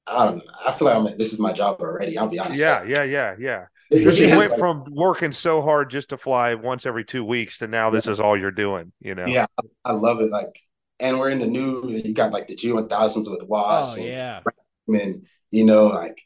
[0.07, 0.53] I don't know.
[0.67, 1.19] I feel like I'm.
[1.19, 2.19] This is my job already.
[2.19, 2.65] I'll be honest.
[2.65, 3.67] Yeah, Like, yeah, yeah, yeah.
[3.91, 7.59] It Because you went from working so hard just to fly once every two weeks
[7.59, 8.93] to now this is all you're doing.
[9.01, 9.25] You know.
[9.27, 9.47] Yeah,
[9.85, 10.31] I love it.
[10.31, 10.61] Like,
[11.01, 11.89] and we're in the new.
[11.89, 13.97] You got like the G one thousands with oh WAAS.
[13.97, 14.41] and, yeah
[14.89, 16.19] and you know, like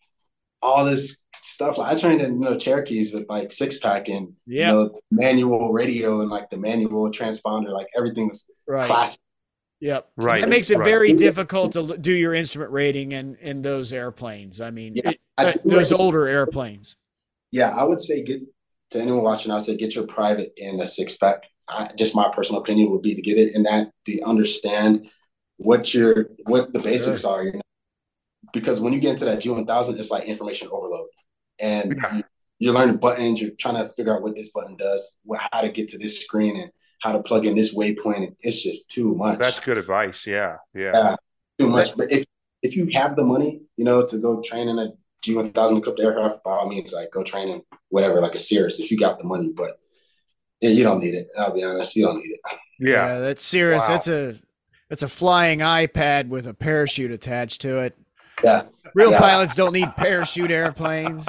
[0.60, 1.78] all this stuff.
[1.78, 4.68] Like I trained in you know Cherokees with like six pack and Yeah.
[4.68, 7.72] you know manual radio and like the manual transponder.
[7.72, 9.20] Like everything was right classic.
[9.80, 10.42] yep Right.
[10.42, 10.84] it makes it right.
[10.84, 15.20] very difficult to do your instrument rating in in those airplanes i mean Yeah, it-
[15.36, 16.94] I uh, those recommend- older airplanes
[17.52, 18.40] Yeah, I would say get
[18.90, 19.52] to anyone watching.
[19.52, 21.44] I would say get your private in a six pack.
[21.68, 25.08] I, just my personal opinion would be to get it in that to understand
[25.58, 27.44] what your what the basics are.
[27.44, 27.60] You know?
[28.52, 31.06] Because when you get into that G one thousand, it's like information overload,
[31.60, 32.16] and Yeah.
[32.16, 32.22] you,
[32.58, 33.40] you're learning buttons.
[33.40, 36.20] You're trying to figure out what this button does, what, how to get to this
[36.20, 36.70] screen, and
[37.02, 38.16] how to plug in this waypoint.
[38.16, 39.38] And it's just too much.
[39.38, 40.26] That's good advice.
[40.26, 40.92] Yeah, yeah.
[40.94, 41.16] Yeah.
[41.58, 41.96] too much.
[41.96, 42.24] But if
[42.62, 44.88] if you have the money, you know, to go train in a
[45.22, 48.38] G one thousand equipped aircraft, by all means, like go train in whatever, like a
[48.38, 49.50] Cirrus, if you got the money.
[49.54, 49.78] But
[50.60, 51.28] yeah, you don't need it.
[51.38, 52.40] I'll be honest, you don't need it.
[52.80, 53.18] Yeah.
[53.20, 53.88] that's Cirrus Wow.
[53.88, 54.36] that's a
[54.90, 57.96] that's a flying ipad with a parachute attached to it
[58.42, 58.62] Yeah,
[58.94, 59.20] real Yeah.
[59.20, 61.26] pilots don't need parachute airplanes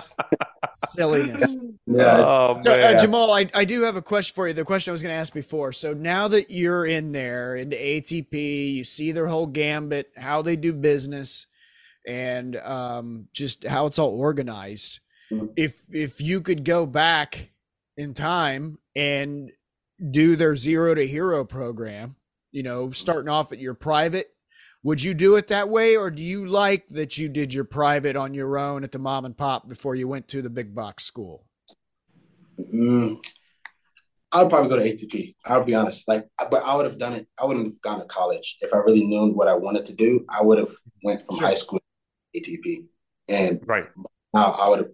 [0.96, 1.56] Silliness.
[1.86, 3.00] Yeah, oh So, uh.
[3.00, 4.54] Jahmal, I, I do have a question for you.
[4.54, 5.72] The question I was going to ask before.
[5.72, 10.56] So now that you're in there into ATP, you see their whole gambit, how they
[10.56, 11.46] do business,
[12.08, 15.00] and um, just how it's all organized.
[15.32, 15.54] Mhm.
[15.56, 17.52] If if you could go back
[17.98, 19.52] in time and
[20.12, 22.16] do their zero to hero program,
[22.52, 24.28] you know, starting off at your private,
[24.84, 28.16] would you do it that way, or do you like that you did your private
[28.16, 31.06] on your own at the mom and pop before you went to the big box
[31.06, 31.46] school?
[32.74, 33.18] Mm,
[34.34, 35.36] I'd probably go to ATP.
[35.46, 36.08] I'll be honest.
[36.08, 37.28] Like, but I would have done it.
[37.42, 40.26] I wouldn't have gone to college if I really knew what I wanted to do.
[40.30, 40.72] I would have
[41.04, 41.48] went from Sure.
[41.48, 41.80] high school
[42.36, 42.86] ATP,
[43.30, 43.86] and right.
[44.34, 44.92] now I would have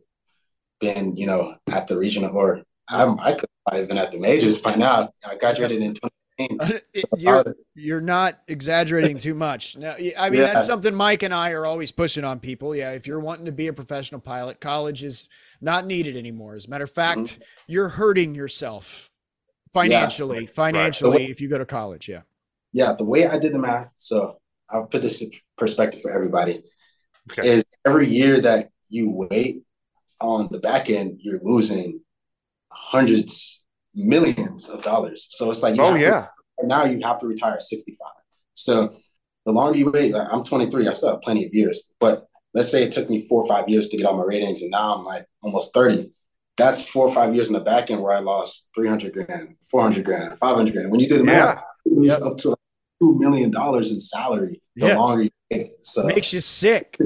[0.79, 4.57] been, you know, at the regional or I'm, I could have been at the majors
[4.57, 5.11] by now.
[5.29, 6.79] I graduated in 2018.
[6.95, 9.77] So you're would've- you're not exaggerating too much.
[9.77, 10.53] No, y- I mean Yeah.
[10.53, 12.75] that's something Mike and I are always pushing on people.
[12.75, 15.27] Yeah, if you're wanting to be a professional pilot, college is
[15.61, 16.55] not needed anymore.
[16.55, 17.39] As a matter of fact, Mhm.
[17.67, 19.11] you're hurting yourself
[19.71, 20.45] financially.
[20.47, 22.21] Financially, if you go to college, yeah.
[22.73, 24.39] yeah, the way I did the math, so
[24.69, 26.63] I'll put this in perspective for everybody,
[27.31, 27.47] Okay.
[27.47, 29.63] is every year that you wait
[30.21, 31.99] on the back end, you're losing
[32.71, 33.61] hundreds,
[33.95, 35.27] millions of dollars.
[35.29, 36.27] So it's like, you Oh have to- yeah.
[36.63, 38.07] now you have to retire at 65.
[38.53, 38.93] So
[39.45, 42.69] the longer you wait, like I'm 23, I still have plenty of years, but let's
[42.69, 44.95] say it took me four or five years to get all my ratings, and now
[44.95, 46.11] I'm like almost 30.
[46.57, 50.03] That's four or five years in the back end where I lost 300 grand, 400
[50.03, 50.91] grand, 500 grand.
[50.91, 52.21] When you do the math, you lose Yep.
[52.23, 52.57] up to like
[53.01, 54.97] $2 million in salary the Yeah.
[54.97, 55.69] longer you wait.
[55.79, 56.97] So, Makes you sick.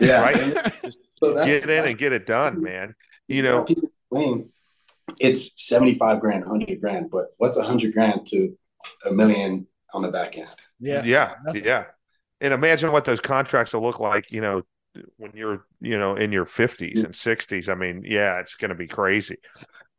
[0.00, 0.22] Yeah.
[0.22, 0.74] Right.
[1.20, 2.94] So that's- Get in that's- and get it done, man.
[3.26, 4.50] You know, people complain
[5.18, 8.56] it's 75 grand, 100 grand, but what's 100 grand to
[9.04, 10.48] a million on the back end?
[10.78, 11.02] Yeah.
[11.02, 11.64] yeah, nothing.
[11.64, 11.86] yeah.
[12.40, 14.62] And imagine what those contracts will look like, you know,
[15.16, 17.68] when you're, you know, in your 50s and 60s.
[17.68, 19.38] I mean, yeah, it's going to be crazy.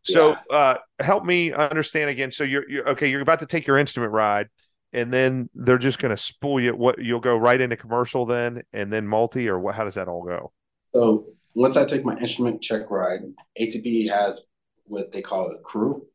[0.04, 2.32] So, uh, help me understand again.
[2.32, 3.10] So you're, you're okay.
[3.10, 4.48] You're about to take your instrument ride,
[4.94, 6.76] and then they're just going to spool you.
[6.76, 9.76] What you'll go right into commercial then, and then multi, or what?
[9.76, 10.52] How does that all go?
[10.94, 11.26] So
[11.56, 13.20] once I take my instrument check ride,
[13.60, 14.42] ATP has
[14.86, 16.06] what they call a crew,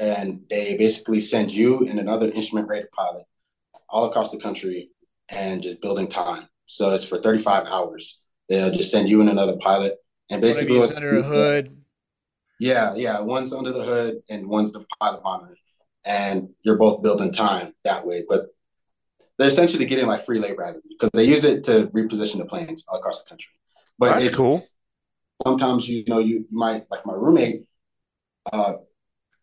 [0.00, 3.24] and they basically send you and another instrument rated pilot
[3.88, 4.90] all across the country
[5.30, 6.44] and just building time.
[6.66, 8.20] So it's for 35 hours.
[8.48, 9.96] They'll just send you and another pilot,
[10.30, 11.76] and basically, you's under a hood.
[12.60, 15.56] yeah, yeah, one's under the hood and one's the pilot monitor,
[16.04, 18.24] and you're both building time that way.
[18.28, 18.46] But
[19.38, 22.38] they're essentially getting like free labor out of you because they use it to reposition
[22.38, 23.52] the planes all across the country.
[23.98, 24.62] But That's it's cool.
[25.46, 27.64] sometimes you know you might like my roommate
[28.52, 28.74] uh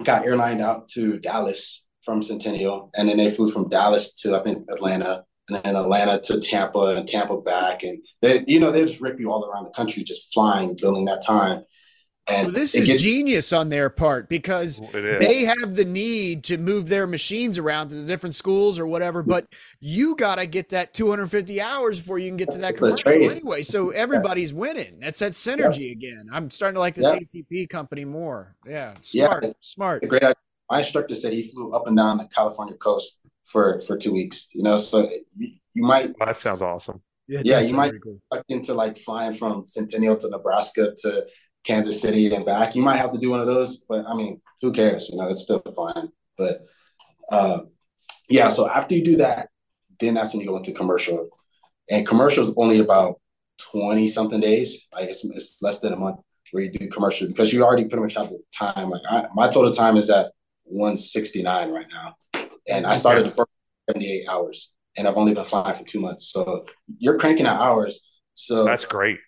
[0.04, 4.44] got airlined out to Dallas from Centennial and then they flew from Dallas to I
[4.44, 8.86] think Atlanta and then Atlanta to Tampa and Tampa back and they you know they
[8.86, 11.64] just rip you all around the country just flying building that time
[12.30, 16.58] and Well, this is gets- genius on their part because they have the need to
[16.58, 19.48] move their machines around to the different schools or whatever, but
[19.80, 23.12] you got to get that 250 hours before you can get to that It's commercial
[23.12, 23.62] anyway.
[23.64, 24.99] So everybody's winning.
[24.99, 26.28] That's that synergy again.
[26.32, 27.20] I'm starting to like this Yeah.
[27.20, 28.56] ATP company more.
[28.66, 30.04] Yeah, Yeah, smart, it's- smart.
[30.04, 30.36] a great idea.
[30.70, 34.48] My instructor said he flew up and down the California coast for for two weeks.
[34.52, 37.02] You know, so you, you might Well, that sounds awesome.
[37.30, 38.20] Yeah, Yeah, you might- cool.
[38.49, 41.26] into like flying from Centennial to Nebraska to
[41.68, 42.76] Kansas City and back.
[42.76, 45.10] You might have to do one of those, but I mean, who cares?
[45.10, 46.10] You know, it's still fine.
[46.38, 46.65] But
[47.30, 47.60] uh,
[48.30, 49.49] yeah, so after you do that,
[49.99, 51.27] then that's when you go into commercial.
[51.91, 53.19] And commercial is only about
[53.72, 54.88] 20 something days.
[54.94, 56.19] Like it's, it's less than a month
[56.52, 58.89] where you do commercial because you already pretty much have the time.
[58.89, 60.31] Like I, my total time is at
[60.64, 62.15] 169 right now.
[62.69, 63.49] And I started the first
[63.89, 66.31] 78 hours and I've only been flying for two months.
[66.31, 66.65] So
[66.98, 68.02] you're cranking out hours.
[68.35, 69.19] So That's great.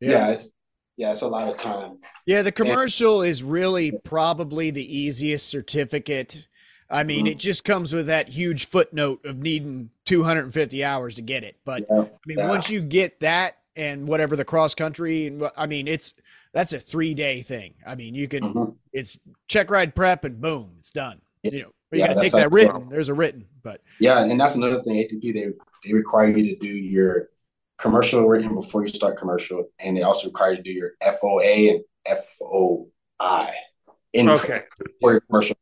[0.00, 0.50] yeah, it's
[0.98, 1.98] yeah, it's a lot of time.
[2.26, 6.48] Yeah, the commercial is really probably the easiest certificate.
[6.90, 7.30] I mean, Mhm.
[7.30, 11.56] it just comes with that huge footnote of needing 250 hours to get it.
[11.64, 12.48] But Yeah, I mean, yeah.
[12.48, 16.14] once you get that and whatever the cross country, and I mean, it's
[16.52, 17.74] that's a three day thing.
[17.86, 18.74] I mean, you can Mhm.
[18.92, 21.20] it's check ride prep and boom, it's done.
[21.44, 22.88] You know, but you Yeah, got to take that written.
[22.88, 24.96] There's a written, but Yeah, and that's another thing.
[24.96, 25.52] ATP they
[25.84, 27.28] they require you to do your
[27.78, 31.70] commercial written before you start commercial, and they also require you to do your FOA
[31.70, 33.50] and FOI
[34.12, 34.60] in Okay.
[35.00, 35.56] for your commercial.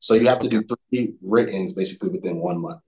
[0.00, 2.80] So you have to do three writtens basically within one month.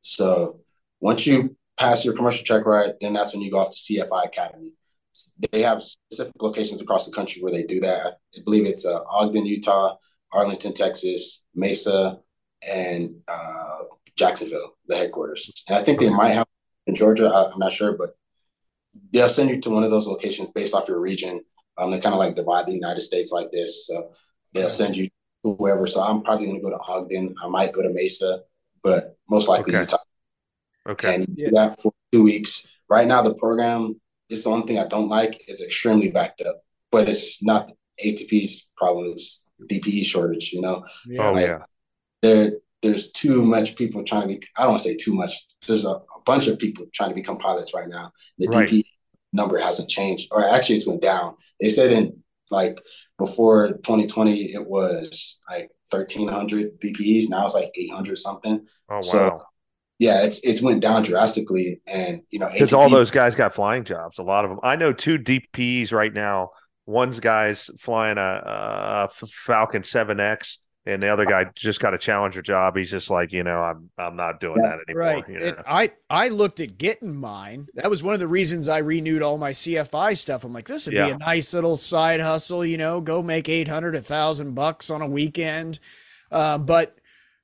[0.00, 0.60] So
[1.00, 4.24] once you pass your commercial check ride, then that's when you go off to CFI
[4.26, 4.72] Academy.
[5.52, 8.18] They have specific locations across the country where they do that.
[8.36, 9.96] I believe it's uh, Ogden, Utah,
[10.32, 12.18] Arlington, Texas, Mesa,
[12.68, 13.78] and uh,
[14.16, 15.62] Jacksonville, the headquarters.
[15.68, 16.46] And I think they might have
[16.88, 17.26] in Georgia.
[17.28, 18.16] I, I'm not sure, but
[19.12, 21.42] they'll send you to one of those locations based off your region
[21.78, 23.86] Um, they kind of like divide the United States like this.
[23.86, 24.10] So
[24.52, 25.12] they'll send you to
[25.58, 25.86] whoever.
[25.86, 27.34] So I'm probably going to go to Ogden.
[27.42, 28.40] I might go to Mesa,
[28.82, 29.80] but most likely Okay.
[29.82, 29.98] Utah.
[30.88, 31.14] Okay.
[31.14, 32.66] And you do that for two weeks.
[32.88, 34.00] Right now, the program
[34.30, 37.70] is the only thing I don't like is extremely backed up, but it's not
[38.04, 39.06] ATP's problem.
[39.12, 40.52] It's DPE shortage.
[40.52, 40.84] You know,
[41.18, 41.64] Oh Like, yeah.
[42.22, 42.52] there
[42.82, 44.40] there's too much people trying to be.
[44.56, 45.32] I don't want to say too much.
[45.66, 48.12] There's a, a bunch of people trying to become pilots right now.
[48.38, 48.68] The Right.
[48.68, 48.84] DPE
[49.32, 51.34] number hasn't changed, or actually it's went down.
[51.60, 52.78] They said in like
[53.18, 57.28] before 2020 it was like 1300 DPEs.
[57.28, 58.66] Now it's like 800 something.
[58.90, 59.42] Oh So, wow.
[59.98, 63.84] Yeah, it's it's went down drastically, and you know Because all those guys got flying
[63.84, 64.18] jobs.
[64.18, 64.60] A lot of them.
[64.62, 66.50] I know two DPs right now.
[66.86, 72.42] One's guy's flying a, a Falcon 7X, and the other guy just got a Challenger
[72.42, 72.76] job.
[72.76, 74.70] He's just like, you know, I'm I'm not doing Yeah.
[74.70, 75.02] that anymore.
[75.04, 75.28] Right.
[75.28, 75.62] you know?
[75.66, 77.68] I I looked at getting mine.
[77.74, 80.44] That was one of the reasons I renewed all my CFI stuff.
[80.44, 81.06] I'm like, this would Yeah.
[81.06, 85.02] be a nice little side hustle, you know, go make 800, a thousand bucks on
[85.02, 85.78] a weekend.
[86.32, 86.94] Um, but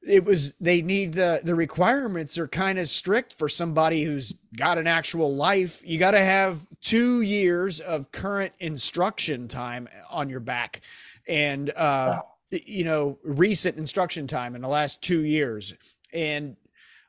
[0.07, 4.77] it was, they need the, the requirements are kind of strict for somebody who's got
[4.77, 5.81] an actual life.
[5.87, 10.83] You got to have two years of current instruction time on your back.
[11.27, 12.19] And, uh,
[12.67, 15.75] you know, recent instruction time in the last two years.
[16.13, 16.57] And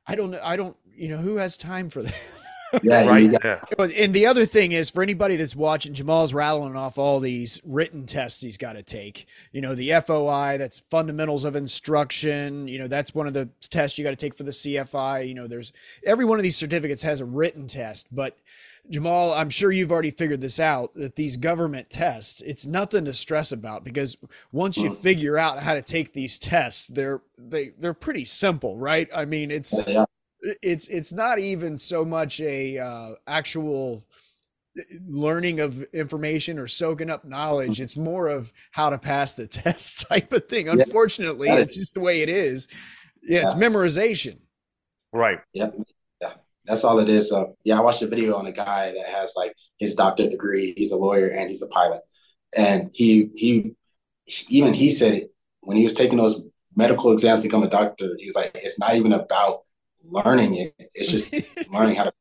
[0.07, 0.39] I don't know.
[0.43, 2.13] I don't, you know, who has time for that?
[2.83, 3.31] Yeah, right.
[3.43, 3.63] Yeah.
[3.79, 8.05] And the other thing is for anybody that's watching, Jahmal's rattling off all these written
[8.05, 9.27] tests he's got to take.
[9.51, 12.67] You know, the FOI, that's fundamentals of instruction.
[12.67, 15.27] You know, that's one of the tests you got to take for the CFI.
[15.27, 15.71] You know, there's
[16.05, 18.37] every one of these certificates has a written test, but
[18.91, 23.13] Jahmal, I'm sure you've already figured this out that these government tests, it's nothing to
[23.13, 24.15] stress about because
[24.51, 29.09] once you figure out how to take these tests, they're they they're pretty simple, right?
[29.13, 30.05] I mean, it's yeah,
[30.61, 34.05] it's it's not even so much a uh, actual
[34.77, 37.81] uh, learning of information or soaking up knowledge.
[37.81, 40.69] It's more of how to pass the test type of thing.
[40.69, 42.67] Unfortunately That it's just the way it is.
[43.23, 44.37] Yeah it's memorization.
[45.11, 45.39] Right.
[45.53, 45.83] yeah, yeah.
[46.65, 47.29] That's all it is.
[47.29, 50.73] So yeah, I watched a video on a guy that has like his doctorate degree.
[50.75, 52.01] He's a lawyer and he's a pilot,
[52.57, 53.75] and he he
[54.49, 56.41] even he said it when he was taking those
[56.75, 58.15] medical exams to become a doctor.
[58.19, 59.61] He was like, it's not even about
[60.03, 60.73] learning it.
[60.93, 61.33] It's just
[61.71, 62.13] learning how to.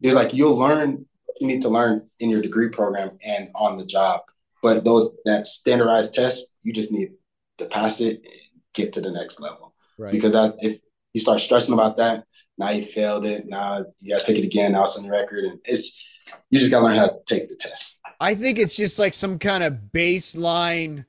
[0.00, 3.48] He was like, you'll learn what you need to learn in your degree program and
[3.54, 4.20] on the job,
[4.62, 7.12] but those that standardized test, you just need
[7.58, 10.80] to pass it, and get to the next level right because that if
[11.12, 12.24] you start stressing about that,
[12.58, 13.46] now you failed it.
[13.46, 14.72] Now you got to take it again.
[14.72, 16.20] Now it's on the record, and it's
[16.50, 18.00] you just got to learn how to take the test.
[18.20, 21.04] i think it's just like some kind of baseline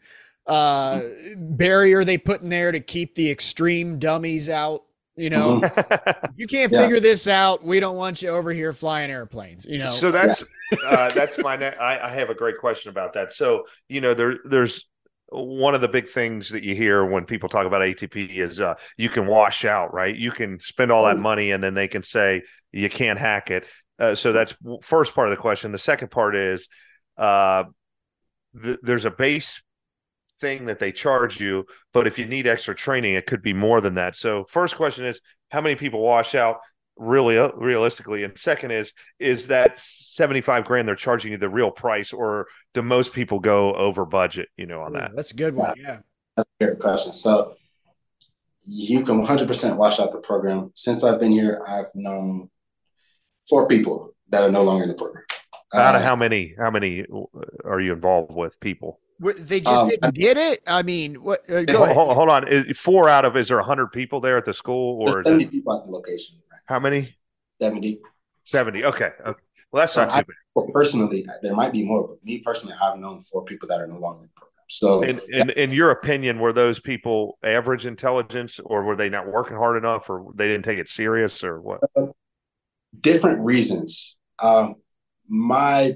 [0.47, 1.01] uh
[1.37, 4.83] barrier they put in there to keep the extreme dummies out
[5.15, 5.61] you know
[6.35, 6.81] you can't Yeah.
[6.81, 10.43] figure this out we don't want you over here flying airplanes you know So that's
[10.85, 11.55] uh, that's my.
[11.55, 13.31] Ne- I, I have a great question about that.
[13.31, 14.85] So you know, there there's
[15.29, 18.75] one of the big things that you hear when people talk about ATP is uh,
[18.97, 20.15] you can wash out, right?
[20.15, 21.21] You can spend all that Oh.
[21.21, 23.65] money and then they can say you can't hack it.
[23.97, 25.71] Uh, so that's first part of the question.
[25.71, 26.67] The second part is
[27.17, 27.63] uh,
[28.61, 29.61] th- there's a base
[30.41, 33.81] thing that they charge you, but if you need extra training, it could be more
[33.81, 34.15] than that.
[34.15, 36.57] So first question is how many people wash out
[36.97, 41.49] really uh, realistically, and second is is that seventy five grand they're charging you the
[41.49, 44.49] real price, or do most people go over budget?
[44.57, 45.11] You know, on that.
[45.15, 45.99] that's a good one yeah
[46.35, 47.13] That's a great question.
[47.13, 47.55] So
[48.67, 50.71] you can 100% wash out the program.
[50.73, 52.49] Since I've been here, I've known
[53.47, 55.23] four people that are no longer in the program.
[55.73, 56.55] Out of Uh, how many?
[56.57, 57.23] How many uh,
[57.63, 58.99] are you involved with people?
[59.19, 60.61] They just Um, didn't get it.
[60.67, 61.47] I mean, what?
[61.49, 61.95] Uh, go Hold, ahead.
[61.95, 64.99] hold- hold on, is, four out of is there hundred people there at the school,
[65.01, 66.35] or there's is 70 it people at the location.
[66.65, 67.15] How many?
[67.61, 67.99] 70.
[68.43, 68.83] Seventy.
[68.85, 69.41] Okay, okay.
[69.71, 70.35] Well, that's not So I- too bad.
[70.55, 73.87] Well, personally, there might be more, but me personally, I've known four people that are
[73.87, 74.51] no longer in the program.
[74.69, 79.27] So In, in in your opinion, were those people average intelligence, or were they not
[79.27, 81.81] working hard enough, or they didn't take it serious, or what?
[83.01, 84.15] different reasons.
[84.41, 84.75] Um,
[85.27, 85.95] my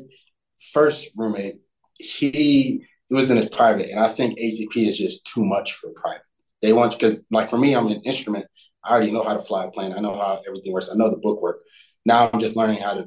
[0.73, 1.59] first roommate,
[1.97, 5.89] he he was in his private, and I think ATP is just too much for
[5.95, 6.21] private.
[6.61, 8.45] They want because like for me, I'm an instrument.
[8.83, 9.93] I already know how to fly a plane.
[9.93, 10.89] I know how everything works.
[10.91, 11.59] I know the book work.
[12.05, 13.05] Now I'm just learning how to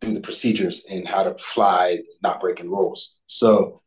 [0.00, 3.14] do the procedures and how to fly, not breaking rules.
[3.26, 3.82] So,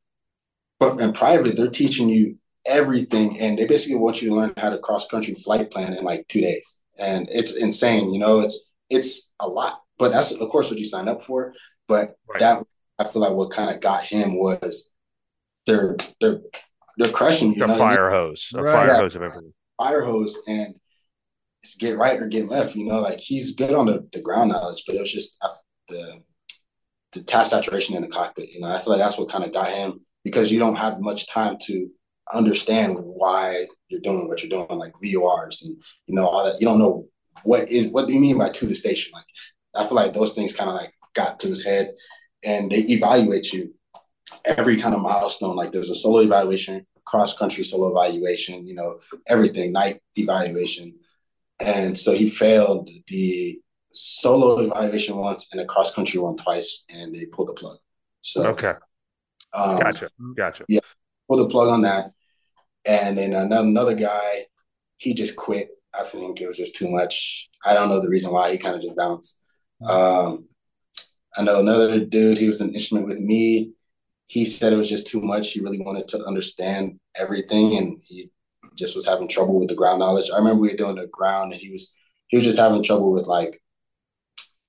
[0.79, 4.69] but in private, they're teaching you everything, and they basically want you to learn how
[4.69, 8.13] to cross country flight plan in like two days, and it's insane.
[8.13, 11.53] You know, it's it's a lot, but that's of course what you signed up for.
[11.87, 12.39] But Right.
[12.39, 12.63] that
[12.99, 14.89] I feel like what kind of got him was
[15.65, 16.41] they're they're
[16.97, 17.63] they're crushing you.
[17.63, 17.77] a know?
[17.77, 18.71] fire hose, a Right.
[18.73, 18.97] fire Yeah.
[18.97, 19.53] hose of everything.
[19.77, 20.75] fire hose and
[21.63, 22.75] it's get right or get left.
[22.75, 25.37] You know, like he's good on the, the ground knowledge, but it was just
[25.87, 26.21] the
[27.13, 28.51] the task saturation in the cockpit.
[28.51, 30.99] You know, I feel like that's what kind of got him because you don't have
[30.99, 31.89] much time to
[32.33, 36.59] understand why you're doing what you're doing, like VORs and you know all that.
[36.59, 37.07] You don't know
[37.43, 39.13] what is what do you mean by to the station?
[39.13, 39.25] Like
[39.75, 41.93] I feel like those things kind of like got to his head,
[42.43, 43.73] and they evaluate you
[44.45, 45.55] every kind of milestone.
[45.55, 48.99] Like there's a solo evaluation, cross country solo evaluation, you know,
[49.29, 50.95] everything, night evaluation.
[51.59, 53.59] And so he failed the
[53.93, 57.77] solo evaluation once and a cross country one twice, and they pulled the plug.
[58.21, 58.73] So okay,
[59.53, 60.65] um, gotcha, gotcha.
[60.67, 60.79] Yeah,
[61.27, 62.11] pulled the plug on that,
[62.85, 64.47] and then another another guy,
[64.97, 65.69] he just quit.
[65.97, 67.49] I think it was just too much.
[67.65, 68.51] I don't know the reason why.
[68.51, 69.41] He kind of just bounced.
[69.87, 70.45] Um,
[71.37, 72.37] I know another dude.
[72.37, 73.73] He was an instrument with me.
[74.27, 75.51] He said it was just too much.
[75.51, 78.31] He really wanted to understand everything, and he
[78.75, 80.29] just was having trouble with the ground knowledge.
[80.33, 81.93] I remember we were doing the ground, and he was
[82.27, 83.61] he was just having trouble with like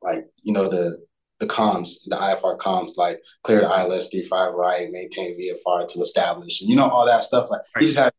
[0.03, 1.05] like you know the
[1.41, 6.03] the comms, the IFR comms, like clear the ILS three five right, maintain VFR until
[6.03, 7.51] established, and you know all that stuff.
[7.51, 8.13] Like he just had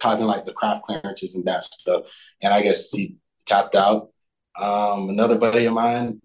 [0.00, 2.02] talking like the craft clearances and that stuff.
[2.42, 3.16] And I guess he
[3.46, 4.10] tapped out.
[4.60, 6.20] Um, another buddy of mine,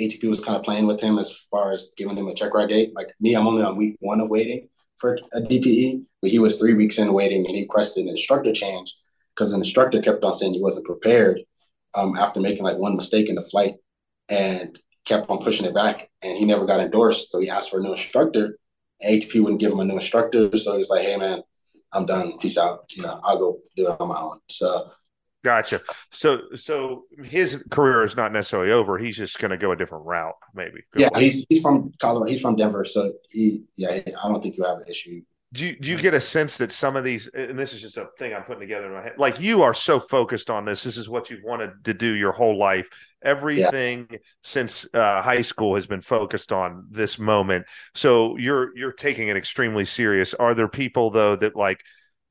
[0.00, 2.68] ATP was kind of playing with him as far as giving him a check ride
[2.68, 2.94] date.
[2.94, 6.56] Like me, I'm only on week one of waiting for a DPE, but he was
[6.56, 8.94] three weeks in waiting and he requested an instructor change
[9.34, 11.40] because the instructor kept on saying he wasn't prepared
[11.94, 13.74] um, after making like one mistake in the flight
[14.28, 17.30] and kept on pushing it back and he never got endorsed.
[17.30, 18.58] So he asked for a new instructor.
[19.04, 20.56] ATP wouldn't give him a new instructor.
[20.56, 21.42] So he's like, hey man,
[21.92, 22.38] I'm done.
[22.38, 22.90] Peace out.
[22.94, 24.38] You know, I'll go do it on my own.
[24.48, 24.90] So
[25.46, 25.80] Gotcha.
[26.10, 28.98] So, so his career is not necessarily over.
[28.98, 30.80] He's just going to go a different route, maybe.
[30.96, 32.28] Yeah, he's he's from Colorado.
[32.28, 33.90] He's from Denver, so he yeah.
[33.90, 35.22] I don't think you have an issue.
[35.52, 37.96] Do you, do you get a sense that some of these, and this is just
[37.96, 40.82] a thing I'm putting together in my head, like you are so focused on this.
[40.82, 42.88] This is what you've wanted to do your whole life.
[43.22, 44.18] Everything yeah.
[44.42, 47.66] since uh, high school has been focused on this moment.
[47.94, 50.34] So you're you're taking it extremely serious.
[50.34, 51.78] Are there people though that like?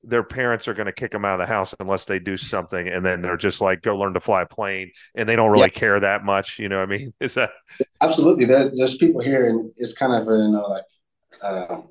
[0.08, 2.88] Their parents are going to kick them out of the house unless they do something
[2.88, 5.64] and then they're just like go learn to fly a plane and they don't really
[5.64, 5.68] yeah.
[5.68, 7.50] care that much you know what i mean is that
[8.02, 10.84] absolutely there, there's people here and it's kind of you know like
[11.44, 11.90] um,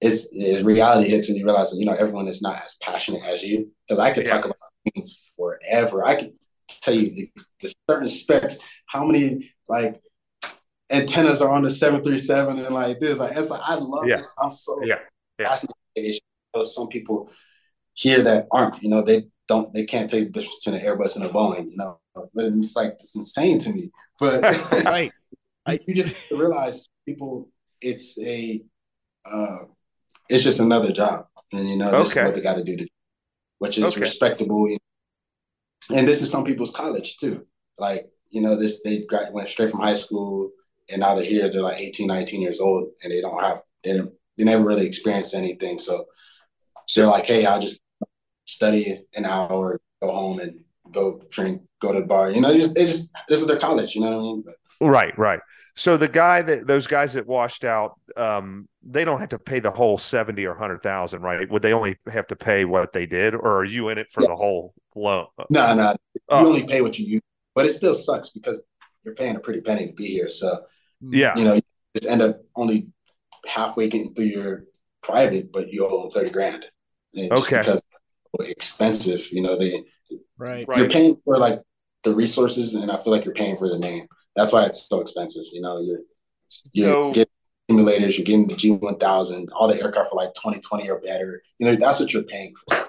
[0.00, 3.22] it's, it's, reality hits when you realize that you know everyone is not as passionate
[3.24, 4.32] as you because i could yeah.
[4.32, 4.56] talk about
[4.92, 6.32] things forever i could
[6.68, 7.30] tell you the,
[7.60, 10.00] the certain specs how many like
[10.90, 14.16] antennas are on the 737 and like this like it's like i love yeah.
[14.16, 14.96] this i'm so yeah.
[15.38, 15.46] yeah.
[15.46, 15.76] passionate
[16.64, 17.30] some people
[17.94, 21.16] here that aren't, you know, they don't, they can't take the difference between an Airbus
[21.16, 23.90] and a Boeing, you know, but it's like, it's insane to me.
[24.18, 24.42] But
[24.84, 25.12] right.
[25.66, 27.48] I, you just realize people,
[27.80, 28.62] it's a,
[29.30, 29.58] uh,
[30.28, 31.26] it's just another job.
[31.52, 32.20] And, you know, this okay.
[32.20, 32.86] is what they got to do, to,
[33.58, 34.00] which is okay.
[34.00, 34.68] respectable.
[34.68, 34.78] You
[35.90, 35.98] know?
[35.98, 37.46] And this is some people's college too.
[37.78, 40.50] Like, you know, this, they got, went straight from high school
[40.90, 43.92] and now they're here, they're like 18, 19 years old and they don't have, they
[43.92, 45.78] didn't, they never really experienced anything.
[45.78, 46.06] So
[46.94, 47.80] they're like, hey, I'll just
[48.44, 50.60] study an hour, go home and
[50.90, 52.30] go drink, go to the bar.
[52.30, 53.94] You know, they just, they just this is their college.
[53.94, 54.44] You know what I mean?
[54.44, 55.40] But, right, right.
[55.74, 59.58] So the guy that those guys that washed out, um, they don't have to pay
[59.58, 61.50] the whole seventy or hundred thousand, right?
[61.50, 64.22] Would they only have to pay what they did, or are you in it for
[64.22, 64.28] yeah.
[64.28, 65.26] the whole loan?
[65.48, 66.46] No, no, you oh.
[66.46, 67.22] only pay what you use,
[67.54, 68.62] but it still sucks because
[69.02, 70.28] you're paying a pretty penny to be here.
[70.28, 70.64] So
[71.00, 71.62] yeah, you know, you
[71.96, 72.88] just end up only
[73.46, 74.64] halfway getting through your
[75.02, 76.64] private, but you owe them thirty grand.
[77.16, 77.58] okay.
[77.58, 77.82] Because
[78.40, 79.84] expensive, you know, they
[80.38, 80.66] right.
[80.76, 81.60] You're paying for like
[82.02, 84.06] the resources, and I feel like you're paying for the name.
[84.34, 85.44] That's why it's so expensive.
[85.52, 86.00] You know, you're
[86.72, 87.32] you're so, getting
[87.70, 91.42] simulators, you're getting the G1000, all the aircraft for like 2020 or better.
[91.58, 92.88] You know, that's what you're paying for.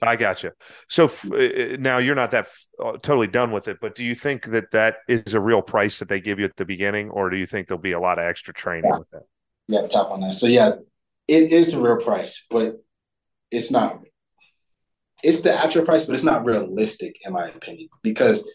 [0.00, 0.50] I got you.
[0.88, 3.94] So f- uh, uh, now you're not that f- uh, totally done with it, but
[3.94, 6.64] do you think that that is a real price that they give you at the
[6.64, 8.98] beginning, or do you think there'll be a lot of extra training yeah.
[8.98, 9.22] with that?
[9.68, 10.34] Yeah, top on that.
[10.34, 10.76] So yeah,
[11.32, 12.76] it is a real price, but
[13.50, 14.04] it's not.
[15.22, 18.46] It's the actual price, but it's not realistic in my opinion because,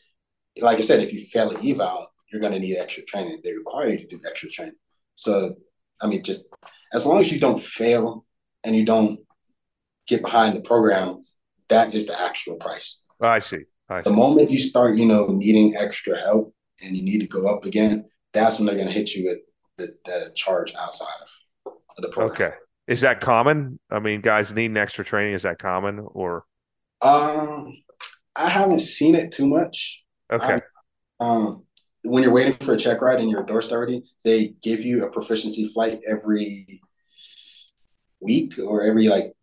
[0.61, 3.39] like I said, if you fail an eval, you're going to need extra training.
[3.43, 4.75] They require you to do extra training.
[5.15, 5.55] So,
[6.01, 6.45] I mean, just
[6.93, 8.25] as long as you don't fail
[8.63, 9.19] and you don't
[10.07, 11.23] get behind the program,
[11.69, 13.01] that is the actual price.
[13.21, 13.63] I see.
[13.89, 14.09] I see.
[14.09, 17.65] The moment you start, you know, needing extra help and you need to go up
[17.65, 19.39] again, that's when they're going to hit you with
[19.77, 22.49] the, the charge outside of, of the program.
[22.49, 22.55] Okay.
[22.87, 23.79] Is that common?
[23.89, 25.33] I mean, guys needing extra training.
[25.33, 26.45] Is that common or?
[27.01, 27.73] Um,
[28.35, 30.03] I haven't seen it too much.
[30.31, 30.59] Okay.
[31.19, 31.63] I, um,
[32.03, 35.11] when you're waiting for a check ride and you're endorsed already, they give you a
[35.11, 36.81] proficiency flight every
[38.21, 39.33] week or every like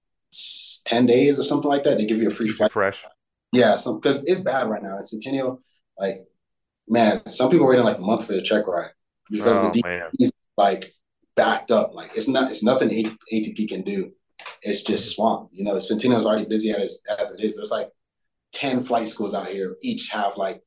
[0.85, 1.99] ten days or something like that.
[1.99, 2.73] They give you a free flight.
[2.73, 3.05] Fresh.
[3.53, 4.99] Yeah, so because it's bad right now.
[4.99, 5.61] It's Centennial,
[5.99, 6.25] like
[6.89, 8.91] man, some people are waiting like a month for the check ride
[9.31, 10.93] because Oh, the like
[11.37, 11.95] backed up.
[11.95, 14.13] Like it's not, it's nothing ATP can do.
[14.63, 15.51] It's just swamp.
[15.53, 17.57] You know, Centennial is already busy as, as it is.
[17.57, 17.91] There's like
[18.55, 20.63] 10 flight schools out here, each have like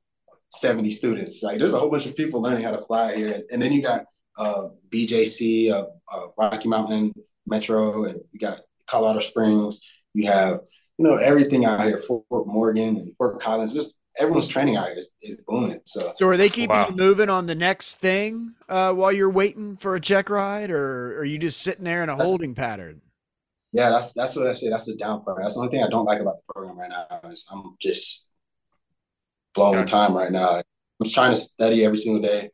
[0.50, 1.42] 70 students.
[1.42, 3.42] Like there's a whole bunch of people learning how to fly here.
[3.52, 4.06] And, then you got
[4.38, 7.14] uh, BJC, uh, uh, Rocky Mountain
[7.48, 9.82] Metro, and you got Colorado Springs.
[10.14, 10.62] You have,
[10.98, 13.74] you know, everything out here, Fort Morgan and Fort Collins.
[13.74, 15.80] Just everyone's training out here is, is booming.
[15.86, 16.90] So So are they keeping Wow.
[16.90, 21.18] you moving on the next thing uh, while you're waiting for a check ride, or
[21.20, 23.02] are you just sitting there in a That's- holding pattern?
[23.74, 24.70] yeah, that's that's what I say.
[24.70, 25.40] That's the down part.
[25.42, 28.28] That's the only thing I don't like about the program right now is I'm just
[29.54, 29.92] blowing Gotcha.
[29.92, 30.58] time right now.
[30.58, 30.64] I'm
[31.04, 32.50] just trying to study every single day,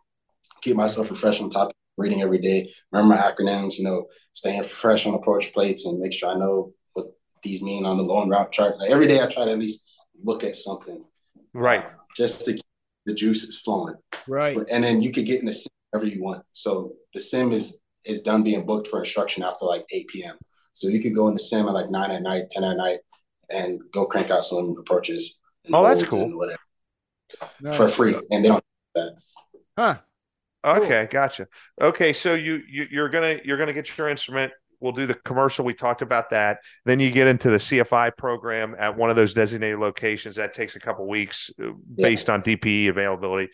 [0.62, 5.06] keep myself fresh on top, reading every day, remember my acronyms, you know, staying fresh
[5.06, 7.08] on approach plates and make sure I know what
[7.44, 8.80] these mean on the low enroute chart.
[8.80, 9.82] Like every day I try to at least
[10.24, 11.04] look at something.
[11.54, 11.88] Right.
[12.16, 12.64] just to keep
[13.06, 13.96] the juices flowing.
[14.28, 14.58] Right.
[14.72, 16.44] And then you could get in the sim whenever you want.
[16.54, 20.36] So the sim is is done being booked for instruction after like 8 p.m.
[20.74, 23.00] So you could go in the sim at like nine at night, 10 at night,
[23.54, 25.38] and go crank out some approaches.
[25.66, 26.24] and Oh, that's cool.
[26.24, 26.60] and Whatever,
[27.62, 27.78] Nice.
[27.78, 28.16] For free.
[28.32, 28.64] And they don't
[29.78, 29.98] Huh.
[30.66, 31.48] Okay, gotcha.
[31.82, 34.54] Okay, so you, you you're gonna you're gonna get your instrument.
[34.84, 35.64] We'll do the commercial.
[35.64, 36.58] We talked about that.
[36.84, 40.36] Then you get into the CFI program at one of those designated locations.
[40.36, 43.50] That takes a couple weeks uh, based on DPE availability.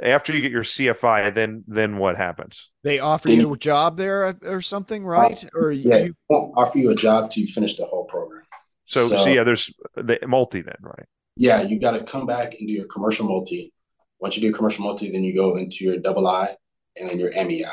[0.00, 2.70] After you get your CFI, then then what happens?
[2.84, 5.44] They offer Then- you a job there uh, or something, right?
[5.52, 8.44] Or yeah, you, won't offer you a job till you finish the whole program.
[8.84, 11.06] So, so, So- yeah, there's the multi then, right?
[11.34, 13.72] Yeah, you got to come back and do your commercial multi.
[14.20, 16.56] Once you do commercial multi, then you go into your double I
[17.00, 17.64] and then your MEI.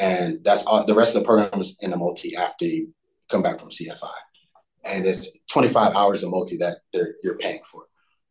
[0.00, 2.92] And that's all the rest of the program is in the multi after you
[3.28, 4.08] come back from CFI.
[4.84, 7.84] And it's 25 hours of multi that they're, you're paying for.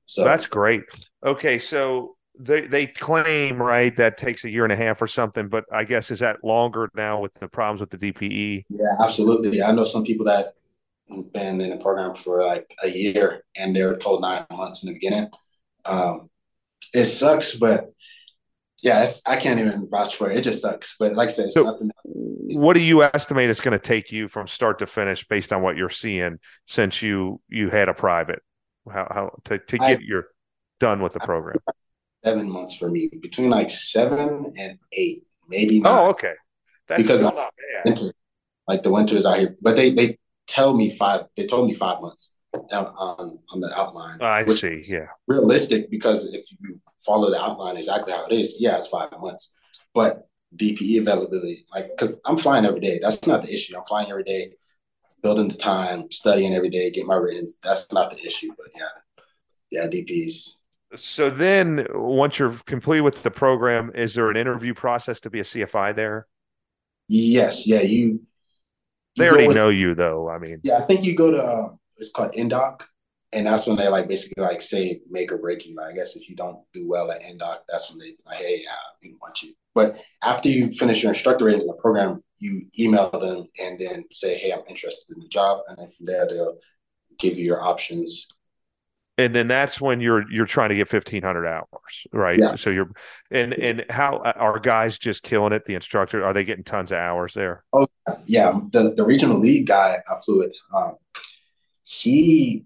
[0.05, 0.83] So That's great.
[1.23, 5.49] Okay, so they they claim right that takes a year and a half or something,
[5.49, 7.97] but I guess is that longer now with the problems with the?
[7.97, 8.65] DPE?
[8.69, 9.61] Yeah, absolutely.
[9.61, 10.55] I know some people that
[11.09, 14.83] have been in the program for like a year and they were told nine months
[14.83, 15.29] in the beginning.
[15.85, 16.29] Um,
[16.93, 17.91] it sucks, but
[18.83, 20.37] yeah, I can't even vouch for it.
[20.37, 20.95] It just sucks.
[20.99, 21.91] But like I said, it's So- nothing.
[22.51, 25.61] What do you estimate it's going to take you from start to finish based on
[25.61, 28.39] what you're seeing since you you had a private?
[28.91, 30.25] How how to to I- get your
[30.79, 31.57] done with the program?
[32.25, 35.93] Seven months for me, between like seven and eight, maybe nine.
[35.95, 36.33] Oh, okay.
[36.87, 37.51] That's Because not bad.
[37.85, 38.11] winter.
[38.67, 41.25] Like the winter is out here, but they they tell me five.
[41.37, 44.21] They told me five months on on, on the outline.
[44.21, 44.83] I see.
[44.87, 45.05] Yeah.
[45.27, 49.53] realistic because if you follow the outline exactly how it is, yeah, it's five months.
[49.93, 52.99] But DPE availability, like, because I'm flying every day.
[53.01, 53.77] That's not the issue.
[53.77, 54.53] I'm flying every day,
[55.23, 57.57] building the time, studying every day, get my writtens.
[57.63, 58.49] That's not the issue.
[58.57, 59.23] But yeah,
[59.71, 60.55] yeah, DPs.
[60.95, 65.39] So then, once you're complete with the program, is there an interview process to be
[65.39, 66.25] a CFI there?
[67.07, 67.97] Yes, yeah, you.
[68.07, 68.21] you
[69.17, 70.29] They already with- know you, though.
[70.29, 72.81] I mean, Yeah, I think you go to uh, it's called NDOC,
[73.33, 75.75] and that's when they like basically like say make or break you.
[75.75, 78.61] Like I guess if you don't do well at NDOC, that's when they like, hey,
[78.63, 79.53] yeah, we don't want you.
[79.75, 84.03] But after you finish your instructor ratings in the program, you email them and then
[84.11, 86.57] say, hey, I'm interested in the job, and then from there they'll
[87.19, 88.27] give you your options.
[89.17, 92.55] and then that's when you're you're trying to get 1500 hours right Yeah.
[92.55, 92.89] so you're
[93.29, 96.97] and and how are guys just killing it the instructor are they getting tons of
[96.97, 97.87] hours there Oh
[98.25, 100.95] Yeah, the the regional lead guy I flew with, um,
[101.83, 102.65] he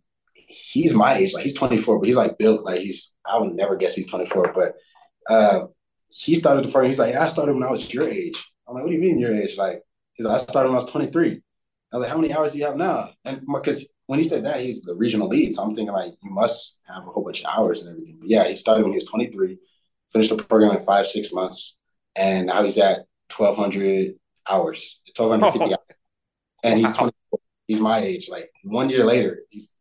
[0.54, 3.76] he's my age, like he's 24, but he's like built like he's I would never
[3.76, 4.74] guess he's 24, but
[5.30, 5.68] uh,
[6.10, 6.90] he started the program.
[6.90, 8.44] He's like, yeah, I started when I was your age.
[8.68, 9.58] I'm like, what do you mean your age?
[9.58, 9.82] Like,
[10.14, 11.32] he's like, I started when I was 23.
[11.32, 13.12] I was like, how many hours do you have now?
[13.26, 16.32] And because when he said that, he's the regional lead, so I'm thinking like you
[16.32, 18.18] must have a whole bunch of hours and everything.
[18.20, 19.58] But yeah, he started when he was 23,
[20.12, 21.78] finished the program in five six months,
[22.16, 23.06] and now he's at
[23.36, 24.16] 1,200
[24.50, 25.78] hours, 1,250 hours,
[26.64, 28.30] and he's 24 he's my age.
[28.30, 29.74] Like one year later, he's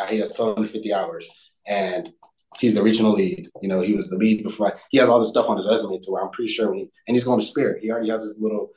[0.00, 1.28] now he has 1,250 hours,
[1.68, 2.10] and
[2.58, 3.48] he's the regional lead.
[3.62, 4.72] You know, he was the lead before.
[4.90, 6.90] He has all this stuff on his resume to where I'm pretty sure when he
[7.06, 7.82] and he's going to Spirit.
[7.82, 8.70] He already has his little.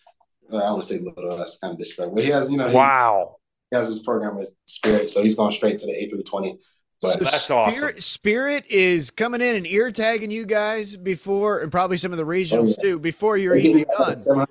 [0.50, 1.38] well, I don't want to say little.
[1.38, 2.16] That's kind of disrespectful.
[2.16, 3.38] But he has, you know, he, wow
[3.72, 6.58] he has his program with Spirit, so he's going straight to the A320.
[7.02, 7.74] But So That's awesome.
[7.74, 12.18] Spirit, Spirit is coming in and ear tagging you guys before, and probably some of
[12.18, 12.76] the regionals Oh, yeah.
[12.92, 14.10] too, before you're They're even you done.
[14.10, 14.48] like 700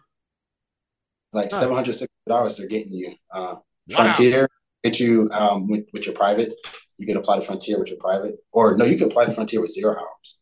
[1.35, 1.61] like Huh.
[1.61, 3.61] 700 600 dollars they're getting you uh, Wow.
[3.91, 4.49] frontier
[4.83, 6.55] get you um, with, with your private
[6.99, 9.61] you can apply to frontier with your private or no you can apply to frontier
[9.61, 10.37] with zero hours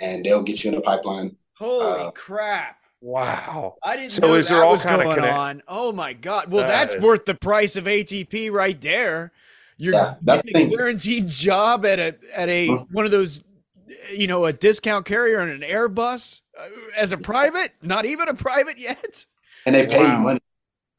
[0.00, 2.76] and they'll get you in the pipeline Holy Uh, crap!
[3.00, 5.62] wow I didn't So know is there that all was going connect- on.
[5.68, 6.50] Oh my god!
[6.50, 9.32] Well, That that's is- worth the price of ATP right there.
[9.76, 12.86] You're Yeah, that's getting the a guaranteed job at a at a Mhm.
[12.92, 13.44] one of those
[14.14, 16.66] you know, a discount carrier and an Airbus uh,
[16.96, 19.26] as a private, not even a private yet.
[19.66, 20.16] And they pay Wow.
[20.16, 20.40] you money.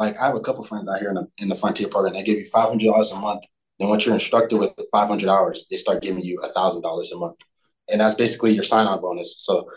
[0.03, 2.13] Like I have a couple friends out here in the in the frontier program.
[2.13, 3.43] They give you five hundred dollars a month.
[3.80, 7.17] Then once you're instructed with five hundred hours, they start giving you thousand dollars a
[7.17, 7.39] month,
[7.91, 9.35] and that's basically your sign on bonus.
[9.39, 9.69] So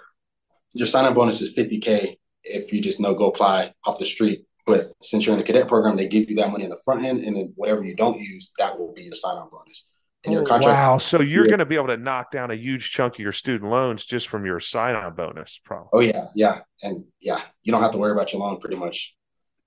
[0.74, 4.07] your sign on bonus is fifty k if you just know go apply off the
[4.07, 4.44] street.
[4.66, 7.05] But since you're in the cadet program, they give you that money in the front
[7.05, 9.86] end, and then whatever you don't use, that will be your sign on bonus.
[10.24, 10.77] And your Oh, contract.
[10.77, 10.98] Wow.
[10.98, 11.51] So you're Yeah.
[11.51, 14.27] going to be able to knock down a huge chunk of your student loans just
[14.27, 15.89] from your sign on bonus, probably.
[15.93, 19.16] Oh yeah, yeah, and yeah, you don't have to worry about your loan pretty much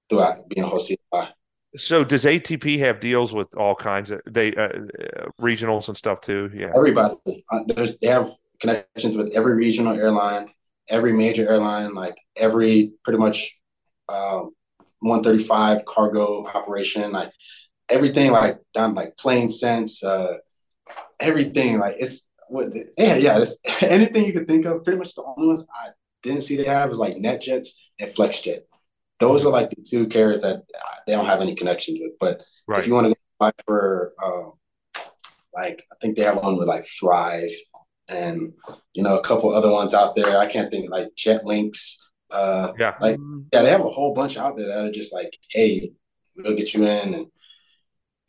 [0.09, 1.29] throughout being a whole CFI.
[1.77, 6.19] So does ATP have deals with all kinds of they uh, uh, regionals and stuff
[6.21, 6.49] too?
[6.53, 6.71] Yeah.
[6.75, 7.43] everybody.
[7.51, 8.27] Uh, there's they have
[8.59, 10.49] connections with every regional airline,
[10.89, 13.55] every major airline, like every pretty much
[14.09, 14.51] um,
[15.01, 17.31] 135 cargo operation, like
[17.89, 20.37] everything, like down like PlaneSense, uh,
[21.19, 21.77] everything.
[21.77, 24.83] Like it's what the, yeah yeah it's, anything you could think of.
[24.83, 25.89] Pretty much the only ones I
[26.23, 27.69] didn't see they have is like NetJets
[27.99, 28.61] and FlexJet.
[29.19, 32.13] Those are like the two carriers that uh, they don't have any connections with.
[32.19, 32.79] But Right.
[32.81, 34.53] if you want to apply for um,
[35.55, 37.49] like I think they have one with like Thrive
[38.07, 38.53] and
[38.93, 40.37] you know a couple other ones out there.
[40.37, 41.95] I can't think like Jet Linx.
[42.31, 42.95] Uh, Yeah.
[43.01, 43.17] like
[43.51, 45.91] yeah, they have a whole bunch out there that are just like, hey,
[46.37, 47.25] we'll get you in and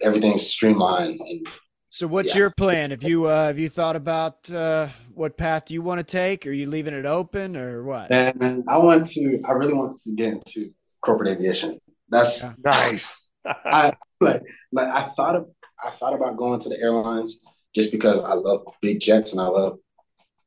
[0.01, 1.47] everything's streamlined and
[1.91, 2.39] So what's Yeah.
[2.39, 2.91] your plan?
[2.93, 6.47] Have you uh, have you thought about uh, what path do you want to take?
[6.47, 8.11] Are you leaving it open or what?
[8.11, 11.79] and I want to I really want to get into corporate aviation.
[12.09, 12.55] That's Yeah.
[12.65, 13.29] Nice.
[13.45, 15.49] I like like I thought of
[15.85, 17.41] I thought about going to the airlines
[17.75, 19.79] just because I love big jets and I love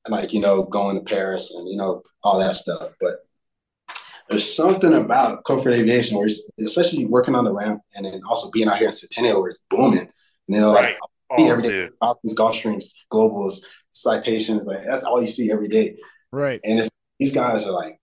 [0.09, 2.89] like you know going to Paris and you know all that stuff.
[2.99, 3.17] But
[4.29, 6.27] there's something about corporate aviation where,
[6.59, 9.63] especially working on the ramp and then also being out here in Centennial where it's
[9.69, 10.09] booming.
[10.47, 10.95] You know, right.
[11.31, 11.69] like see Oh, every day.
[11.69, 11.93] dude.
[11.99, 13.61] Falcons, Gulfstreams, Globals,
[13.91, 15.97] citations, like that's all you see every day.
[16.31, 16.59] Right.
[16.63, 16.89] And it's
[17.19, 17.99] these guys are like,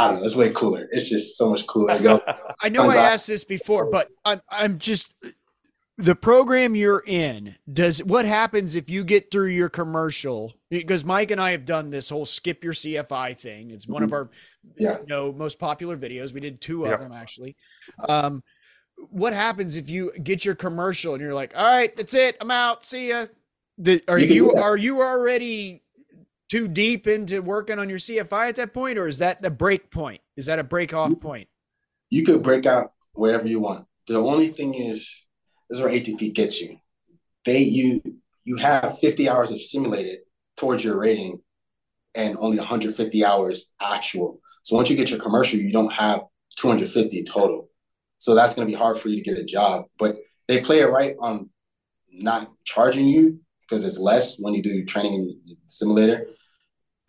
[0.00, 0.88] I don't know, it's way cooler.
[0.90, 1.96] It's just so much cooler.
[1.96, 2.20] to go.
[2.60, 5.12] I know I asked this before, but I'm I'm just
[5.98, 7.56] the program you're in.
[7.70, 10.54] Does what happens if you get through your commercial?
[10.70, 13.70] Because Mike and I have done this whole skip your CFI thing.
[13.70, 14.30] It's one of our
[14.78, 14.98] Yeah.
[15.00, 16.32] you know most popular videos.
[16.32, 17.00] We did two of Yep.
[17.00, 17.56] them actually.
[18.08, 18.42] Um,
[19.10, 22.50] what happens if you get your commercial and you're like, all right, that's it, I'm
[22.50, 23.26] out, see ya.
[23.78, 25.82] The, are You you are you already
[26.50, 29.90] too deep into working on your CFI at that point, or is that the break
[29.90, 30.20] point?
[30.36, 31.48] Is that a break off point?
[32.10, 33.86] you could break out wherever you want.
[34.08, 35.08] The only thing is,
[35.68, 36.76] this is where ATP gets you.
[37.46, 38.02] They you
[38.44, 40.18] you have 50 hours of simulated
[40.56, 41.40] towards your rating,
[42.14, 44.40] and only 150 hours actual.
[44.62, 46.22] So once you get your commercial, you don't have
[46.56, 47.70] 250 total.
[48.18, 49.84] So that's going to be hard for you to get a job.
[49.98, 50.16] But
[50.48, 51.48] they play it right on
[52.12, 56.26] not charging you because it's less when you do training in simulator.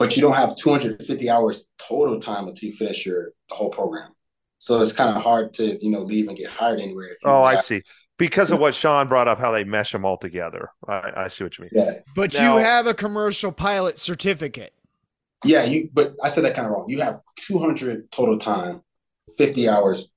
[0.02, 4.10] But you don't have 250 hours total time until you finish your the whole program.
[4.60, 7.10] So it's kind of hard to you know leave and get hired anywhere.
[7.10, 7.84] If Oh, I see.
[8.18, 10.69] Because of what Sean brought up, how they mesh them all together.
[10.88, 11.72] I, I see what you mean.
[11.73, 14.73] Yeah, But Now- you have a commercial pilot certificate.
[15.45, 15.64] yeah.
[15.65, 16.86] You but I said that kind of wrong.
[16.90, 18.82] You have 200 total time,
[19.38, 20.10] 50 hours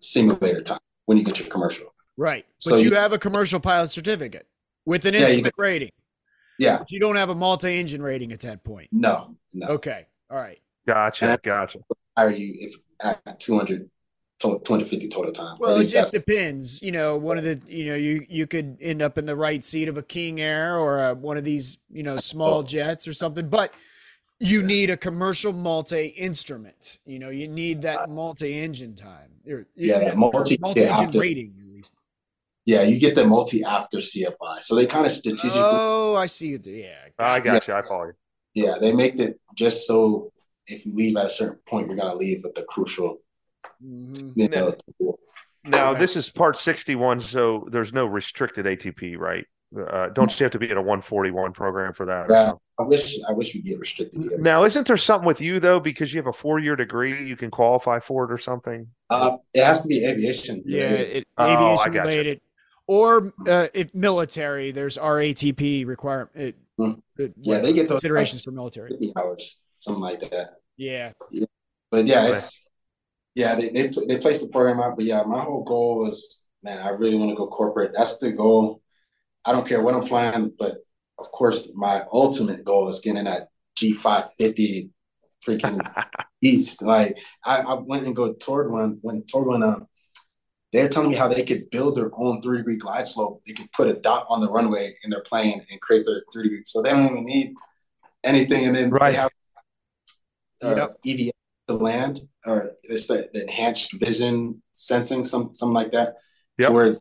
[0.00, 1.86] simulator time when you get your commercial.
[2.16, 2.44] Right.
[2.64, 4.46] But So you, you- have a commercial pilot certificate
[4.84, 5.90] with an Yeah, you instrument rating.
[6.58, 8.88] Yeah, But you don't have a multi engine rating at that point.
[8.92, 9.68] no, no.
[9.68, 10.06] Okay.
[10.30, 10.58] All right.
[10.86, 11.24] Gotcha.
[11.30, 11.78] And- Gotcha.
[12.16, 13.88] Hire you if at 200,
[14.40, 15.56] to- 250 total time.
[15.60, 16.82] Well, it just depends.
[16.82, 19.62] You know, one of the, you know, you you could end up in the right
[19.62, 22.62] seat of a King Air or a, one of these, you know, small Oh.
[22.64, 23.48] jets or something.
[23.48, 23.72] But
[24.40, 26.98] you need a commercial multi instrument.
[27.06, 29.30] You know, you need that multi engine time.
[29.48, 31.67] Or, Uh, Yeah, that or multi- multi engine after- rating at least.
[32.68, 34.60] Yeah, you get the multi after CFI.
[34.62, 36.66] So they kind of strategically, Oh, I see it.
[36.66, 36.96] Yeah.
[37.18, 37.72] I got you.
[37.72, 38.12] I follow you.
[38.54, 40.30] yeah, they make it just so
[40.66, 43.20] if you leave at a certain point, you're gonna leave with the crucial,
[43.82, 44.32] Mhm.
[44.36, 44.74] you know.
[45.64, 46.00] Now, Okay.
[46.00, 49.46] this is part 61, so there's no restricted ATP, right?
[49.74, 52.26] Uh, don't you have to be in a 141 program for that?
[52.28, 52.52] Yeah.
[52.78, 54.38] I wish I wish we get restricted here.
[54.38, 57.34] Now, isn't there something with you, though, because you have a four year degree, you
[57.36, 58.88] can qualify for it or something?
[59.10, 60.62] Uh, it has to be aviation.
[60.66, 61.16] Yeah, related.
[61.16, 62.08] it, Oh, aviation gotcha.
[62.08, 62.40] related,
[62.88, 66.30] or uh, if military, there's RATP requirement.
[66.34, 66.92] It, Hmm.
[67.18, 68.90] it- Yeah, they get those considerations for military.
[68.90, 70.50] 50 hours, something like that.
[70.76, 71.12] Yeah,
[71.90, 72.34] But yeah, Right.
[72.34, 72.60] it's
[73.34, 74.96] yeah, they they pl- they placed the program out.
[74.96, 77.92] But yeah, my whole goal was, man, I really want to go corporate.
[77.94, 78.80] That's the goal.
[79.44, 80.78] I don't care what I'm flying, but
[81.18, 83.48] of course, my ultimate goal is getting that
[83.78, 84.90] G550
[85.44, 85.80] freaking
[86.42, 86.80] east.
[86.82, 89.62] Like I, I went and go toward one, went toward one.
[89.62, 89.88] Um,
[90.72, 93.42] they're telling me how they could build their own three degree glide slope.
[93.46, 96.44] They could put a dot on the runway in their plane and create their three
[96.44, 96.62] degree.
[96.64, 97.54] So they don't even need
[98.24, 99.12] anything, and then Right.
[99.12, 99.30] they have
[100.62, 100.98] uh, Yep.
[101.04, 101.32] EVA
[101.68, 106.16] to land, or it's the, the enhanced vision sensing, some something like that,
[106.58, 106.68] Yep.
[106.68, 106.92] to where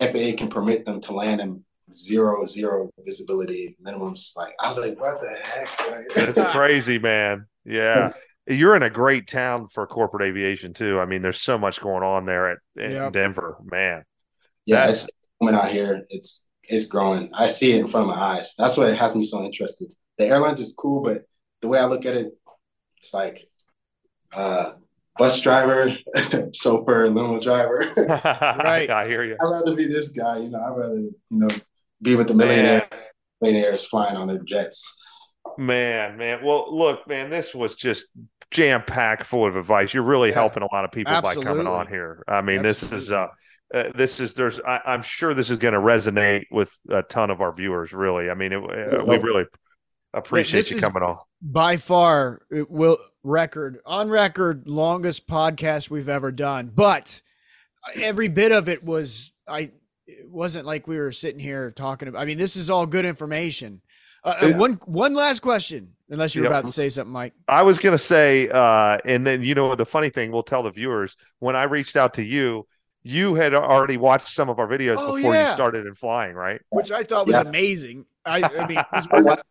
[0.00, 4.36] FAA can permit them to land in zero zero visibility minimums.
[4.36, 5.68] Like I was like, what the heck?
[5.88, 7.46] Like, It's crazy, man.
[7.64, 8.12] Yeah.
[8.46, 11.00] You're in a great town for corporate aviation too.
[11.00, 13.10] I mean, there's so much going on there at in Yeah.
[13.10, 14.04] Denver, man.
[14.66, 15.12] yeah, That's- it's
[15.42, 16.04] coming out here.
[16.08, 17.30] It's it's growing.
[17.32, 18.54] I see it in front of my eyes.
[18.58, 19.92] That's what it has me so interested.
[20.18, 21.22] The airlines is cool, but
[21.60, 22.32] the way I look at it,
[22.98, 23.46] it's like
[24.34, 24.72] uh
[25.18, 25.94] bus driver,
[26.52, 27.84] chauffeur, limo driver.
[27.96, 28.90] Right.
[28.90, 29.36] I hear you.
[29.40, 31.48] I'd rather be this guy, you know, I'd rather, you know,
[32.02, 32.88] be with the millionaire
[33.40, 34.94] millionaires flying on their jets.
[35.58, 36.44] Man, man.
[36.44, 38.06] Well, look, man, this was just
[38.50, 39.92] jam packed full of advice.
[39.94, 40.34] You're really Yeah.
[40.36, 42.22] helping a lot of people by coming on here.
[42.28, 43.28] I mean, this is uh,
[43.74, 47.30] uh, this is there's I, I'm sure this is going to resonate with a ton
[47.30, 47.92] of our viewers.
[47.92, 49.44] Really, I mean, it, uh, we really
[50.14, 51.18] appreciate you coming on.
[51.42, 57.20] by far it will record on record longest podcast we've ever done but
[57.96, 59.70] every bit of it was i
[60.06, 63.04] it wasn't like we were sitting here talking about i mean this is all good
[63.04, 63.82] information
[64.24, 64.56] uh, uh, Yeah.
[64.58, 66.50] one one last question unless you're Yep.
[66.52, 69.74] about to say something mike I was going to say, uh, and then you know
[69.74, 72.66] the funny thing, we'll tell the viewers when I reached out to you.
[73.02, 75.50] You had already watched some of our videos Oh, before yeah.
[75.50, 76.60] you started in flying, right?
[76.70, 77.42] which i thought was Yeah.
[77.42, 79.42] amazing i, I mean 'cause I we're- watched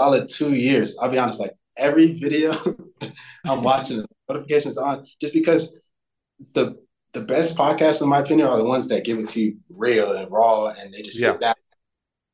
[0.00, 0.96] solid two years.
[0.98, 2.52] I'll be honest, like every video
[3.44, 5.74] I'm watching, notifications on, just because
[6.54, 6.76] the
[7.12, 10.12] the best podcasts, in my opinion, are the ones that give it to you real
[10.12, 11.32] and raw, and they just Yeah.
[11.32, 11.56] sit back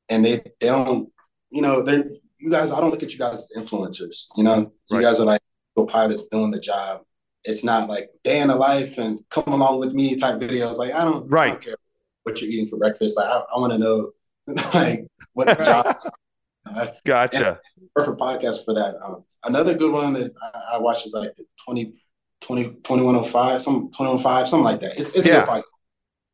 [0.09, 1.09] and they they don't,
[1.51, 2.05] you know, they're
[2.43, 2.70] you guys.
[2.73, 4.27] I don't look at you guys as influencers.
[4.36, 5.02] You know, you Right.
[5.02, 5.40] guys are like
[5.89, 7.01] pilots doing the job.
[7.44, 10.77] It's not like day in the life and come along with me type videos.
[10.78, 11.77] Like I don't, I don't care
[12.24, 13.16] what you're eating for breakfast.
[13.16, 14.10] Like I, I want to know,
[14.74, 15.97] like what the job.
[17.05, 17.59] Gotcha.
[17.94, 18.94] perfect podcast for that.
[19.05, 21.94] Um, another good one is I, I watch is like the 20,
[22.40, 24.93] 20, 2105, some 2105, something like that.
[24.98, 25.43] It's, it's Yeah.
[25.43, 25.62] a good podcast.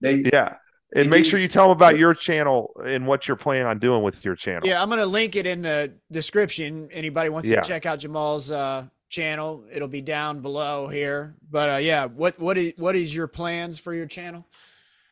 [0.02, 0.56] They, Yeah.
[0.94, 4.02] And make sure you tell them about your channel and what you're planning on doing
[4.02, 4.66] with your channel.
[4.66, 7.60] yeah i'm gonna link it in the description anybody wants Yeah.
[7.60, 12.38] to check out Jahmal's uh channel it'll be down below here but uh yeah what
[12.38, 14.46] what is what is your plans for your channel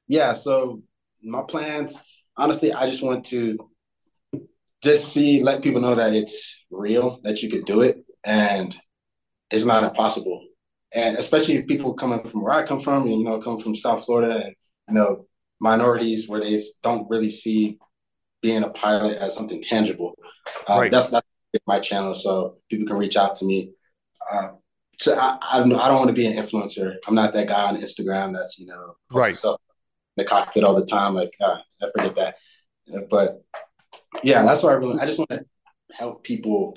[0.08, 0.34] yeah.
[0.34, 0.82] So
[1.20, 2.00] my plans,
[2.36, 3.58] honestly, I just want to
[4.82, 8.76] just see, let people know that it's real, that you could do it, and
[9.50, 10.44] it's not impossible.
[10.94, 14.44] And especially people coming from where I come from, you know, coming from South Florida,
[14.44, 14.54] and
[14.88, 15.26] you know,
[15.60, 17.78] minorities where they don't really see
[18.42, 20.14] being a pilot as something tangible.
[20.68, 20.90] Uh, Right.
[20.90, 21.26] That's that's
[21.66, 23.72] my channel, so people can reach out to me.
[24.30, 24.48] Uh,
[24.98, 26.96] so I, I don't I don't want to be an influencer.
[27.06, 29.34] I'm not that guy on Instagram that's you know Right.
[29.34, 29.60] stuff
[30.16, 31.14] in the cockpit all the time.
[31.14, 32.36] Like uh, I forget that,
[32.94, 33.42] Uh, but
[34.22, 34.98] yeah, that's what I really.
[35.00, 35.44] I just want to
[35.92, 36.74] help people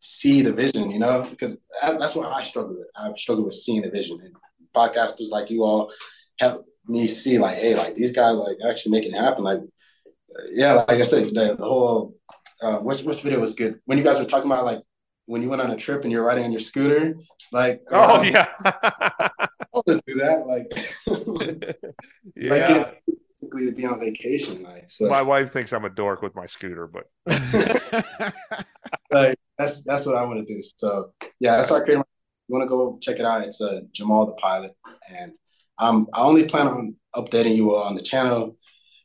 [0.00, 2.88] see the vision, you know, because that's what I struggle with.
[2.96, 4.34] I struggle with seeing the vision, and
[4.74, 5.92] podcasters like you all
[6.38, 9.44] help me see, like, hey, like these guys like actually make it happen.
[9.44, 9.60] Like,
[10.52, 12.14] yeah, like I said, the, the whole
[12.62, 14.82] uh, which which video was good when you guys were talking about like
[15.26, 17.16] when you went on a trip and you're riding on your scooter,
[17.52, 18.48] like Oh uh, yeah.
[18.64, 20.70] I want to do that, like,
[21.06, 21.74] like
[22.36, 22.68] yeah.
[22.68, 22.92] you know,
[23.28, 25.08] basically to be on vacation, like so.
[25.08, 27.04] My wife thinks I'm a dork with my scooter, but
[29.10, 30.62] like that's that's what I want to do.
[30.78, 31.98] So yeah, that's why I created.
[31.98, 32.04] My,
[32.48, 33.42] you want to go check it out?
[33.42, 34.72] It's uh, Jahmal the pilot,
[35.16, 35.32] and
[35.78, 38.56] um, I only plan on updating you all on the channel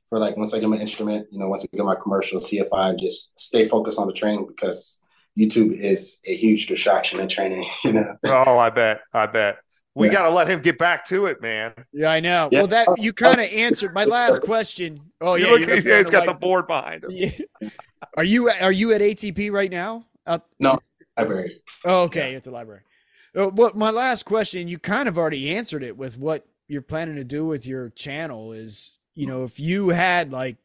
[0.10, 3.00] for like once I get my instrument, you know, once I get my commercial CFI,
[3.00, 5.00] just stay focused on the training because
[5.38, 7.68] YouTube is a huge distraction in training.
[7.84, 9.58] You know, oh, I bet, I bet.
[9.96, 10.14] We Yeah.
[10.14, 11.74] got to let him get back to it, man.
[11.92, 12.50] Yeah, I know.
[12.52, 12.60] Yeah.
[12.60, 15.00] Well, that you kind of answered my last question.
[15.20, 17.12] Oh yeah, look, you're looking yeah, at he's got the board behind him.
[17.12, 17.32] Yeah.
[18.18, 20.06] Are you are you at ATP right now?
[20.26, 20.46] Out,
[21.18, 21.62] library.
[21.86, 22.82] oh, okay, You're at the library.
[23.36, 24.68] Uh, What my last question?
[24.68, 28.54] You kind of already answered it with what you're planning to do with your channel.
[28.54, 30.58] Is you know if you had like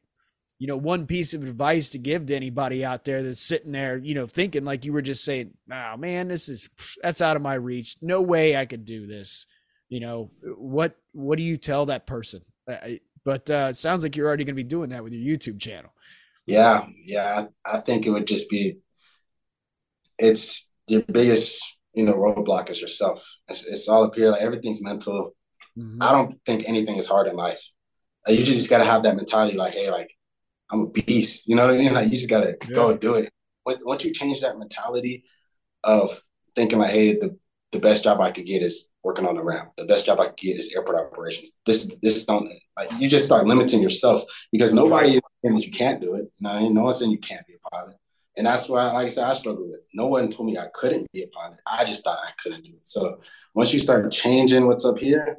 [0.59, 3.99] you know one piece of advice to give to anybody out there that's sitting there
[3.99, 6.71] you know thinking like you were just saying, oh man, this is
[7.03, 7.97] that's out of my reach.
[8.01, 9.47] No way I could do this.
[9.89, 10.97] You know what?
[11.13, 12.43] What do you tell that person?
[13.25, 15.61] But uh, it sounds like you're already going to be doing that with your YouTube
[15.61, 15.91] channel.
[16.47, 17.47] Yeah, yeah.
[17.65, 18.79] I, I think it would just be.
[20.19, 21.61] It's your biggest,
[21.95, 23.27] you know, roadblock is yourself.
[23.49, 24.31] It's, it's all up here.
[24.31, 25.35] Like everything's mental.
[25.77, 25.99] I mm-hmm.
[25.99, 27.61] don't think anything is hard in life.
[28.27, 30.11] Like, you just got to have that mentality, like, hey, like
[30.71, 31.49] I'm a beast.
[31.49, 31.95] You know what I mean?
[31.95, 33.31] Like you just got to go do it.
[33.65, 35.25] Once- you change that mentality
[35.85, 36.21] of
[36.55, 37.37] thinking like, hey, the
[37.73, 39.73] the best job I could get is working on the ramp.
[39.77, 41.57] The best job I could get is airport operations.
[41.67, 42.49] This this don't
[42.79, 44.23] like you just start limiting yourself
[44.53, 46.31] because nobody is saying that you can't do it.
[46.39, 46.75] You know, what I mean?
[46.75, 47.97] no one's saying you can't be a pilot.
[48.37, 49.79] And that's why, like I said, I struggled with.
[49.95, 51.61] No one told me I couldn't be a pilot.
[51.71, 52.85] I just thought I couldn't do it.
[52.87, 53.21] So
[53.55, 55.37] once you start changing what's up here,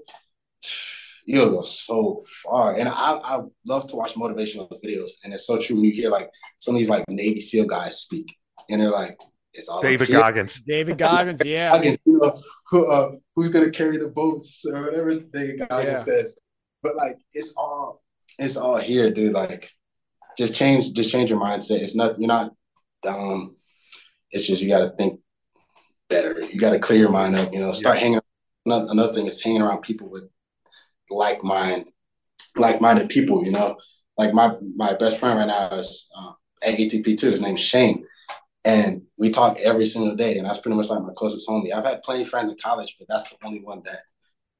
[1.25, 2.77] you'll go so far.
[2.77, 5.09] And I, I love to watch motivational videos.
[5.23, 6.29] And it's so true when you hear like
[6.59, 8.35] some of these like Navy SEAL guys speak,
[8.69, 9.17] and they're like,
[9.53, 10.61] it's all David Goggins.
[10.61, 11.71] David Goggins, yeah.
[11.71, 15.95] Goggins, you know, who, uh, who's gonna carry the boats or whatever David Goggins yeah.
[15.95, 16.37] says.
[16.83, 18.03] But like it's all
[18.37, 19.33] it's all here, dude.
[19.33, 19.71] Like
[20.37, 21.81] just change just change your mindset.
[21.81, 22.53] It's not you're not
[23.01, 23.55] dumb.
[24.31, 25.19] It's just you gotta think
[26.09, 26.41] better.
[26.41, 28.03] You gotta clear your mind up, you know, start yeah.
[28.03, 28.19] hanging
[28.65, 30.29] another, another thing is hanging around people with
[31.09, 31.85] like mind
[32.55, 33.77] like minded people, you know.
[34.17, 36.31] Like my my best friend right now is uh,
[36.63, 37.31] at ATP too.
[37.31, 38.05] His name's Shane
[38.65, 41.71] and we talk every single day, and that's pretty much like my closest homie.
[41.71, 43.99] I've had plenty of friends in college, but that's the only one that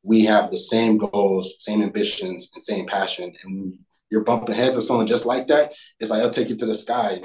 [0.03, 3.33] we have the same goals, same ambitions, and same passion.
[3.43, 3.79] And when
[4.11, 6.75] you're bumping heads with someone just like that, it's like I'll take you to the
[6.75, 7.19] sky.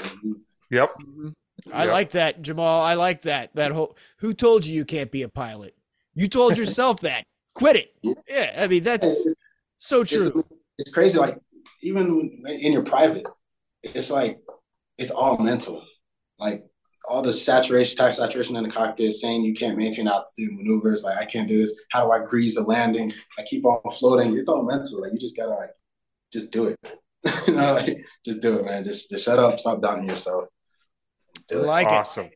[0.70, 0.94] Yep.
[0.98, 1.28] Mm-hmm.
[1.70, 1.92] I yep.
[1.92, 2.80] like that, Jahmal.
[2.80, 3.54] I like that.
[3.54, 5.76] That whole who told you you can't be a pilot?
[6.14, 7.26] You told yourself that.
[7.60, 8.16] Quit it.
[8.26, 9.34] Yeah, I mean that's it's,
[9.76, 10.28] so true.
[10.28, 11.18] It's, it's crazy.
[11.18, 11.36] Like
[11.82, 13.26] even in your private,
[13.82, 14.40] it's like
[14.96, 15.84] it's all mental.
[16.38, 16.64] Like
[17.06, 21.04] all the saturation, task saturation in the cockpit, saying you can't maintain altitude maneuvers.
[21.04, 21.78] Like I can't do this.
[21.90, 23.12] How do I grease a landing?
[23.38, 24.32] I keep on floating.
[24.38, 25.02] It's all mental.
[25.02, 25.70] Like you just gotta like
[26.32, 26.78] just do it.
[27.46, 28.84] you know, like just do it, man.
[28.84, 29.60] Just just shut up.
[29.60, 30.46] Stop doubting yourself.
[31.46, 31.92] Do like it.
[31.92, 32.30] Awesome.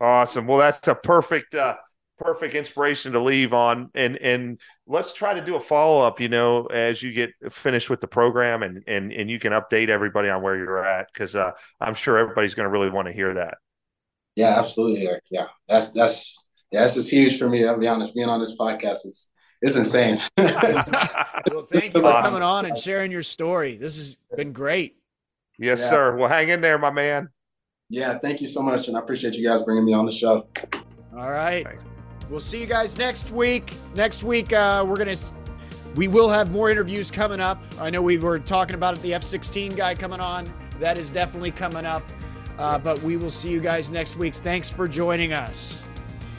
[0.00, 0.48] Awesome.
[0.48, 1.76] Well, that's a perfect uh
[2.18, 6.66] perfect inspiration to leave on and and let's try to do a follow-up you know
[6.66, 10.42] as you get finished with the program and and and you can update everybody on
[10.42, 13.58] where you're at because uh, i'm sure everybody's going to really want to hear that
[14.38, 15.08] yeah, absolutely.
[15.32, 17.66] Yeah, that's that's yeah, this is huge for me.
[17.66, 18.14] I'll be honest.
[18.14, 19.30] Being on this podcast is
[19.60, 20.20] it's insane.
[20.38, 23.76] well, thank you for coming on and sharing your story.
[23.76, 24.94] This has been great.
[25.58, 25.90] Yes, yeah.
[25.90, 26.16] sir.
[26.16, 27.30] Well, hang in there, my man.
[27.90, 30.46] Yeah, thank you so much, and I appreciate you guys bringing me on the show.
[31.16, 31.84] All right, Thanks.
[32.28, 33.74] We'll see you guys next week.
[33.94, 35.16] Next week, uh, we're gonna
[35.94, 37.62] we will have more interviews coming up.
[37.78, 40.52] I know we were talking about the F-16 guy coming on.
[40.78, 42.02] That is definitely coming up.
[42.58, 44.34] Uh, but we will see you guys next week.
[44.34, 45.84] Thanks for joining us.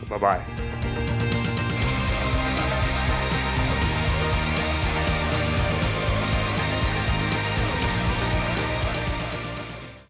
[0.09, 1.15] Bye bye.